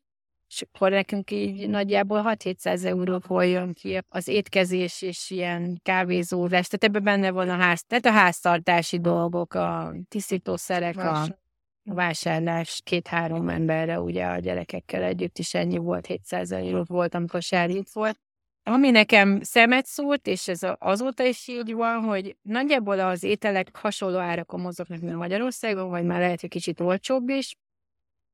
És 0.48 0.62
akkor 0.62 0.90
nekünk 0.90 1.30
így 1.30 1.68
nagyjából 1.68 2.22
6-700 2.24 2.84
euróból 2.84 3.44
jön 3.44 3.72
ki 3.72 3.98
az 4.08 4.28
étkezés 4.28 5.02
és 5.02 5.30
ilyen 5.30 5.80
kávézórás, 5.82 6.68
tehát 6.68 6.84
ebben 6.84 7.02
benne 7.02 7.30
van 7.30 7.48
a 7.48 7.56
ház, 7.56 7.84
tehát 7.84 8.06
a 8.06 8.11
háztartási 8.11 9.00
dolgok, 9.00 9.54
a 9.54 9.94
tisztítószerek, 10.08 10.96
a 10.96 11.39
vásárlás 11.83 12.81
két-három 12.85 13.49
emberre, 13.49 14.01
ugye 14.01 14.26
a 14.26 14.39
gyerekekkel 14.39 15.03
együtt 15.03 15.39
is 15.39 15.55
ennyi 15.55 15.78
volt, 15.78 16.07
700 16.07 16.53
euró 16.53 16.83
volt, 16.87 17.14
amikor 17.14 17.43
sárít 17.43 17.93
volt. 17.93 18.18
Ami 18.62 18.91
nekem 18.91 19.43
szemet 19.43 19.87
szólt, 19.87 20.26
és 20.26 20.49
ez 20.49 20.61
azóta 20.78 21.24
is 21.24 21.49
így 21.49 21.72
van, 21.72 22.03
hogy 22.03 22.37
nagyjából 22.43 23.01
az 23.01 23.22
ételek 23.22 23.76
hasonló 23.76 24.18
árakon 24.18 24.61
mozognak, 24.61 25.01
mint 25.01 25.16
Magyarországon, 25.16 25.89
vagy 25.89 26.05
már 26.05 26.20
lehet, 26.20 26.41
hogy 26.41 26.51
kicsit 26.51 26.81
olcsóbb 26.81 27.28
is, 27.28 27.57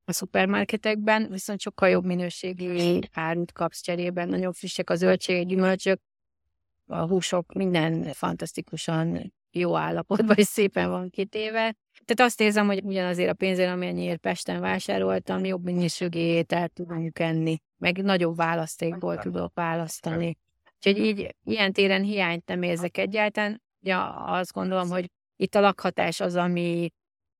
a 0.08 0.12
szupermarketekben, 0.12 1.28
viszont 1.30 1.60
sokkal 1.60 1.88
jobb 1.88 2.04
minőségű 2.04 2.98
árut 3.12 3.52
kapsz 3.52 3.80
cserében, 3.80 4.28
nagyon 4.28 4.52
frissek 4.52 4.90
a 4.90 4.94
zöldségek, 4.94 5.46
gyümölcsök, 5.46 6.00
a 6.86 7.06
húsok, 7.06 7.52
minden 7.52 8.02
fantasztikusan 8.12 9.34
jó 9.50 9.76
állapotban, 9.76 10.36
és 10.36 10.46
szépen 10.46 10.90
van 10.90 11.10
kitéve. 11.10 11.76
Tehát 12.04 12.30
azt 12.30 12.40
érzem, 12.40 12.66
hogy 12.66 12.82
ugyanazért 12.84 13.30
a 13.30 13.34
pénzért, 13.34 13.70
amennyiért 13.70 14.20
Pesten 14.20 14.60
vásároltam, 14.60 15.44
jobb 15.44 15.64
minőségű 15.64 16.18
ételt 16.18 16.72
tudunk 16.72 17.18
enni, 17.18 17.58
meg 17.78 18.02
nagyobb 18.02 18.36
választékból 18.36 19.16
tudok 19.16 19.54
választani. 19.54 20.36
Úgyhogy 20.74 21.04
így 21.04 21.34
ilyen 21.44 21.72
téren 21.72 22.02
hiányt 22.02 22.46
nem 22.46 22.62
érzek 22.62 22.98
egyáltalán. 22.98 23.62
Ja, 23.80 24.14
azt 24.14 24.52
gondolom, 24.52 24.88
hogy 24.88 25.10
itt 25.36 25.54
a 25.54 25.60
lakhatás 25.60 26.20
az, 26.20 26.34
ami 26.34 26.92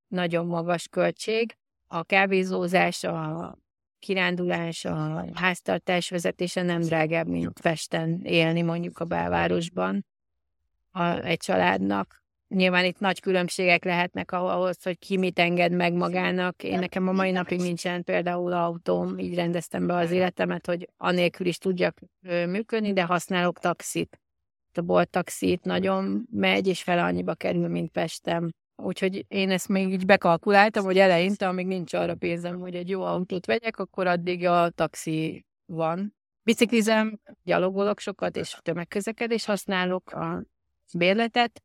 nagyon 0.08 0.46
magas 0.46 0.88
költség, 0.88 1.56
a 1.86 2.02
kávézózás, 2.02 3.04
a 3.04 3.56
kirándulás, 3.98 4.84
a 4.84 5.24
háztartás 5.34 6.10
vezetése 6.10 6.62
nem 6.62 6.80
drágább, 6.80 7.26
mint 7.26 7.60
Pesten 7.60 8.20
élni 8.24 8.62
mondjuk 8.62 8.98
a 8.98 9.04
belvárosban 9.04 10.06
a, 10.90 11.02
egy 11.04 11.38
családnak. 11.38 12.24
Nyilván 12.48 12.84
itt 12.84 12.98
nagy 12.98 13.20
különbségek 13.20 13.84
lehetnek 13.84 14.32
ahhoz, 14.32 14.82
hogy 14.82 14.98
ki 14.98 15.16
mit 15.16 15.38
enged 15.38 15.72
meg 15.72 15.92
magának. 15.92 16.62
Én 16.62 16.78
nekem 16.78 17.08
a 17.08 17.12
mai 17.12 17.30
napig 17.30 17.60
nincsen 17.60 18.04
például 18.04 18.52
autóm, 18.52 19.18
így 19.18 19.34
rendeztem 19.34 19.86
be 19.86 19.94
az 19.94 20.10
életemet, 20.10 20.66
hogy 20.66 20.88
anélkül 20.96 21.46
is 21.46 21.58
tudjak 21.58 21.98
működni, 22.22 22.92
de 22.92 23.02
használok 23.02 23.58
taxit. 23.58 24.20
A 24.72 24.80
bolt 24.80 25.10
taxit 25.10 25.64
nagyon 25.64 26.26
megy, 26.30 26.66
és 26.66 26.82
fel 26.82 26.98
annyiba 26.98 27.34
kerül, 27.34 27.68
mint 27.68 27.90
Pestem. 27.90 28.50
Úgyhogy 28.76 29.24
én 29.28 29.50
ezt 29.50 29.68
még 29.68 29.92
így 29.92 30.06
bekalkuláltam, 30.06 30.84
hogy 30.84 30.98
eleinte, 30.98 31.48
amíg 31.48 31.66
nincs 31.66 31.92
arra 31.94 32.14
pénzem, 32.14 32.60
hogy 32.60 32.74
egy 32.74 32.88
jó 32.88 33.02
autót 33.02 33.46
vegyek, 33.46 33.78
akkor 33.78 34.06
addig 34.06 34.46
a 34.46 34.70
taxi 34.70 35.44
van. 35.64 36.14
Biciklizem, 36.42 37.20
gyalogolok 37.42 38.00
sokat, 38.00 38.36
és 38.36 38.58
tömegközlekedés 38.62 39.44
használok 39.44 40.12
a 40.12 40.42
bérletet, 40.92 41.62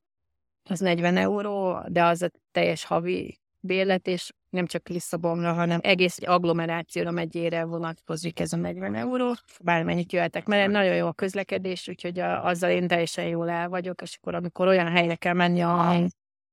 az 0.72 0.80
40 0.80 1.17
euró, 1.17 1.84
de 1.88 2.03
az 2.03 2.22
a 2.22 2.30
teljes 2.51 2.84
havi 2.84 3.39
bérlet, 3.59 4.07
és 4.07 4.32
nem 4.49 4.65
csak 4.65 4.88
Lisszabonra, 4.88 5.53
hanem 5.53 5.80
egész 5.84 6.17
agglomerációra 6.26 7.11
megyére 7.11 7.63
vonatkozik 7.63 8.39
ez 8.39 8.53
a 8.53 8.57
40 8.57 8.95
euró. 8.95 9.34
Bármennyit 9.63 10.11
jöhetek, 10.11 10.45
mert 10.45 10.72
nagyon 10.72 10.95
jó 10.95 11.07
a 11.07 11.13
közlekedés, 11.13 11.88
úgyhogy 11.88 12.19
a, 12.19 12.45
azzal 12.45 12.69
én 12.69 12.88
teljesen 12.88 13.28
jól 13.28 13.49
el 13.49 13.69
vagyok, 13.69 14.01
és 14.01 14.17
akkor 14.22 14.36
amikor 14.36 14.67
olyan 14.67 14.88
helyre 14.88 15.15
kell 15.15 15.34
menni, 15.34 15.61
a 15.61 15.95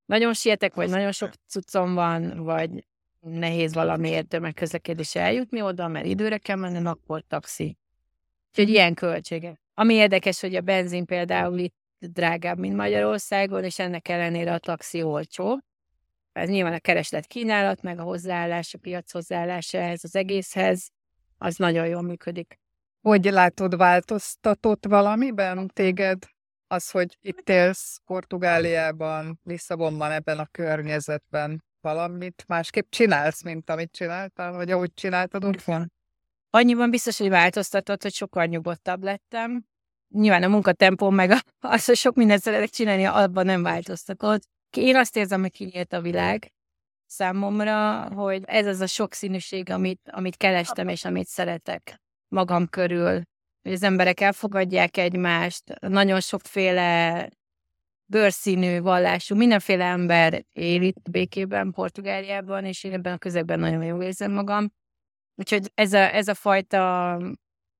nagyon 0.06 0.34
sietek, 0.34 0.74
vagy 0.74 0.88
nagyon 0.88 1.12
sok 1.12 1.30
cuccom 1.46 1.94
van, 1.94 2.44
vagy 2.44 2.86
nehéz 3.20 3.74
valamiért 3.74 4.28
tömegközlekedés 4.28 5.14
eljutni 5.14 5.62
oda, 5.62 5.88
mert 5.88 6.06
időre 6.06 6.38
kell 6.38 6.56
menni, 6.56 6.86
akkor 6.86 7.22
taxi. 7.28 7.76
Úgyhogy 8.48 8.68
ilyen 8.68 8.94
költségek. 8.94 9.60
Ami 9.74 9.94
érdekes, 9.94 10.40
hogy 10.40 10.54
a 10.54 10.60
benzin 10.60 11.04
például 11.04 11.58
itt 11.58 11.76
drágább, 11.98 12.58
mint 12.58 12.76
Magyarországon, 12.76 13.64
és 13.64 13.78
ennek 13.78 14.08
ellenére 14.08 14.52
a 14.52 14.58
taxi 14.58 15.02
olcsó. 15.02 15.60
Ez 16.32 16.48
nyilván 16.48 16.72
a 16.72 16.78
kereslet 16.78 17.26
kínálat, 17.26 17.82
meg 17.82 17.98
a 17.98 18.02
hozzáállás, 18.02 18.74
a 18.74 18.78
piac 18.78 19.12
hozzáállása 19.12 19.78
ehhez 19.78 20.04
az 20.04 20.16
egészhez, 20.16 20.88
az 21.38 21.56
nagyon 21.56 21.86
jól 21.86 22.02
működik. 22.02 22.58
Hogy 23.00 23.24
látod, 23.24 23.76
változtatott 23.76 24.86
valamiben 24.86 25.68
téged 25.68 26.18
az, 26.66 26.90
hogy 26.90 27.18
itt 27.20 27.48
élsz 27.48 28.00
Portugáliában, 28.04 29.40
Lisszabonban, 29.44 30.10
ebben 30.10 30.38
a 30.38 30.46
környezetben 30.50 31.64
valamit 31.80 32.44
másképp 32.46 32.90
csinálsz, 32.90 33.42
mint 33.42 33.70
amit 33.70 33.92
csináltál, 33.92 34.52
vagy 34.52 34.70
ahogy 34.70 34.94
csináltad 34.94 35.44
otthon? 35.44 35.92
Annyiban 36.50 36.90
biztos, 36.90 37.18
hogy 37.18 37.28
változtatott, 37.28 38.02
hogy 38.02 38.12
sokkal 38.12 38.44
nyugodtabb 38.44 39.02
lettem. 39.02 39.64
Nyilván 40.08 40.42
a 40.42 40.48
munkatempó 40.48 41.10
meg 41.10 41.30
az, 41.58 41.84
hogy 41.84 41.96
sok 41.96 42.14
mindent 42.14 42.42
szeretek 42.42 42.68
csinálni, 42.68 43.04
abban 43.04 43.44
nem 43.44 43.62
változtatott. 43.62 44.42
Én 44.76 44.96
azt 44.96 45.16
érzem, 45.16 45.40
hogy 45.40 45.50
kinyílt 45.50 45.92
a 45.92 46.00
világ 46.00 46.52
számomra, 47.06 48.08
hogy 48.14 48.42
ez 48.46 48.66
az 48.66 48.80
a 48.80 48.86
sokszínűség, 48.86 49.70
amit, 49.70 50.00
amit 50.10 50.36
kerestem, 50.36 50.88
és 50.88 51.04
amit 51.04 51.26
szeretek 51.26 52.00
magam 52.28 52.68
körül 52.68 53.22
hogy 53.68 53.72
az 53.76 53.82
emberek 53.82 54.20
elfogadják 54.20 54.96
egymást, 54.96 55.80
nagyon 55.80 56.20
sokféle 56.20 57.28
bőrszínű, 58.06 58.80
vallású, 58.80 59.36
mindenféle 59.36 59.84
ember 59.84 60.44
él 60.52 60.82
itt 60.82 61.10
békében, 61.10 61.70
Portugáliában, 61.70 62.64
és 62.64 62.84
én 62.84 62.92
ebben 62.92 63.12
a 63.12 63.18
közegben 63.18 63.58
nagyon 63.58 63.84
jól 63.84 64.02
érzem 64.02 64.32
magam. 64.32 64.70
Úgyhogy 65.34 65.70
ez 65.74 65.92
a, 65.92 66.14
ez 66.14 66.28
a 66.28 66.34
fajta 66.34 67.18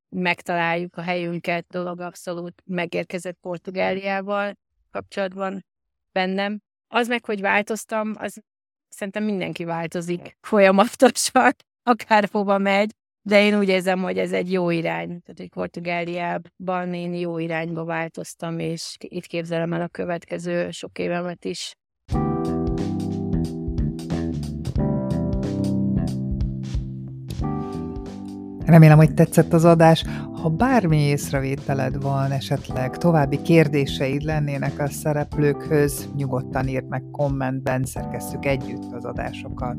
megtaláljuk 0.09 0.97
a 0.97 1.03
helyünket 1.03 1.67
dolog 1.69 2.01
abszolút 2.01 2.63
megérkezett 2.65 3.39
Portugáliával 3.41 4.55
kapcsolatban 4.91 5.65
bennem. 6.13 6.61
Az 6.89 7.09
meg, 7.09 7.25
hogy 7.25 7.41
változtam, 7.41 8.13
az 8.17 8.43
szerintem 8.89 9.25
mindenki 9.25 9.65
változik 9.65 10.37
folyamatosan, 10.41 11.53
akárhova 11.83 12.59
megy, 12.59 12.91
de 13.23 13.45
én 13.45 13.59
úgy 13.59 13.69
érzem, 13.69 14.03
hogy 14.03 14.19
ez 14.19 14.33
egy 14.33 14.53
jó 14.53 14.71
irány. 14.71 15.07
Tehát, 15.07 15.37
hogy 15.37 15.49
Portugáliában 15.49 16.95
én 16.95 17.15
jó 17.15 17.39
irányba 17.39 17.85
változtam, 17.85 18.59
és 18.59 18.97
itt 18.99 19.27
képzelem 19.27 19.73
el 19.73 19.81
a 19.81 19.89
következő 19.89 20.71
sok 20.71 20.99
évemet 20.99 21.45
is. 21.45 21.75
Remélem, 28.69 28.97
hogy 28.97 29.14
tetszett 29.14 29.53
az 29.53 29.64
adás. 29.64 30.05
Ha 30.43 30.49
bármi 30.49 30.97
észrevételed 30.97 32.03
van, 32.03 32.31
esetleg 32.31 32.97
további 32.97 33.43
kérdéseid 33.43 34.23
lennének 34.23 34.79
a 34.81 34.89
szereplőkhöz, 34.89 36.09
nyugodtan 36.16 36.69
írd 36.69 36.89
meg 36.89 37.03
kommentben, 37.12 37.85
szerkesszük 37.85 38.45
együtt 38.45 38.93
az 38.93 39.05
adásokat. 39.05 39.77